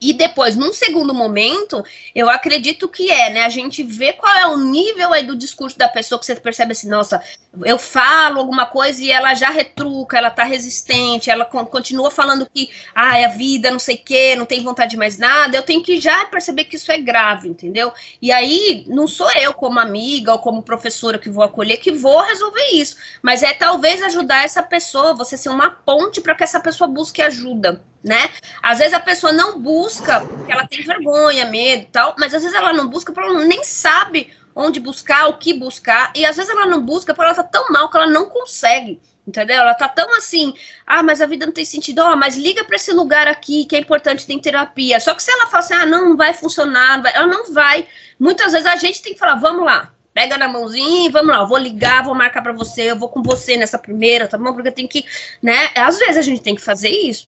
E 0.00 0.12
depois, 0.12 0.54
num 0.56 0.72
segundo 0.72 1.12
momento, 1.12 1.84
eu 2.14 2.30
acredito 2.30 2.88
que 2.88 3.10
é, 3.10 3.30
né? 3.30 3.44
A 3.44 3.48
gente 3.48 3.82
vê 3.82 4.12
qual 4.12 4.32
é 4.36 4.46
o 4.46 4.56
nível 4.56 5.12
aí 5.12 5.24
do 5.24 5.36
discurso 5.36 5.76
da 5.76 5.88
pessoa 5.88 6.18
que 6.18 6.26
você 6.26 6.36
percebe 6.36 6.72
assim, 6.72 6.88
nossa, 6.88 7.22
eu 7.64 7.78
falo 7.78 8.38
alguma 8.38 8.66
coisa 8.66 9.02
e 9.02 9.10
ela 9.10 9.34
já 9.34 9.50
retruca, 9.50 10.16
ela 10.16 10.30
tá 10.30 10.44
resistente, 10.44 11.30
ela 11.30 11.44
continua 11.44 12.10
falando 12.10 12.48
que, 12.52 12.70
ah, 12.94 13.18
é 13.18 13.24
a 13.24 13.28
vida, 13.28 13.70
não 13.70 13.78
sei 13.78 13.96
o 13.96 14.02
quê, 14.04 14.36
não 14.36 14.46
tem 14.46 14.62
vontade 14.62 14.90
de 14.90 14.96
mais 14.96 15.18
nada. 15.18 15.56
Eu 15.56 15.62
tenho 15.62 15.82
que 15.82 16.00
já 16.00 16.26
perceber 16.26 16.64
que 16.64 16.76
isso 16.76 16.92
é 16.92 16.98
grave, 16.98 17.48
entendeu? 17.48 17.92
E 18.22 18.30
aí, 18.30 18.84
não 18.86 19.08
sou 19.08 19.30
eu, 19.32 19.52
como 19.52 19.80
amiga 19.80 20.32
ou 20.32 20.38
como 20.38 20.62
professora 20.62 21.18
que 21.18 21.28
vou 21.28 21.42
acolher, 21.42 21.78
que 21.78 21.90
vou 21.90 22.20
resolver 22.20 22.68
isso. 22.72 22.96
Mas 23.20 23.42
é 23.42 23.52
talvez 23.52 24.00
ajudar 24.02 24.44
essa 24.44 24.62
pessoa, 24.62 25.14
você 25.14 25.36
ser 25.36 25.48
uma 25.48 25.70
ponte 25.70 26.20
para 26.20 26.34
que 26.34 26.44
essa 26.44 26.60
pessoa 26.60 26.86
busque 26.86 27.20
ajuda 27.20 27.82
né? 28.02 28.30
Às 28.62 28.78
vezes 28.78 28.94
a 28.94 29.00
pessoa 29.00 29.32
não 29.32 29.58
busca 29.58 30.20
porque 30.20 30.52
ela 30.52 30.66
tem 30.66 30.82
vergonha, 30.82 31.46
medo 31.46 31.82
e 31.82 31.86
tal, 31.86 32.14
mas 32.18 32.34
às 32.34 32.42
vezes 32.42 32.56
ela 32.56 32.72
não 32.72 32.88
busca 32.88 33.12
porque 33.12 33.28
ela 33.28 33.44
nem 33.44 33.64
sabe 33.64 34.32
onde 34.54 34.80
buscar, 34.80 35.28
o 35.28 35.38
que 35.38 35.54
buscar, 35.54 36.12
e 36.16 36.26
às 36.26 36.36
vezes 36.36 36.50
ela 36.50 36.66
não 36.66 36.82
busca 36.82 37.14
porque 37.14 37.26
ela 37.26 37.34
tá 37.34 37.44
tão 37.44 37.70
mal 37.70 37.88
que 37.88 37.96
ela 37.96 38.08
não 38.08 38.28
consegue, 38.28 39.00
entendeu? 39.24 39.56
Ela 39.56 39.72
tá 39.72 39.88
tão 39.88 40.16
assim, 40.16 40.52
ah, 40.84 41.00
mas 41.00 41.20
a 41.20 41.26
vida 41.26 41.46
não 41.46 41.52
tem 41.52 41.64
sentido, 41.64 42.00
ó, 42.00 42.12
oh, 42.12 42.16
mas 42.16 42.36
liga 42.36 42.64
para 42.64 42.74
esse 42.74 42.92
lugar 42.92 43.28
aqui 43.28 43.64
que 43.66 43.76
é 43.76 43.78
importante, 43.78 44.26
tem 44.26 44.38
terapia. 44.40 44.98
Só 44.98 45.14
que 45.14 45.22
se 45.22 45.30
ela 45.30 45.46
fala 45.46 45.62
assim, 45.62 45.74
ah, 45.74 45.86
não, 45.86 46.08
não 46.08 46.16
vai 46.16 46.34
funcionar, 46.34 46.96
não 46.96 47.02
vai, 47.04 47.14
ela 47.14 47.26
não 47.28 47.52
vai. 47.52 47.86
Muitas 48.18 48.50
vezes 48.50 48.66
a 48.66 48.74
gente 48.74 49.00
tem 49.00 49.12
que 49.12 49.18
falar, 49.20 49.36
vamos 49.36 49.64
lá, 49.64 49.92
pega 50.12 50.36
na 50.36 50.48
mãozinha 50.48 51.06
e 51.06 51.12
vamos 51.12 51.28
lá, 51.28 51.42
eu 51.42 51.46
vou 51.46 51.58
ligar, 51.58 52.02
vou 52.02 52.14
marcar 52.14 52.42
para 52.42 52.52
você, 52.52 52.90
eu 52.90 52.98
vou 52.98 53.08
com 53.08 53.22
você 53.22 53.56
nessa 53.56 53.78
primeira, 53.78 54.26
tá 54.26 54.36
bom? 54.36 54.52
Porque 54.52 54.72
tem 54.72 54.88
que, 54.88 55.04
né? 55.40 55.70
Às 55.76 55.98
vezes 55.98 56.16
a 56.16 56.22
gente 56.22 56.42
tem 56.42 56.56
que 56.56 56.60
fazer 56.60 56.88
isso. 56.88 57.28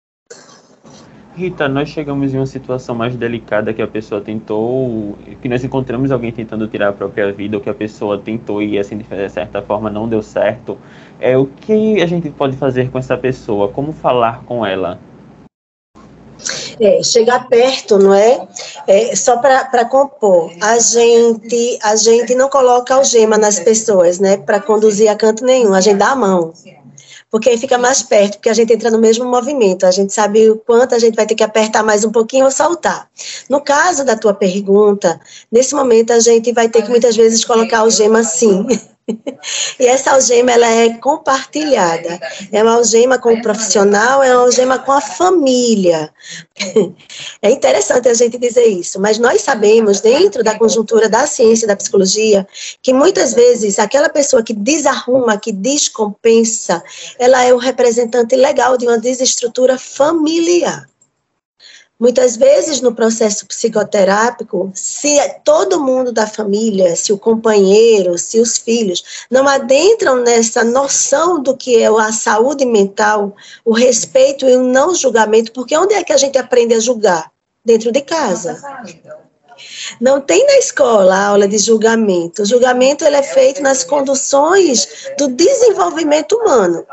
Rita, 1.38 1.70
nós 1.70 1.90
chegamos 1.90 2.34
em 2.34 2.38
uma 2.38 2.48
situação 2.48 2.96
mais 2.96 3.16
delicada 3.16 3.72
que 3.72 3.80
a 3.80 3.88
pessoa 3.88 4.20
tentou, 4.20 5.16
que 5.40 5.48
nós 5.48 5.64
encontramos 5.64 6.12
alguém 6.12 6.32
tentando 6.32 6.68
tirar 6.68 6.90
a 6.90 6.94
própria 6.94 7.32
vida, 7.32 7.58
ou 7.58 7.62
que 7.62 7.70
a 7.70 7.76
pessoa 7.76 8.18
tentou 8.18 8.60
e 8.60 8.80
assim 8.80 8.98
de 8.98 9.06
certa 9.30 9.62
forma 9.62 9.88
não 9.88 10.10
deu 10.10 10.24
certo. 10.24 10.80
É 11.20 11.38
o 11.38 11.46
que 11.46 12.02
a 12.02 12.08
gente 12.08 12.32
pode 12.32 12.58
fazer 12.58 12.90
com 12.90 12.98
essa 12.98 13.16
pessoa? 13.16 13.68
Como 13.68 13.92
falar 13.92 14.42
com 14.46 14.66
ela? 14.66 15.00
É, 16.82 17.04
chegar 17.04 17.48
perto, 17.48 18.00
não 18.00 18.16
é? 18.16 18.48
é 18.88 19.16
só 19.16 19.38
para 19.38 19.86
compor. 19.86 20.52
A 20.60 20.80
gente, 20.80 21.78
a 21.84 21.96
gente 21.96 22.34
não 22.34 22.50
coloca 22.50 22.96
algema 22.96 23.38
nas 23.38 23.60
pessoas, 23.60 24.20
né? 24.20 24.38
Para 24.38 24.60
conduzir 24.60 25.08
a 25.08 25.16
canto 25.16 25.46
nenhum. 25.46 25.76
A 25.76 25.82
gente 25.82 25.98
dá 25.98 26.14
a 26.14 26.16
mão 26.16 26.52
porque 27.30 27.50
aí 27.50 27.58
fica 27.58 27.78
mais 27.78 28.02
perto, 28.02 28.36
porque 28.36 28.50
a 28.50 28.54
gente 28.54 28.74
entra 28.74 28.90
no 28.90 28.98
mesmo 28.98 29.26
movimento, 29.26 29.86
a 29.86 29.92
gente 29.92 30.14
sabe 30.14 30.50
o 30.50 30.58
quanto 30.58 30.96
a 30.96 31.00
gente 31.00 31.16
vai 31.16 31.26
ter 31.26 31.36
que 31.36 31.44
apertar 31.44 31.84
mais 31.84 32.04
um 32.06 32.12
pouquinho 32.12 32.46
ou 32.46 32.52
soltar. 32.52 33.10
No 33.50 33.62
caso 33.62 34.06
da 34.06 34.16
tua 34.16 34.34
pergunta, 34.34 35.20
nesse 35.52 35.76
momento 35.76 36.12
a 36.12 36.20
gente 36.20 36.52
vai 36.54 36.70
ter 36.70 36.82
que 36.82 36.90
muitas 36.90 37.16
vezes 37.16 37.44
colocar 37.44 37.84
o 37.84 37.90
gema 37.90 38.24
sim. 38.24 38.66
E 39.80 39.86
essa 39.86 40.12
algema 40.12 40.52
ela 40.52 40.68
é 40.68 40.90
compartilhada. 40.96 42.20
É 42.52 42.62
uma 42.62 42.76
algema 42.76 43.18
com 43.18 43.34
o 43.34 43.42
profissional, 43.42 44.22
é 44.22 44.36
uma 44.36 44.44
algema 44.44 44.80
com 44.80 44.92
a 44.92 45.00
família. 45.00 46.12
É 47.42 47.50
interessante 47.50 48.10
a 48.10 48.14
gente 48.14 48.38
dizer 48.38 48.66
isso, 48.66 49.00
mas 49.00 49.18
nós 49.18 49.42
sabemos, 49.42 50.02
dentro 50.02 50.44
da 50.44 50.58
conjuntura 50.58 51.08
da 51.08 51.26
ciência 51.26 51.68
da 51.68 51.76
psicologia, 51.76 52.46
que 52.82 52.92
muitas 52.92 53.34
vezes 53.34 53.80
aquela 53.80 54.10
pessoa 54.10 54.44
que 54.44 54.54
desarruma, 54.54 55.38
que 55.38 55.52
descompensa, 55.52 56.84
ela 57.18 57.44
é 57.44 57.54
o 57.54 57.58
representante 57.58 58.36
legal 58.36 58.78
de 58.78 58.86
uma 58.86 58.98
desestrutura 58.98 59.78
familiar. 59.78 60.88
Muitas 62.00 62.38
vezes 62.38 62.80
no 62.80 62.94
processo 62.94 63.48
psicoterápico, 63.48 64.72
se 64.76 65.18
todo 65.44 65.84
mundo 65.84 66.12
da 66.12 66.28
família, 66.28 66.96
se 66.96 67.12
o 67.12 67.18
companheiro, 67.18 68.20
se 68.20 68.40
os 68.40 68.56
filhos 68.58 69.26
não 69.32 69.48
adentram 69.48 70.18
nessa 70.18 70.64
noção 70.64 71.42
do 71.42 71.58
que 71.58 71.82
é 71.82 71.88
a 71.88 72.12
saúde 72.12 72.66
mental, 72.66 73.36
o 73.66 73.74
respeito 73.74 74.46
e 74.46 74.56
o 74.56 74.64
não 74.64 74.94
julgamento, 74.94 75.52
porque 75.52 75.76
onde 75.76 75.96
é 75.96 76.04
que 76.04 76.14
a 76.14 76.18
gente 76.18 76.38
aprende 76.38 76.76
a 76.76 76.80
julgar? 76.80 77.32
Dentro 77.66 77.92
de 77.92 78.02
casa. 78.02 78.62
Não 80.00 80.22
tem 80.22 80.46
na 80.46 80.58
escola 80.60 81.16
a 81.16 81.28
aula 81.30 81.48
de 81.48 81.58
julgamento. 81.58 82.44
O 82.44 82.46
julgamento 82.46 83.04
ele 83.04 83.16
é 83.16 83.24
feito 83.24 83.62
nas 83.62 83.84
conduções 83.84 84.88
do 85.18 85.28
desenvolvimento 85.30 86.38
humano. 86.38 86.86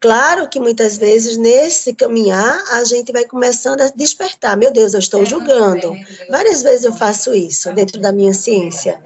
Claro 0.00 0.48
que 0.48 0.58
muitas 0.58 0.96
vezes 0.96 1.36
nesse 1.36 1.94
caminhar 1.94 2.64
a 2.72 2.82
gente 2.84 3.12
vai 3.12 3.26
começando 3.26 3.82
a 3.82 3.90
despertar. 3.90 4.56
Meu 4.56 4.72
Deus, 4.72 4.94
eu 4.94 4.98
estou 4.98 5.26
julgando. 5.26 5.94
Várias 6.30 6.62
vezes 6.62 6.86
eu 6.86 6.94
faço 6.94 7.34
isso 7.34 7.70
dentro 7.74 8.00
da 8.00 8.10
minha 8.10 8.32
ciência, 8.32 8.98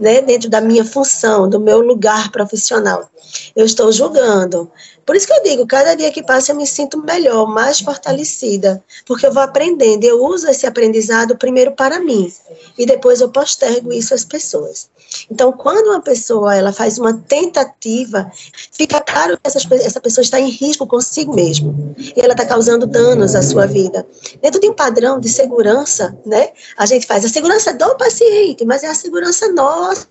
né? 0.00 0.22
dentro 0.22 0.48
da 0.48 0.62
minha 0.62 0.86
função, 0.86 1.46
do 1.50 1.60
meu 1.60 1.82
lugar 1.82 2.32
profissional. 2.32 3.10
Eu 3.54 3.66
estou 3.66 3.92
julgando. 3.92 4.70
Por 5.08 5.16
isso 5.16 5.26
que 5.26 5.32
eu 5.32 5.42
digo, 5.42 5.66
cada 5.66 5.94
dia 5.94 6.12
que 6.12 6.22
passa 6.22 6.52
eu 6.52 6.56
me 6.56 6.66
sinto 6.66 7.02
melhor, 7.02 7.46
mais 7.46 7.80
fortalecida, 7.80 8.84
porque 9.06 9.24
eu 9.24 9.32
vou 9.32 9.42
aprendendo, 9.42 10.04
eu 10.04 10.22
uso 10.22 10.46
esse 10.46 10.66
aprendizado 10.66 11.34
primeiro 11.34 11.72
para 11.72 11.98
mim 11.98 12.30
e 12.76 12.84
depois 12.84 13.22
eu 13.22 13.30
postergo 13.30 13.90
isso 13.90 14.12
às 14.12 14.22
pessoas. 14.22 14.90
Então, 15.30 15.50
quando 15.50 15.86
uma 15.86 16.02
pessoa 16.02 16.54
ela 16.54 16.74
faz 16.74 16.98
uma 16.98 17.14
tentativa, 17.14 18.30
fica 18.70 19.00
claro 19.00 19.38
que 19.38 19.48
essa, 19.48 19.58
essa 19.76 19.98
pessoa 19.98 20.22
está 20.22 20.38
em 20.38 20.50
risco 20.50 20.86
consigo 20.86 21.34
mesmo 21.34 21.96
e 21.98 22.20
ela 22.20 22.34
está 22.34 22.44
causando 22.44 22.86
danos 22.86 23.34
à 23.34 23.40
sua 23.40 23.64
vida. 23.64 24.06
Dentro 24.42 24.60
de 24.60 24.68
um 24.68 24.74
padrão 24.74 25.18
de 25.18 25.30
segurança, 25.30 26.14
né? 26.26 26.50
A 26.76 26.84
gente 26.84 27.06
faz 27.06 27.24
a 27.24 27.30
segurança 27.30 27.72
do 27.72 27.96
paciente, 27.96 28.62
mas 28.66 28.84
é 28.84 28.88
a 28.88 28.94
segurança 28.94 29.48
nossa. 29.48 30.06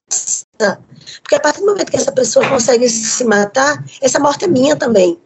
Porque 1.21 1.35
a 1.35 1.39
partir 1.39 1.61
do 1.61 1.67
momento 1.67 1.91
que 1.91 1.97
essa 1.97 2.11
pessoa 2.11 2.47
consegue 2.47 2.89
se 2.89 3.23
matar, 3.23 3.83
essa 4.01 4.19
morte 4.19 4.45
é 4.45 4.47
minha 4.47 4.75
também. 4.75 5.17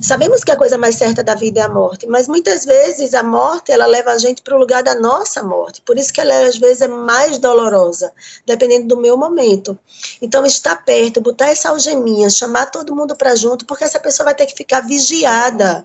Sabemos 0.00 0.44
que 0.44 0.52
a 0.52 0.56
coisa 0.56 0.78
mais 0.78 0.96
certa 0.96 1.24
da 1.24 1.34
vida 1.34 1.60
é 1.60 1.62
a 1.64 1.68
morte, 1.68 2.06
mas 2.06 2.28
muitas 2.28 2.64
vezes 2.64 3.14
a 3.14 3.22
morte 3.22 3.72
ela 3.72 3.86
leva 3.86 4.12
a 4.12 4.18
gente 4.18 4.42
para 4.42 4.54
o 4.54 4.58
lugar 4.58 4.82
da 4.82 4.94
nossa 4.94 5.42
morte. 5.42 5.82
Por 5.82 5.98
isso 5.98 6.12
que 6.12 6.20
ela 6.20 6.46
às 6.46 6.56
vezes 6.56 6.82
é 6.82 6.88
mais 6.88 7.38
dolorosa, 7.38 8.12
dependendo 8.46 8.88
do 8.88 9.00
meu 9.00 9.16
momento. 9.16 9.78
Então 10.20 10.44
estar 10.44 10.84
perto, 10.84 11.20
botar 11.20 11.48
essa 11.48 11.70
algeminha, 11.70 12.30
chamar 12.30 12.66
todo 12.66 12.94
mundo 12.94 13.16
para 13.16 13.34
junto, 13.34 13.66
porque 13.66 13.84
essa 13.84 13.98
pessoa 13.98 14.26
vai 14.26 14.34
ter 14.34 14.46
que 14.46 14.54
ficar 14.54 14.80
vigiada. 14.80 15.84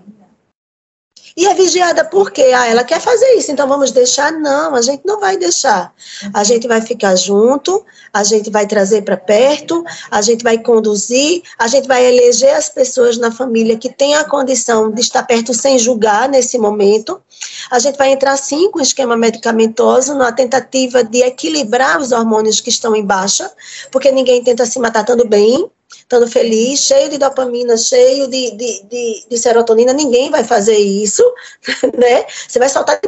E 1.39 1.45
é 1.47 1.53
vigiada 1.53 2.03
por 2.03 2.31
quê? 2.31 2.51
Ah, 2.53 2.67
ela 2.67 2.83
quer 2.83 2.99
fazer 2.99 3.35
isso, 3.35 3.49
então 3.49 3.65
vamos 3.65 3.91
deixar? 3.91 4.29
Não, 4.29 4.75
a 4.75 4.81
gente 4.81 5.03
não 5.05 5.21
vai 5.21 5.37
deixar. 5.37 5.93
A 6.33 6.43
gente 6.43 6.67
vai 6.67 6.81
ficar 6.81 7.15
junto, 7.15 7.85
a 8.11 8.25
gente 8.25 8.49
vai 8.49 8.67
trazer 8.67 9.03
para 9.03 9.15
perto, 9.15 9.81
a 10.11 10.21
gente 10.21 10.43
vai 10.43 10.57
conduzir, 10.57 11.41
a 11.57 11.65
gente 11.69 11.87
vai 11.87 12.05
eleger 12.05 12.53
as 12.53 12.67
pessoas 12.67 13.17
na 13.17 13.31
família 13.31 13.77
que 13.77 13.87
têm 13.87 14.15
a 14.15 14.25
condição 14.25 14.91
de 14.91 14.99
estar 14.99 15.23
perto 15.23 15.53
sem 15.53 15.79
julgar 15.79 16.27
nesse 16.27 16.57
momento. 16.57 17.21
A 17.71 17.79
gente 17.79 17.95
vai 17.95 18.11
entrar 18.11 18.35
sim 18.35 18.69
com 18.69 18.81
esquema 18.81 19.15
medicamentoso 19.15 20.15
na 20.15 20.33
tentativa 20.33 21.05
de 21.05 21.23
equilibrar 21.23 22.01
os 22.01 22.11
hormônios 22.11 22.59
que 22.59 22.69
estão 22.69 22.93
em 22.93 23.05
baixa, 23.05 23.49
porque 23.93 24.11
ninguém 24.11 24.43
tenta 24.43 24.65
se 24.65 24.77
matar 24.77 25.05
tanto 25.05 25.25
bem, 25.25 25.71
estando 26.09 26.27
feliz, 26.27 26.79
cheio 26.79 27.07
de 27.07 27.19
dopamina, 27.19 27.77
cheio 27.77 28.27
de, 28.27 28.49
de, 28.51 28.83
de, 28.83 29.25
de, 29.29 29.37
serotonina, 29.37 29.93
ninguém 29.93 30.31
vai 30.31 30.43
fazer 30.43 30.75
isso, 30.75 31.23
né? 31.95 32.25
Você 32.47 32.57
vai 32.57 32.67
soltar 32.67 32.99
de 32.99 33.07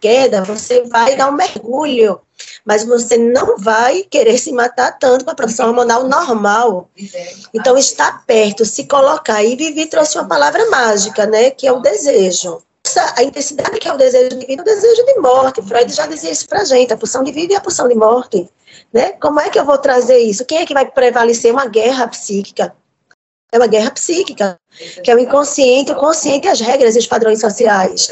queda, 0.00 0.44
você 0.44 0.82
vai 0.84 1.16
dar 1.16 1.28
um 1.28 1.32
mergulho, 1.32 2.20
mas 2.64 2.84
você 2.84 3.18
não 3.18 3.58
vai 3.58 4.04
querer 4.04 4.38
se 4.38 4.52
matar 4.52 4.96
tanto 4.96 5.24
com 5.24 5.32
a 5.32 5.34
produção 5.34 5.66
hormonal 5.66 6.06
normal. 6.06 6.88
Então, 7.52 7.76
estar 7.76 8.24
perto, 8.24 8.64
se 8.64 8.84
colocar, 8.84 9.42
e 9.42 9.56
Vivi 9.56 9.86
trouxe 9.86 10.16
uma 10.16 10.28
palavra 10.28 10.70
mágica, 10.70 11.26
né, 11.26 11.50
que 11.50 11.66
é 11.66 11.72
o 11.72 11.80
desejo. 11.80 12.62
A 13.16 13.22
intensidade 13.22 13.78
que 13.78 13.88
é 13.88 13.92
o 13.92 13.96
desejo 13.96 14.38
de 14.38 14.46
vida, 14.46 14.60
é 14.60 14.62
o 14.62 14.64
desejo 14.64 15.04
de 15.04 15.18
morte. 15.20 15.62
Freud 15.62 15.92
já 15.92 16.06
dizia 16.06 16.30
isso 16.30 16.48
pra 16.48 16.64
gente, 16.64 16.92
a 16.92 16.96
pulsão 16.96 17.24
de 17.24 17.32
vida 17.32 17.52
e 17.52 17.56
a 17.56 17.60
pulsão 17.60 17.88
de 17.88 17.94
morte. 17.94 18.48
Né? 18.92 19.12
Como 19.12 19.40
é 19.40 19.50
que 19.50 19.58
eu 19.58 19.64
vou 19.64 19.78
trazer 19.78 20.18
isso? 20.18 20.44
Quem 20.44 20.58
é 20.58 20.66
que 20.66 20.74
vai 20.74 20.90
prevalecer 20.90 21.52
uma 21.52 21.66
guerra 21.66 22.06
psíquica? 22.08 22.74
É 23.52 23.58
uma 23.58 23.66
guerra 23.66 23.90
psíquica, 23.90 24.58
que 25.02 25.10
é 25.10 25.14
o 25.14 25.18
inconsciente, 25.18 25.92
o 25.92 25.96
consciente 25.96 26.48
as 26.48 26.60
regras 26.60 26.96
e 26.96 26.98
os 26.98 27.06
padrões 27.06 27.40
sociais. 27.40 28.10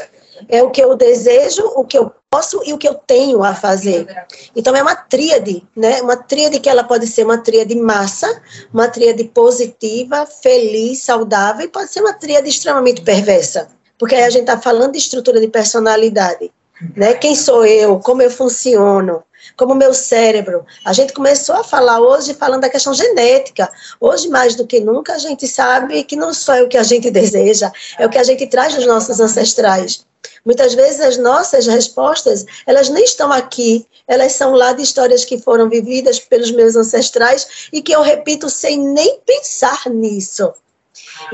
É 0.49 0.61
o 0.61 0.69
que 0.69 0.83
eu 0.83 0.95
desejo, 0.95 1.63
o 1.75 1.85
que 1.85 1.97
eu 1.97 2.11
posso 2.29 2.61
e 2.65 2.73
o 2.73 2.77
que 2.77 2.87
eu 2.87 2.95
tenho 2.95 3.43
a 3.43 3.55
fazer. 3.55 4.07
Então 4.55 4.75
é 4.75 4.81
uma 4.81 4.95
tríade, 4.95 5.65
né? 5.75 6.01
Uma 6.01 6.17
tríade 6.17 6.59
que 6.59 6.69
ela 6.69 6.83
pode 6.83 7.07
ser 7.07 7.23
uma 7.23 7.37
tríade 7.37 7.75
massa, 7.75 8.41
uma 8.73 8.87
tríade 8.89 9.23
positiva, 9.25 10.25
feliz, 10.25 11.01
saudável, 11.01 11.65
e 11.65 11.69
pode 11.69 11.91
ser 11.91 12.01
uma 12.01 12.13
tríade 12.13 12.49
extremamente 12.49 13.01
perversa. 13.01 13.69
Porque 13.97 14.15
aí 14.15 14.23
a 14.23 14.29
gente 14.29 14.41
está 14.41 14.59
falando 14.59 14.93
de 14.93 14.97
estrutura 14.97 15.39
de 15.39 15.47
personalidade. 15.47 16.51
Né? 16.95 17.13
Quem 17.13 17.35
sou 17.35 17.65
eu? 17.65 17.99
Como 17.99 18.21
eu 18.21 18.29
funciono? 18.29 19.23
como 19.55 19.73
o 19.73 19.77
meu 19.77 19.93
cérebro. 19.93 20.65
A 20.83 20.93
gente 20.93 21.13
começou 21.13 21.55
a 21.55 21.63
falar 21.63 21.99
hoje 21.99 22.33
falando 22.33 22.61
da 22.61 22.69
questão 22.69 22.93
genética. 22.93 23.71
Hoje, 23.99 24.27
mais 24.29 24.55
do 24.55 24.65
que 24.65 24.79
nunca, 24.79 25.13
a 25.13 25.17
gente 25.17 25.47
sabe 25.47 26.03
que 26.03 26.15
não 26.15 26.33
só 26.33 26.55
é 26.55 26.63
o 26.63 26.67
que 26.67 26.77
a 26.77 26.83
gente 26.83 27.11
deseja, 27.11 27.71
é 27.97 28.05
o 28.05 28.09
que 28.09 28.17
a 28.17 28.23
gente 28.23 28.47
traz 28.47 28.73
dos 28.73 28.85
nossos 28.85 29.19
ancestrais. 29.19 30.05
Muitas 30.43 30.73
vezes 30.73 31.01
as 31.01 31.17
nossas 31.17 31.65
respostas, 31.65 32.45
elas 32.65 32.89
nem 32.89 33.03
estão 33.03 33.31
aqui, 33.31 33.85
elas 34.07 34.33
são 34.33 34.53
lá 34.53 34.73
de 34.73 34.83
histórias 34.83 35.25
que 35.25 35.39
foram 35.39 35.69
vividas 35.69 36.19
pelos 36.19 36.51
meus 36.51 36.75
ancestrais 36.75 37.69
e 37.71 37.81
que 37.81 37.91
eu 37.91 38.01
repito 38.01 38.49
sem 38.49 38.77
nem 38.77 39.19
pensar 39.25 39.89
nisso. 39.89 40.53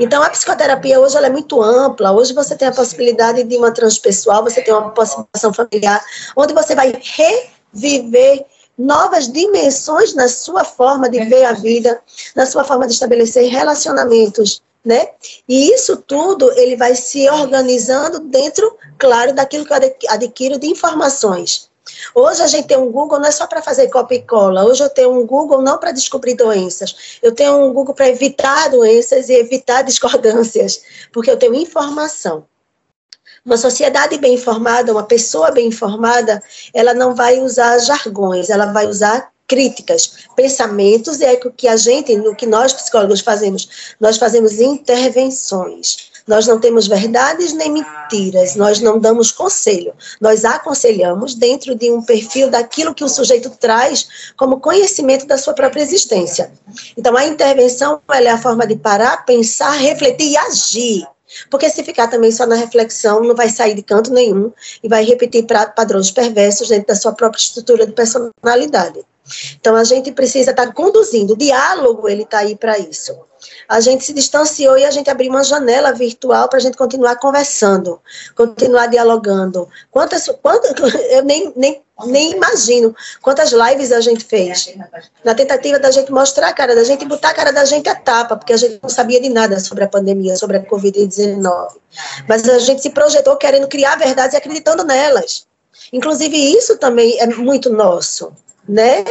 Então, 0.00 0.22
a 0.22 0.30
psicoterapia 0.30 1.00
hoje 1.00 1.16
ela 1.16 1.26
é 1.26 1.30
muito 1.30 1.62
ampla. 1.62 2.12
Hoje 2.12 2.32
você 2.32 2.56
tem 2.56 2.68
a 2.68 2.72
possibilidade 2.72 3.44
de 3.44 3.56
uma 3.56 3.72
transpessoal, 3.72 4.42
você 4.42 4.62
tem 4.62 4.72
uma 4.72 4.90
possibilidade 4.90 5.56
familiar, 5.56 6.04
onde 6.36 6.54
você 6.54 6.74
vai 6.74 6.92
re 6.92 7.50
viver 7.72 8.44
novas 8.76 9.30
dimensões 9.30 10.14
na 10.14 10.28
sua 10.28 10.64
forma 10.64 11.08
de 11.08 11.24
ver 11.24 11.44
a 11.44 11.52
vida, 11.52 12.00
na 12.34 12.46
sua 12.46 12.64
forma 12.64 12.86
de 12.86 12.94
estabelecer 12.94 13.50
relacionamentos, 13.50 14.62
né? 14.84 15.08
E 15.48 15.72
isso 15.72 15.96
tudo 15.96 16.50
ele 16.52 16.76
vai 16.76 16.94
se 16.94 17.28
organizando 17.30 18.18
dentro, 18.20 18.76
claro, 18.98 19.34
daquilo 19.34 19.64
que 19.64 19.72
eu 19.72 19.94
adquiro 20.08 20.58
de 20.58 20.66
informações. 20.66 21.70
Hoje 22.14 22.42
a 22.42 22.46
gente 22.46 22.68
tem 22.68 22.76
um 22.76 22.90
Google 22.90 23.18
não 23.18 23.28
é 23.28 23.32
só 23.32 23.46
para 23.46 23.62
fazer 23.62 23.88
copia 23.88 24.18
e 24.18 24.22
cola. 24.22 24.64
Hoje 24.64 24.82
eu 24.82 24.90
tenho 24.90 25.12
um 25.12 25.26
Google 25.26 25.62
não 25.62 25.78
para 25.78 25.92
descobrir 25.92 26.34
doenças. 26.34 27.18
Eu 27.22 27.34
tenho 27.34 27.64
um 27.64 27.72
Google 27.72 27.94
para 27.94 28.08
evitar 28.08 28.70
doenças 28.70 29.28
e 29.28 29.34
evitar 29.34 29.82
discordâncias, 29.84 30.82
porque 31.12 31.30
eu 31.30 31.36
tenho 31.36 31.54
informação. 31.54 32.46
Uma 33.44 33.56
sociedade 33.56 34.18
bem 34.18 34.34
informada, 34.34 34.92
uma 34.92 35.02
pessoa 35.02 35.50
bem 35.50 35.66
informada, 35.66 36.40
ela 36.72 36.94
não 36.94 37.14
vai 37.14 37.40
usar 37.40 37.78
jargões, 37.80 38.50
ela 38.50 38.66
vai 38.66 38.86
usar 38.86 39.32
críticas, 39.48 40.28
pensamentos, 40.36 41.20
e 41.20 41.24
é 41.24 41.32
o 41.32 41.50
que 41.50 41.66
a 41.66 41.76
gente, 41.76 42.16
no 42.16 42.36
que 42.36 42.46
nós 42.46 42.72
psicólogos 42.72 43.20
fazemos, 43.20 43.94
nós 44.00 44.16
fazemos 44.16 44.60
intervenções. 44.60 46.11
Nós 46.26 46.46
não 46.46 46.60
temos 46.60 46.86
verdades 46.86 47.52
nem 47.52 47.70
mentiras, 47.70 48.54
nós 48.54 48.80
não 48.80 48.98
damos 48.98 49.32
conselho, 49.32 49.92
nós 50.20 50.44
aconselhamos 50.44 51.34
dentro 51.34 51.74
de 51.74 51.90
um 51.90 52.02
perfil 52.02 52.50
daquilo 52.50 52.94
que 52.94 53.04
o 53.04 53.08
sujeito 53.08 53.50
traz 53.50 54.32
como 54.36 54.60
conhecimento 54.60 55.26
da 55.26 55.38
sua 55.38 55.54
própria 55.54 55.82
existência. 55.82 56.52
Então, 56.96 57.16
a 57.16 57.26
intervenção 57.26 58.00
é 58.10 58.30
a 58.30 58.38
forma 58.38 58.66
de 58.66 58.76
parar, 58.76 59.24
pensar, 59.24 59.72
refletir 59.72 60.30
e 60.30 60.36
agir. 60.36 61.06
Porque 61.50 61.68
se 61.68 61.82
ficar 61.82 62.08
também 62.08 62.30
só 62.30 62.46
na 62.46 62.54
reflexão, 62.54 63.22
não 63.22 63.34
vai 63.34 63.48
sair 63.48 63.74
de 63.74 63.82
canto 63.82 64.12
nenhum 64.12 64.52
e 64.82 64.88
vai 64.88 65.04
repetir 65.04 65.46
padrões 65.74 66.10
perversos 66.10 66.68
dentro 66.68 66.88
da 66.88 66.96
sua 66.96 67.12
própria 67.12 67.40
estrutura 67.40 67.86
de 67.86 67.92
personalidade. 67.92 69.00
Então 69.60 69.76
a 69.76 69.84
gente 69.84 70.12
precisa 70.12 70.50
estar 70.50 70.66
tá 70.66 70.72
conduzindo. 70.72 71.34
O 71.34 71.36
diálogo 71.36 72.08
ele 72.08 72.22
está 72.22 72.38
aí 72.38 72.56
para 72.56 72.78
isso. 72.78 73.16
A 73.68 73.80
gente 73.80 74.04
se 74.04 74.12
distanciou 74.12 74.76
e 74.78 74.84
a 74.84 74.90
gente 74.90 75.10
abriu 75.10 75.30
uma 75.30 75.42
janela 75.42 75.92
virtual 75.92 76.48
para 76.48 76.58
a 76.58 76.60
gente 76.60 76.76
continuar 76.76 77.16
conversando, 77.16 78.00
continuar 78.36 78.86
dialogando. 78.86 79.68
Quantas, 79.90 80.28
quantas 80.40 80.72
eu 81.10 81.24
nem, 81.24 81.52
nem, 81.56 81.82
nem 82.04 82.32
imagino 82.32 82.94
quantas 83.20 83.52
lives 83.52 83.90
a 83.90 84.00
gente 84.00 84.24
fez 84.24 84.74
na 85.24 85.34
tentativa 85.34 85.78
da 85.78 85.90
gente 85.90 86.12
mostrar 86.12 86.48
a 86.48 86.52
cara 86.52 86.74
da 86.74 86.84
gente 86.84 87.04
botar 87.04 87.30
a 87.30 87.34
cara 87.34 87.52
da 87.52 87.64
gente 87.64 87.88
a 87.88 87.94
tapa, 87.94 88.36
porque 88.36 88.52
a 88.52 88.56
gente 88.56 88.78
não 88.82 88.90
sabia 88.90 89.20
de 89.20 89.28
nada 89.28 89.58
sobre 89.58 89.84
a 89.84 89.88
pandemia, 89.88 90.36
sobre 90.36 90.58
a 90.58 90.64
Covid-19. 90.64 91.68
Mas 92.28 92.48
a 92.48 92.58
gente 92.58 92.82
se 92.82 92.90
projetou 92.90 93.36
querendo 93.36 93.66
criar 93.66 93.96
verdades 93.96 94.34
e 94.34 94.36
acreditando 94.36 94.84
nelas. 94.84 95.46
Inclusive, 95.92 96.36
isso 96.36 96.76
também 96.78 97.18
é 97.20 97.26
muito 97.26 97.70
nosso 97.70 98.32
né? 98.68 99.04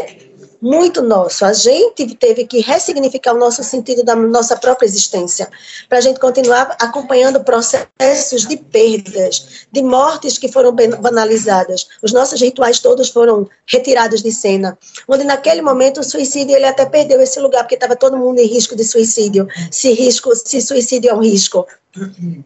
Muito 0.62 1.02
nosso. 1.02 1.44
A 1.44 1.54
gente 1.54 2.16
teve 2.16 2.46
que 2.46 2.60
ressignificar 2.60 3.34
o 3.34 3.40
nosso 3.40 3.64
sentido 3.64 4.04
da 4.04 4.16
nossa 4.16 4.56
própria 4.56 4.86
existência, 4.86 5.50
para 5.90 5.98
a 5.98 6.02
gente 6.02 6.20
continuar 6.20 6.78
acompanhando 6.80 7.44
processos 7.44 8.46
de 8.48 8.58
perdas, 8.58 9.66
de 9.72 9.82
mortes 9.82 10.38
que 10.38 10.52
foram 10.52 10.72
banalizadas. 10.72 11.88
Os 12.04 12.14
nossos 12.14 12.40
rituais 12.40 12.80
todos 12.80 13.10
foram 13.10 13.50
retirados 13.66 14.22
de 14.22 14.32
cena, 14.32 14.78
onde 15.08 15.24
naquele 15.24 15.64
momento 15.64 16.02
o 16.02 16.04
suicídio 16.04 16.56
ele 16.56 16.68
até 16.68 16.86
perdeu 16.86 17.20
esse 17.20 17.40
lugar, 17.40 17.64
porque 17.64 17.76
estava 17.76 17.96
todo 17.96 18.16
mundo 18.16 18.38
em 18.38 18.46
risco 18.46 18.76
de 18.76 18.84
suicídio. 18.84 19.48
Se 19.72 19.92
risco, 19.94 20.36
se 20.36 20.62
suicídio 20.62 21.10
é 21.10 21.14
um 21.16 21.24
risco, 21.24 21.66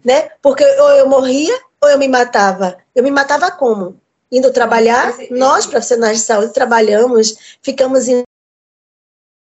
né? 0.06 0.30
Porque 0.42 0.64
ou 0.64 0.92
eu 0.92 1.10
morria 1.10 1.54
ou 1.84 1.90
eu 1.90 2.00
me 2.00 2.08
matava. 2.08 2.78
Eu 2.96 3.04
me 3.04 3.12
matava 3.12 3.52
como? 3.52 4.00
Indo 4.36 4.52
trabalhar, 4.52 5.16
nós, 5.32 5.66
profissionais 5.66 6.18
de 6.20 6.24
saúde, 6.24 6.54
trabalhamos, 6.54 7.58
ficamos 7.62 8.08
em 8.08 8.24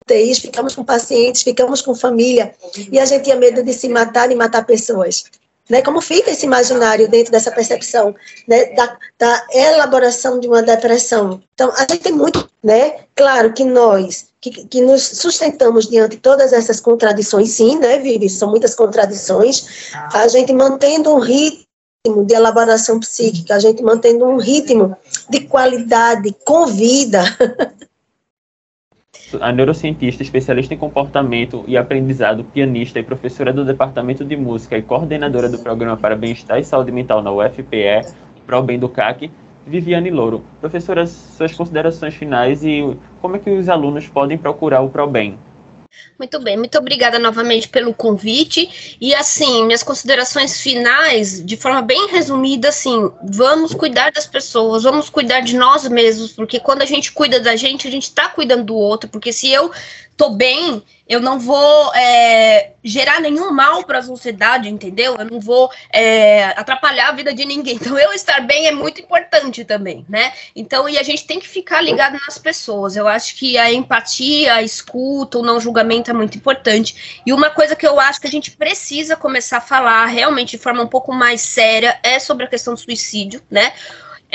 UTIs, 0.04 0.38
ficamos 0.38 0.74
com 0.74 0.84
pacientes, 0.84 1.42
ficamos 1.42 1.80
com 1.80 1.94
família, 1.94 2.54
e 2.92 2.98
a 2.98 3.06
gente 3.06 3.24
tinha 3.24 3.36
medo 3.36 3.62
de 3.62 3.72
se 3.72 3.88
matar 3.88 4.30
e 4.30 4.34
matar 4.34 4.66
pessoas. 4.66 5.24
né? 5.70 5.80
Como 5.80 6.02
fica 6.02 6.30
esse 6.30 6.44
imaginário 6.44 7.08
dentro 7.08 7.32
dessa 7.32 7.50
percepção 7.50 8.14
né? 8.46 8.66
da, 8.74 8.98
da 9.18 9.46
elaboração 9.50 10.38
de 10.38 10.46
uma 10.46 10.62
depressão? 10.62 11.42
Então, 11.54 11.72
a 11.74 11.80
gente 11.80 12.00
tem 12.00 12.12
muito, 12.12 12.46
né? 12.62 13.04
Claro 13.14 13.54
que 13.54 13.64
nós 13.64 14.26
que, 14.50 14.66
que, 14.66 14.80
nos 14.82 15.02
sustentamos 15.02 15.88
diante 15.88 16.16
de 16.16 16.16
todas 16.18 16.52
essas 16.52 16.78
contradições, 16.78 17.48
sim, 17.50 17.78
né, 17.78 17.98
Vivi? 17.98 18.28
São 18.28 18.50
muitas 18.50 18.74
contradições. 18.74 19.90
A 20.12 20.28
gente 20.28 20.52
mantendo 20.52 21.14
um 21.14 21.18
ritmo 21.18 21.63
de 22.06 22.34
elaboração 22.34 23.00
psíquica, 23.00 23.54
a 23.54 23.58
gente 23.58 23.82
mantendo 23.82 24.26
um 24.26 24.36
ritmo 24.36 24.94
de 25.30 25.40
qualidade 25.40 26.36
com 26.44 26.66
vida. 26.66 27.24
A 29.40 29.50
neurocientista, 29.50 30.22
especialista 30.22 30.74
em 30.74 30.76
comportamento 30.76 31.64
e 31.66 31.78
aprendizado, 31.78 32.44
pianista 32.44 32.98
e 32.98 33.02
professora 33.02 33.54
do 33.54 33.64
Departamento 33.64 34.22
de 34.22 34.36
Música 34.36 34.76
e 34.76 34.82
coordenadora 34.82 35.48
do 35.48 35.58
Programa 35.58 35.96
para 35.96 36.14
Bem-Estar 36.14 36.58
e 36.58 36.64
Saúde 36.64 36.92
Mental 36.92 37.22
na 37.22 37.32
UFPE, 37.32 38.12
para 38.46 38.58
o 38.58 38.62
bem 38.62 38.78
do 38.78 38.90
CAC, 38.90 39.30
Viviane 39.66 40.10
Louro. 40.10 40.44
Professora, 40.60 41.06
suas 41.06 41.54
considerações 41.54 42.14
finais 42.14 42.62
e 42.62 42.98
como 43.22 43.36
é 43.36 43.38
que 43.38 43.48
os 43.48 43.70
alunos 43.70 44.06
podem 44.08 44.36
procurar 44.36 44.82
o 44.82 44.90
ProBem? 44.90 45.38
Muito 46.18 46.38
bem, 46.38 46.56
muito 46.56 46.78
obrigada 46.78 47.18
novamente 47.18 47.68
pelo 47.68 47.92
convite. 47.92 48.96
E 49.00 49.14
assim, 49.14 49.64
minhas 49.64 49.82
considerações 49.82 50.60
finais, 50.60 51.44
de 51.44 51.56
forma 51.56 51.82
bem 51.82 52.08
resumida, 52.08 52.68
assim, 52.68 53.10
vamos 53.24 53.74
cuidar 53.74 54.12
das 54.12 54.26
pessoas, 54.26 54.84
vamos 54.84 55.10
cuidar 55.10 55.40
de 55.40 55.56
nós 55.56 55.88
mesmos, 55.88 56.32
porque 56.32 56.60
quando 56.60 56.82
a 56.82 56.86
gente 56.86 57.10
cuida 57.10 57.40
da 57.40 57.56
gente, 57.56 57.88
a 57.88 57.90
gente 57.90 58.04
está 58.04 58.28
cuidando 58.28 58.64
do 58.64 58.76
outro, 58.76 59.08
porque 59.10 59.32
se 59.32 59.50
eu 59.50 59.72
tô 60.16 60.30
bem, 60.30 60.82
eu 61.08 61.20
não 61.20 61.38
vou 61.38 61.94
é, 61.94 62.72
gerar 62.82 63.20
nenhum 63.20 63.50
mal 63.50 63.84
para 63.84 63.98
a 63.98 64.02
sociedade, 64.02 64.68
entendeu? 64.68 65.16
Eu 65.18 65.24
não 65.24 65.40
vou 65.40 65.70
é, 65.92 66.44
atrapalhar 66.56 67.08
a 67.08 67.12
vida 67.12 67.34
de 67.34 67.44
ninguém. 67.44 67.78
Então, 67.84 67.98
eu 67.98 68.14
estar 68.14 68.40
bem 68.40 68.66
é 68.66 68.72
muito 68.72 69.00
importante 69.02 69.62
também, 69.64 70.06
né? 70.08 70.32
Então, 70.56 70.88
e 70.88 70.96
a 70.96 71.02
gente 71.02 71.26
tem 71.26 71.38
que 71.38 71.46
ficar 71.46 71.82
ligado 71.82 72.16
nas 72.26 72.38
pessoas. 72.38 72.96
Eu 72.96 73.06
acho 73.06 73.36
que 73.36 73.58
a 73.58 73.70
empatia, 73.70 74.54
a 74.54 74.62
escuta, 74.62 75.38
o 75.38 75.42
não 75.42 75.60
julgamento 75.60 76.10
é 76.10 76.14
muito 76.14 76.38
importante. 76.38 77.20
E 77.26 77.32
uma 77.32 77.50
coisa 77.50 77.76
que 77.76 77.86
eu 77.86 78.00
acho 78.00 78.20
que 78.20 78.26
a 78.26 78.30
gente 78.30 78.52
precisa 78.52 79.16
começar 79.16 79.58
a 79.58 79.60
falar 79.60 80.06
realmente 80.06 80.52
de 80.52 80.58
forma 80.58 80.82
um 80.82 80.88
pouco 80.88 81.12
mais 81.12 81.42
séria 81.42 81.98
é 82.02 82.18
sobre 82.18 82.46
a 82.46 82.48
questão 82.48 82.72
do 82.72 82.80
suicídio, 82.80 83.42
né? 83.50 83.74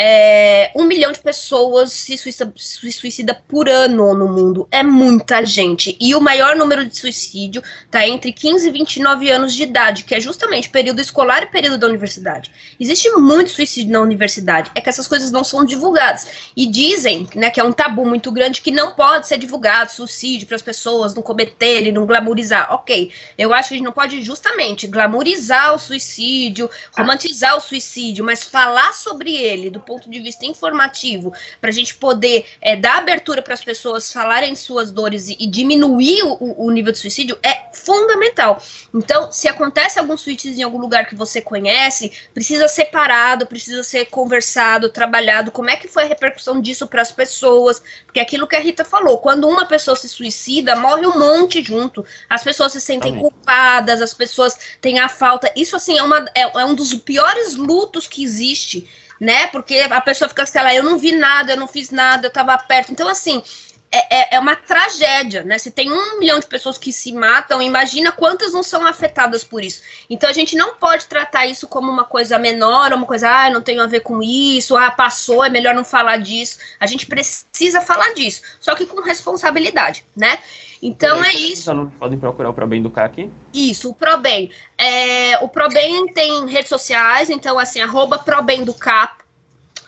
É, 0.01 0.71
um 0.77 0.85
milhão 0.85 1.11
de 1.11 1.19
pessoas 1.19 1.91
se 1.91 2.17
suicida, 2.17 2.53
se 2.55 2.89
suicida, 2.89 3.43
por 3.49 3.67
ano 3.67 4.13
no 4.13 4.29
mundo. 4.29 4.65
É 4.71 4.81
muita 4.81 5.45
gente. 5.45 5.97
E 5.99 6.15
o 6.15 6.21
maior 6.21 6.55
número 6.55 6.85
de 6.85 6.97
suicídio 6.97 7.61
está 7.83 8.07
entre 8.07 8.31
15 8.31 8.69
e 8.69 8.71
29 8.71 9.29
anos 9.29 9.53
de 9.53 9.63
idade, 9.63 10.05
que 10.05 10.15
é 10.15 10.21
justamente 10.21 10.69
período 10.69 11.01
escolar 11.01 11.43
e 11.43 11.47
período 11.47 11.77
da 11.77 11.85
universidade. 11.85 12.49
Existe 12.79 13.09
muito 13.17 13.49
suicídio 13.49 13.91
na 13.91 13.99
universidade. 13.99 14.71
É 14.73 14.79
que 14.79 14.87
essas 14.87 15.05
coisas 15.05 15.31
não 15.31 15.43
são 15.43 15.65
divulgadas. 15.65 16.27
E 16.55 16.65
dizem 16.65 17.27
né, 17.35 17.49
que 17.49 17.59
é 17.59 17.63
um 17.65 17.73
tabu 17.73 18.05
muito 18.05 18.31
grande 18.31 18.61
que 18.61 18.71
não 18.71 18.93
pode 18.93 19.27
ser 19.27 19.37
divulgado 19.37 19.91
suicídio 19.91 20.47
para 20.47 20.55
as 20.55 20.61
pessoas 20.61 21.13
não 21.13 21.21
cometerem, 21.21 21.91
não 21.91 22.05
glamorizar. 22.05 22.73
Ok. 22.73 23.11
Eu 23.37 23.53
acho 23.53 23.67
que 23.67 23.73
a 23.73 23.77
gente 23.77 23.85
não 23.85 23.91
pode 23.91 24.21
justamente 24.21 24.87
glamorizar 24.87 25.75
o 25.75 25.77
suicídio, 25.77 26.69
romantizar 26.95 27.57
o 27.57 27.59
suicídio, 27.59 28.23
mas 28.23 28.45
falar 28.45 28.93
sobre 28.93 29.35
ele 29.35 29.69
do 29.69 29.88
ponto 29.89 30.07
de 30.07 30.19
vista 30.19 30.45
informativo, 30.45 31.33
para 31.59 31.71
a 31.71 31.73
gente 31.73 31.95
poder 31.95 32.45
é, 32.61 32.75
dar 32.75 32.99
abertura 32.99 33.41
para 33.41 33.55
as 33.55 33.63
pessoas 33.63 34.13
falarem 34.13 34.55
suas 34.55 34.91
dores 34.91 35.29
e, 35.29 35.35
e 35.39 35.47
diminuir 35.47 36.21
o, 36.23 36.65
o, 36.65 36.69
nível 36.69 36.91
de 36.91 36.99
suicídio, 36.99 37.39
é 37.41 37.73
fundamental. 37.73 38.61
Então, 38.93 39.31
se 39.31 39.47
acontece 39.47 39.97
algum 39.97 40.15
suicídio 40.15 40.59
em 40.59 40.63
algum 40.63 40.77
lugar 40.77 41.07
que 41.07 41.15
você 41.15 41.41
conhece, 41.41 42.11
precisa 42.33 42.67
ser 42.67 42.85
parado, 42.85 43.47
precisa 43.47 43.83
ser 43.83 44.05
conversado, 44.05 44.89
trabalhado. 44.89 45.51
Como 45.51 45.71
é 45.71 45.75
que 45.75 45.87
foi 45.87 46.03
a 46.03 46.07
repercussão 46.07 46.61
disso 46.61 46.85
para 46.85 47.01
as 47.01 47.11
pessoas? 47.11 47.81
Porque 48.05 48.19
aquilo 48.19 48.47
que 48.47 48.55
a 48.55 48.59
Rita 48.59 48.85
falou, 48.85 49.17
quando 49.17 49.47
uma 49.47 49.65
pessoa 49.65 49.97
se 49.97 50.07
suicida, 50.07 50.75
morre 50.75 51.07
um 51.07 51.17
monte 51.17 51.63
junto. 51.63 52.05
As 52.29 52.43
pessoas 52.43 52.73
se 52.73 52.81
sentem 52.81 53.11
Amém. 53.11 53.23
culpadas, 53.23 54.01
as 54.01 54.13
pessoas 54.13 54.55
têm 54.79 54.99
a 54.99 55.09
falta. 55.09 55.51
Isso, 55.55 55.75
assim, 55.75 55.97
é, 55.97 56.03
uma, 56.03 56.25
é, 56.35 56.41
é 56.41 56.65
um 56.65 56.75
dos 56.75 56.93
piores 56.93 57.55
lutos 57.55 58.07
que 58.07 58.23
existe 58.23 58.87
né? 59.19 59.47
Porque 59.47 59.85
a 59.89 60.01
pessoa 60.01 60.29
fica 60.29 60.43
assim, 60.43 60.59
eu 60.75 60.83
não 60.83 60.97
vi 60.97 61.11
nada, 61.11 61.53
eu 61.53 61.57
não 61.57 61.67
fiz 61.67 61.89
nada, 61.89 62.27
eu 62.27 62.29
estava 62.29 62.57
perto. 62.57 62.91
Então, 62.91 63.07
assim, 63.07 63.43
é, 63.91 64.15
é, 64.15 64.35
é, 64.35 64.39
uma 64.39 64.55
tragédia, 64.55 65.43
né? 65.43 65.57
Se 65.57 65.71
tem 65.71 65.91
um 65.91 66.19
milhão 66.19 66.39
de 66.39 66.45
pessoas 66.45 66.77
que 66.77 66.93
se 66.93 67.11
matam, 67.11 67.59
imagina 67.59 68.11
quantas 68.11 68.53
não 68.53 68.61
são 68.61 68.85
afetadas 68.85 69.43
por 69.43 69.63
isso. 69.63 69.81
Então 70.07 70.29
a 70.29 70.33
gente 70.33 70.55
não 70.55 70.75
pode 70.75 71.07
tratar 71.07 71.47
isso 71.47 71.67
como 71.67 71.91
uma 71.91 72.03
coisa 72.03 72.37
menor, 72.37 72.93
uma 72.93 73.07
coisa, 73.07 73.27
ah, 73.27 73.49
não 73.49 73.63
tenho 73.63 73.81
a 73.81 73.87
ver 73.87 74.01
com 74.01 74.21
isso, 74.21 74.77
ah, 74.77 74.91
passou, 74.91 75.43
é 75.43 75.49
melhor 75.49 75.73
não 75.73 75.83
falar 75.83 76.17
disso. 76.17 76.59
A 76.79 76.85
gente 76.85 77.07
precisa 77.07 77.81
falar 77.81 78.13
disso, 78.13 78.43
só 78.59 78.75
que 78.75 78.85
com 78.85 79.01
responsabilidade, 79.01 80.05
né? 80.15 80.37
Então 80.81 81.23
é, 81.23 81.29
é 81.29 81.33
isso. 81.33 81.63
Os 81.63 81.69
alunos 81.69 81.93
podem 81.97 82.19
procurar 82.19 82.49
o 82.51 82.53
ProBem 82.53 82.83
do 82.83 82.91
CAC? 82.91 83.31
Isso, 83.51 83.89
o 83.89 83.95
ProBem. 83.95 84.51
É, 84.77 85.39
o 85.39 85.49
ProBem 85.49 86.13
tem 86.13 86.45
redes 86.45 86.69
sociais, 86.69 87.29
então 87.31 87.57
assim, 87.57 87.81
arroba 87.81 88.19
ProBem 88.19 88.63
do 88.63 88.73
CAP, 88.73 89.23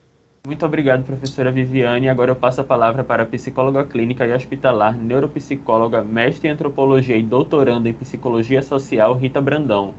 Muito 0.47 0.67
obrigado, 0.67 1.07
professora 1.07 1.51
Viviane. 1.51 2.07
Agora 2.07 2.31
eu 2.31 2.37
passo 2.37 2.61
a 2.61 2.65
palavra 2.65 3.03
para 3.03 3.23
a 3.23 3.27
psicóloga 3.27 3.83
clínica 3.87 4.27
e 4.27 4.33
hospitalar, 4.35 4.95
neuropsicóloga, 4.95 6.05
mestre 6.05 6.49
em 6.49 6.51
antropologia 6.51 7.17
e 7.17 7.23
doutoranda 7.23 7.89
em 7.89 7.95
psicologia 7.95 8.63
social, 8.63 9.15
Rita 9.15 9.41
Brandão. 9.41 9.95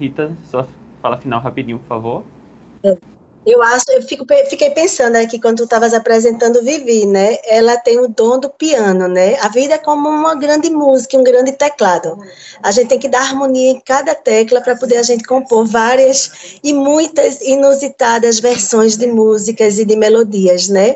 Rita, 0.00 0.34
sua 0.46 0.66
fala 1.02 1.18
final 1.18 1.42
rapidinho, 1.42 1.78
por 1.78 1.86
favor. 1.86 2.24
É. 2.82 2.96
Eu 3.44 3.60
acho, 3.60 3.84
eu 3.88 4.02
fico, 4.02 4.24
fiquei 4.48 4.70
pensando 4.70 5.16
aqui 5.16 5.36
quando 5.40 5.56
tu 5.56 5.64
estavas 5.64 5.92
apresentando 5.92 6.62
Vivi, 6.62 7.06
né? 7.06 7.38
Ela 7.44 7.76
tem 7.76 7.98
o 7.98 8.06
dom 8.06 8.38
do 8.38 8.48
piano, 8.48 9.08
né? 9.08 9.36
A 9.40 9.48
vida 9.48 9.74
é 9.74 9.78
como 9.78 10.08
uma 10.08 10.36
grande 10.36 10.70
música, 10.70 11.18
um 11.18 11.24
grande 11.24 11.50
teclado. 11.50 12.16
A 12.62 12.70
gente 12.70 12.88
tem 12.88 13.00
que 13.00 13.08
dar 13.08 13.22
harmonia 13.22 13.72
em 13.72 13.80
cada 13.80 14.14
tecla 14.14 14.60
para 14.60 14.76
poder 14.76 14.98
a 14.98 15.02
gente 15.02 15.24
compor 15.24 15.66
várias 15.66 16.58
e 16.62 16.72
muitas 16.72 17.40
inusitadas 17.40 18.38
versões 18.38 18.96
de 18.96 19.08
músicas 19.08 19.76
e 19.76 19.84
de 19.84 19.96
melodias, 19.96 20.68
né? 20.68 20.94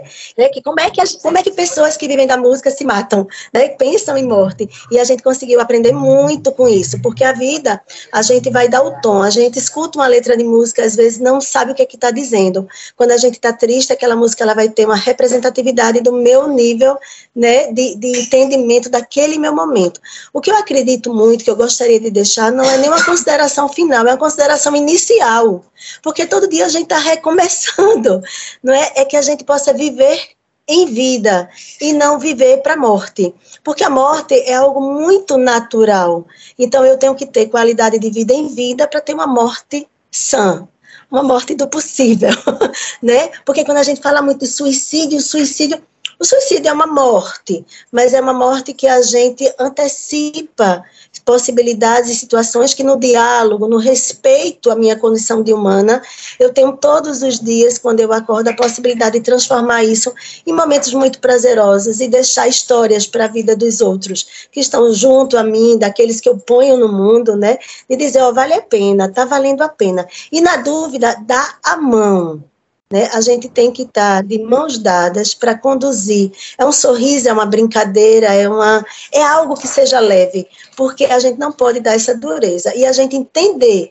Que 0.53 0.63
como 0.63 0.79
é 0.79 0.89
que 0.89 1.03
como 1.21 1.39
é 1.39 1.43
que 1.43 1.51
pessoas 1.51 1.97
que 1.97 2.07
vivem 2.07 2.29
da 2.29 2.37
música 2.37 2.71
se 2.71 2.85
matam, 2.85 3.27
né? 3.53 3.71
Pensam 3.71 4.17
em 4.17 4.25
morte. 4.25 4.69
E 4.93 5.01
a 5.01 5.05
gente 5.05 5.21
conseguiu 5.21 5.61
aprender 5.61 5.91
muito 5.91 6.53
com 6.53 6.69
isso, 6.69 7.03
porque 7.03 7.25
a 7.25 7.33
vida 7.33 7.83
a 8.13 8.23
gente 8.23 8.51
vai 8.51 8.69
dar 8.69 8.85
o 8.85 9.01
tom, 9.01 9.21
a 9.21 9.31
gente 9.31 9.59
escuta 9.59 9.99
uma 9.99 10.07
letra 10.07 10.37
de 10.37 10.45
música 10.45 10.85
às 10.85 10.95
vezes 10.95 11.19
não 11.19 11.41
sabe 11.41 11.73
o 11.73 11.75
que 11.75 11.83
é 11.83 11.87
que 11.87 11.97
está 11.97 12.13
dizendo 12.13 12.36
dizendo. 12.37 12.69
Quando 12.95 13.13
a 13.13 13.17
gente 13.17 13.35
está 13.35 13.53
triste, 13.53 13.93
aquela 13.93 14.15
música 14.15 14.45
ela 14.45 14.55
vai 14.55 14.69
ter 14.69 14.85
uma 14.85 14.97
representatividade 14.97 16.01
do 16.01 16.13
meu 16.13 16.49
nível 16.49 16.99
né, 17.35 17.73
de, 17.73 17.97
de 17.97 18.21
entendimento 18.21 18.89
daquele 18.89 19.39
meu 19.39 19.55
momento. 19.55 20.01
O 20.33 20.41
que 20.41 20.51
eu 20.51 20.57
acredito 20.57 21.13
muito, 21.13 21.45
que 21.45 21.51
eu 21.51 21.57
gostaria 21.57 21.99
de 21.99 22.11
deixar, 22.11 22.53
não 22.53 22.65
é 22.65 22.79
nem 22.79 22.89
uma 22.89 23.05
consideração 23.05 23.69
final, 23.69 24.07
é 24.07 24.11
uma 24.11 24.17
consideração 24.17 24.77
inicial. 24.77 25.65
Porque 26.03 26.27
todo 26.27 26.49
dia 26.49 26.67
a 26.67 26.69
gente 26.69 26.85
está 26.85 26.99
recomeçando, 26.99 28.23
não 28.63 28.75
é? 28.75 28.93
É 28.97 29.05
que 29.05 29.17
a 29.17 29.23
gente 29.23 29.45
possa 29.45 29.73
viver 29.73 30.37
em 30.69 30.87
vida 30.87 31.49
e 31.81 31.93
não 31.93 32.19
viver 32.19 32.61
para 32.61 32.75
a 32.75 32.77
morte. 32.77 33.33
Porque 33.63 33.85
a 33.85 33.91
morte 33.91 34.35
é 34.35 34.55
algo 34.55 34.81
muito 34.81 35.37
natural. 35.37 36.27
Então 36.59 36.85
eu 36.85 36.99
tenho 36.99 37.15
que 37.15 37.25
ter 37.25 37.47
qualidade 37.47 37.99
de 37.99 38.11
vida 38.11 38.33
em 38.33 38.49
vida 38.49 38.89
para 38.89 39.01
ter 39.01 39.15
uma 39.15 39.29
morte 39.29 39.87
sã 40.11 40.67
uma 41.11 41.23
morte 41.23 41.55
do 41.55 41.69
possível, 41.69 42.31
né? 43.03 43.31
Porque 43.45 43.65
quando 43.65 43.79
a 43.79 43.83
gente 43.83 44.01
fala 44.01 44.23
muito 44.23 44.41
de 44.41 44.47
suicídio, 44.47 45.21
suicídio, 45.21 45.81
O 46.19 46.25
suicídio 46.25 46.69
é 46.69 46.73
uma 46.73 46.87
morte, 46.87 47.65
mas 47.93 48.15
é 48.15 48.21
uma 48.21 48.33
morte 48.33 48.73
que 48.73 48.87
a 48.87 49.03
gente 49.03 49.53
antecipa 49.59 50.85
possibilidades 51.27 52.09
e 52.09 52.15
situações 52.15 52.73
que 52.73 52.85
no 52.85 52.97
diálogo, 52.97 53.67
no 53.67 53.79
respeito 53.79 54.71
à 54.71 54.77
minha 54.77 54.97
condição 54.97 55.43
de 55.43 55.53
humana, 55.53 56.01
eu 56.39 56.53
tenho 56.53 56.77
todos 56.77 57.21
os 57.21 57.41
dias, 57.41 57.79
quando 57.79 57.99
eu 57.99 58.13
acordo, 58.13 58.49
a 58.49 58.55
possibilidade 58.55 59.19
de 59.19 59.25
transformar 59.25 59.83
isso 59.83 60.15
em 60.47 60.53
momentos 60.53 60.95
muito 60.95 61.19
prazerosos 61.19 62.01
e 62.01 62.07
deixar 62.07 62.47
histórias 62.47 63.07
para 63.09 63.25
a 63.25 63.29
vida 63.29 63.57
dos 63.57 63.81
outros 63.81 64.49
que 64.53 64.61
estão 64.61 64.95
junto 64.95 65.37
a 65.37 65.43
mim, 65.43 65.77
daqueles 65.77 66.21
que 66.21 66.29
eu 66.29 66.39
ponho 66.39 66.77
no 66.77 66.93
mundo, 66.93 67.37
né? 67.37 67.59
E 67.91 67.97
dizer, 67.97 68.23
ó, 68.23 68.29
oh, 68.29 68.35
vale 68.35 68.55
a 68.55 68.63
pena, 68.63 69.11
tá 69.11 69.25
valendo 69.25 69.63
a 69.63 69.69
pena. 69.69 70.07
E 70.31 70.41
na 70.41 70.59
dúvida, 70.59 71.17
dá 71.27 71.59
a 71.65 71.77
mão 71.77 72.43
né? 72.91 73.09
A 73.13 73.21
gente 73.21 73.49
tem 73.49 73.73
que 73.73 73.83
estar 73.83 74.23
de 74.23 74.39
mãos 74.39 74.79
dadas 74.79 75.35
para 75.35 75.59
conduzir. 75.59 76.31
É 76.57 76.65
um 76.65 76.73
sorriso, 76.73 77.29
é 77.29 77.33
uma 77.33 77.47
brincadeira, 77.47 78.33
é, 78.33 78.49
uma, 78.49 78.85
é 79.13 79.23
algo 79.23 79.57
que 79.57 79.67
seja 79.67 79.99
leve, 79.99 80.47
porque 80.77 81.05
a 81.05 81.19
gente 81.19 81.39
não 81.39 81.53
pode 81.53 81.81
dar 81.81 81.95
essa 81.95 82.17
dureza. 82.17 82.75
E 82.75 82.85
a 82.85 82.93
gente 82.93 83.17
entender, 83.17 83.91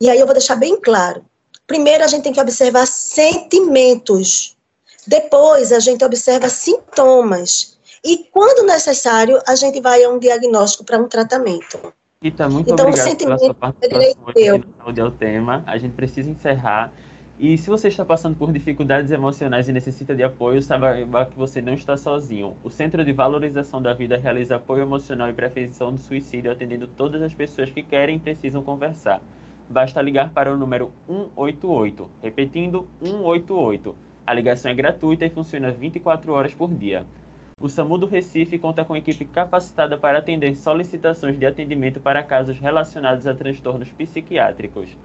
e 0.00 0.08
aí 0.08 0.18
eu 0.18 0.26
vou 0.26 0.34
deixar 0.34 0.56
bem 0.56 0.80
claro: 0.80 1.24
primeiro 1.66 2.04
a 2.04 2.06
gente 2.06 2.22
tem 2.22 2.32
que 2.32 2.40
observar 2.40 2.86
sentimentos, 2.86 4.56
depois 5.06 5.72
a 5.72 5.80
gente 5.80 6.04
observa 6.04 6.48
sintomas. 6.48 7.76
E 8.04 8.18
quando 8.30 8.64
necessário, 8.64 9.40
a 9.46 9.56
gente 9.56 9.80
vai 9.80 10.04
a 10.04 10.10
um 10.10 10.18
diagnóstico 10.18 10.84
para 10.84 10.98
um 10.98 11.08
tratamento. 11.08 11.92
Rita, 12.22 12.48
muito 12.48 12.72
então, 12.72 12.86
obrigado 12.86 13.16
pela 13.16 13.38
sua 13.38 13.54
participação 13.54 14.28
aqui 14.28 14.50
no 15.02 15.10
Tema. 15.10 15.64
A 15.66 15.76
gente 15.76 15.94
precisa 15.94 16.30
encerrar. 16.30 16.92
E 17.38 17.58
se 17.58 17.68
você 17.68 17.88
está 17.88 18.02
passando 18.02 18.34
por 18.34 18.50
dificuldades 18.50 19.10
emocionais 19.10 19.68
e 19.68 19.72
necessita 19.72 20.16
de 20.16 20.22
apoio, 20.22 20.62
saiba 20.62 21.26
que 21.26 21.36
você 21.36 21.60
não 21.60 21.74
está 21.74 21.94
sozinho. 21.94 22.56
O 22.64 22.70
Centro 22.70 23.04
de 23.04 23.12
Valorização 23.12 23.82
da 23.82 23.92
Vida 23.92 24.16
realiza 24.16 24.56
apoio 24.56 24.84
emocional 24.84 25.28
e 25.28 25.34
prevenção 25.34 25.92
do 25.92 26.00
suicídio, 26.00 26.50
atendendo 26.50 26.86
todas 26.86 27.20
as 27.20 27.34
pessoas 27.34 27.68
que 27.68 27.82
querem 27.82 28.16
e 28.16 28.20
precisam 28.20 28.62
conversar. 28.62 29.20
Basta 29.68 30.00
ligar 30.00 30.30
para 30.30 30.50
o 30.50 30.56
número 30.56 30.92
188, 31.06 32.10
repetindo 32.22 32.88
188. 33.04 33.94
A 34.26 34.32
ligação 34.32 34.70
é 34.70 34.74
gratuita 34.74 35.26
e 35.26 35.30
funciona 35.30 35.70
24 35.70 36.32
horas 36.32 36.54
por 36.54 36.72
dia. 36.72 37.04
O 37.60 37.68
SAMU 37.68 37.98
do 37.98 38.06
Recife 38.06 38.58
conta 38.58 38.82
com 38.82 38.96
equipe 38.96 39.26
capacitada 39.26 39.98
para 39.98 40.20
atender 40.20 40.56
solicitações 40.56 41.38
de 41.38 41.44
atendimento 41.44 42.00
para 42.00 42.22
casos 42.22 42.58
relacionados 42.58 43.26
a 43.26 43.34
transtornos 43.34 43.90
psiquiátricos 43.90 44.96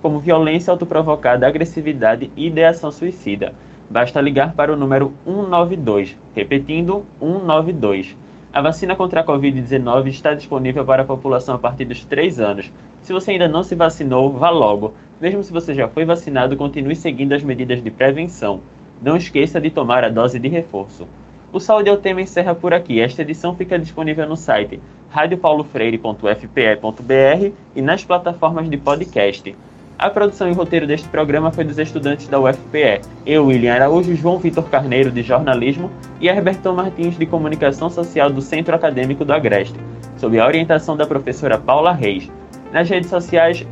como 0.00 0.18
violência 0.18 0.70
autoprovocada, 0.70 1.46
agressividade 1.46 2.30
e 2.36 2.46
ideação 2.46 2.90
suicida. 2.90 3.54
Basta 3.88 4.20
ligar 4.20 4.54
para 4.54 4.72
o 4.72 4.76
número 4.76 5.12
192, 5.24 6.16
repetindo 6.34 7.04
192. 7.18 8.16
A 8.52 8.60
vacina 8.60 8.96
contra 8.96 9.20
a 9.20 9.24
Covid-19 9.24 10.08
está 10.08 10.34
disponível 10.34 10.84
para 10.84 11.02
a 11.02 11.04
população 11.04 11.54
a 11.54 11.58
partir 11.58 11.84
dos 11.84 12.04
3 12.04 12.40
anos. 12.40 12.72
Se 13.02 13.12
você 13.12 13.32
ainda 13.32 13.48
não 13.48 13.62
se 13.62 13.74
vacinou, 13.74 14.32
vá 14.32 14.50
logo. 14.50 14.94
Mesmo 15.20 15.42
se 15.42 15.52
você 15.52 15.74
já 15.74 15.88
foi 15.88 16.04
vacinado, 16.04 16.56
continue 16.56 16.96
seguindo 16.96 17.32
as 17.32 17.42
medidas 17.42 17.82
de 17.82 17.90
prevenção. 17.90 18.60
Não 19.02 19.16
esqueça 19.16 19.60
de 19.60 19.70
tomar 19.70 20.04
a 20.04 20.08
dose 20.08 20.38
de 20.38 20.48
reforço. 20.48 21.06
O 21.52 21.58
Saúde 21.58 21.88
é 21.88 21.92
o 21.92 21.96
tema 21.96 22.22
encerra 22.22 22.54
por 22.54 22.72
aqui. 22.72 23.00
Esta 23.00 23.22
edição 23.22 23.56
fica 23.56 23.78
disponível 23.78 24.28
no 24.28 24.36
site 24.36 24.80
radiopaulofreire.fpe.br 25.10 27.52
e 27.74 27.82
nas 27.82 28.04
plataformas 28.04 28.70
de 28.70 28.76
podcast. 28.76 29.56
A 30.00 30.08
produção 30.08 30.48
e 30.48 30.54
roteiro 30.54 30.86
deste 30.86 31.06
programa 31.10 31.50
foi 31.50 31.62
dos 31.62 31.78
estudantes 31.78 32.26
da 32.26 32.40
UFPE, 32.40 33.02
eu, 33.26 33.44
William 33.44 33.74
Araújo, 33.74 34.16
João 34.16 34.38
Vitor 34.38 34.64
Carneiro, 34.64 35.10
de 35.10 35.22
Jornalismo, 35.22 35.90
e 36.18 36.26
Herberton 36.26 36.72
Martins, 36.72 37.18
de 37.18 37.26
Comunicação 37.26 37.90
Social 37.90 38.30
do 38.30 38.40
Centro 38.40 38.74
Acadêmico 38.74 39.26
do 39.26 39.34
Agreste, 39.34 39.78
sob 40.16 40.40
a 40.40 40.46
orientação 40.46 40.96
da 40.96 41.06
professora 41.06 41.58
Paula 41.58 41.92
Reis. 41.92 42.32
Nas 42.72 42.88
redes 42.88 43.10
sociais, 43.10 43.66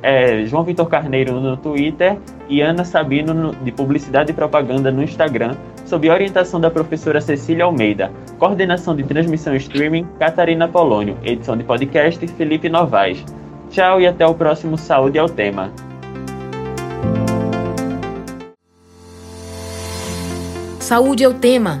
é, 0.00 0.44
João 0.46 0.62
Vitor 0.62 0.86
Carneiro 0.86 1.40
no 1.40 1.56
Twitter 1.56 2.18
e 2.48 2.60
Ana 2.60 2.84
Sabino 2.84 3.34
no, 3.34 3.52
de 3.52 3.72
Publicidade 3.72 4.30
e 4.30 4.34
Propaganda 4.34 4.92
no 4.92 5.02
Instagram, 5.02 5.56
sob 5.84 6.08
a 6.08 6.14
orientação 6.14 6.60
da 6.60 6.70
professora 6.70 7.20
Cecília 7.20 7.64
Almeida. 7.64 8.12
Coordenação 8.38 8.94
de 8.94 9.02
transmissão 9.02 9.52
e 9.52 9.56
streaming, 9.56 10.06
Catarina 10.20 10.68
Polônio. 10.68 11.18
Edição 11.24 11.56
de 11.56 11.64
podcast, 11.64 12.24
Felipe 12.28 12.68
Novaes. 12.68 13.24
Tchau 13.74 14.00
e 14.00 14.06
até 14.06 14.24
o 14.24 14.32
próximo 14.32 14.78
Saúde 14.78 15.18
ao 15.18 15.28
Tema. 15.28 15.72
Saúde 20.78 21.24
é 21.24 21.28
o 21.28 21.34
tema 21.34 21.80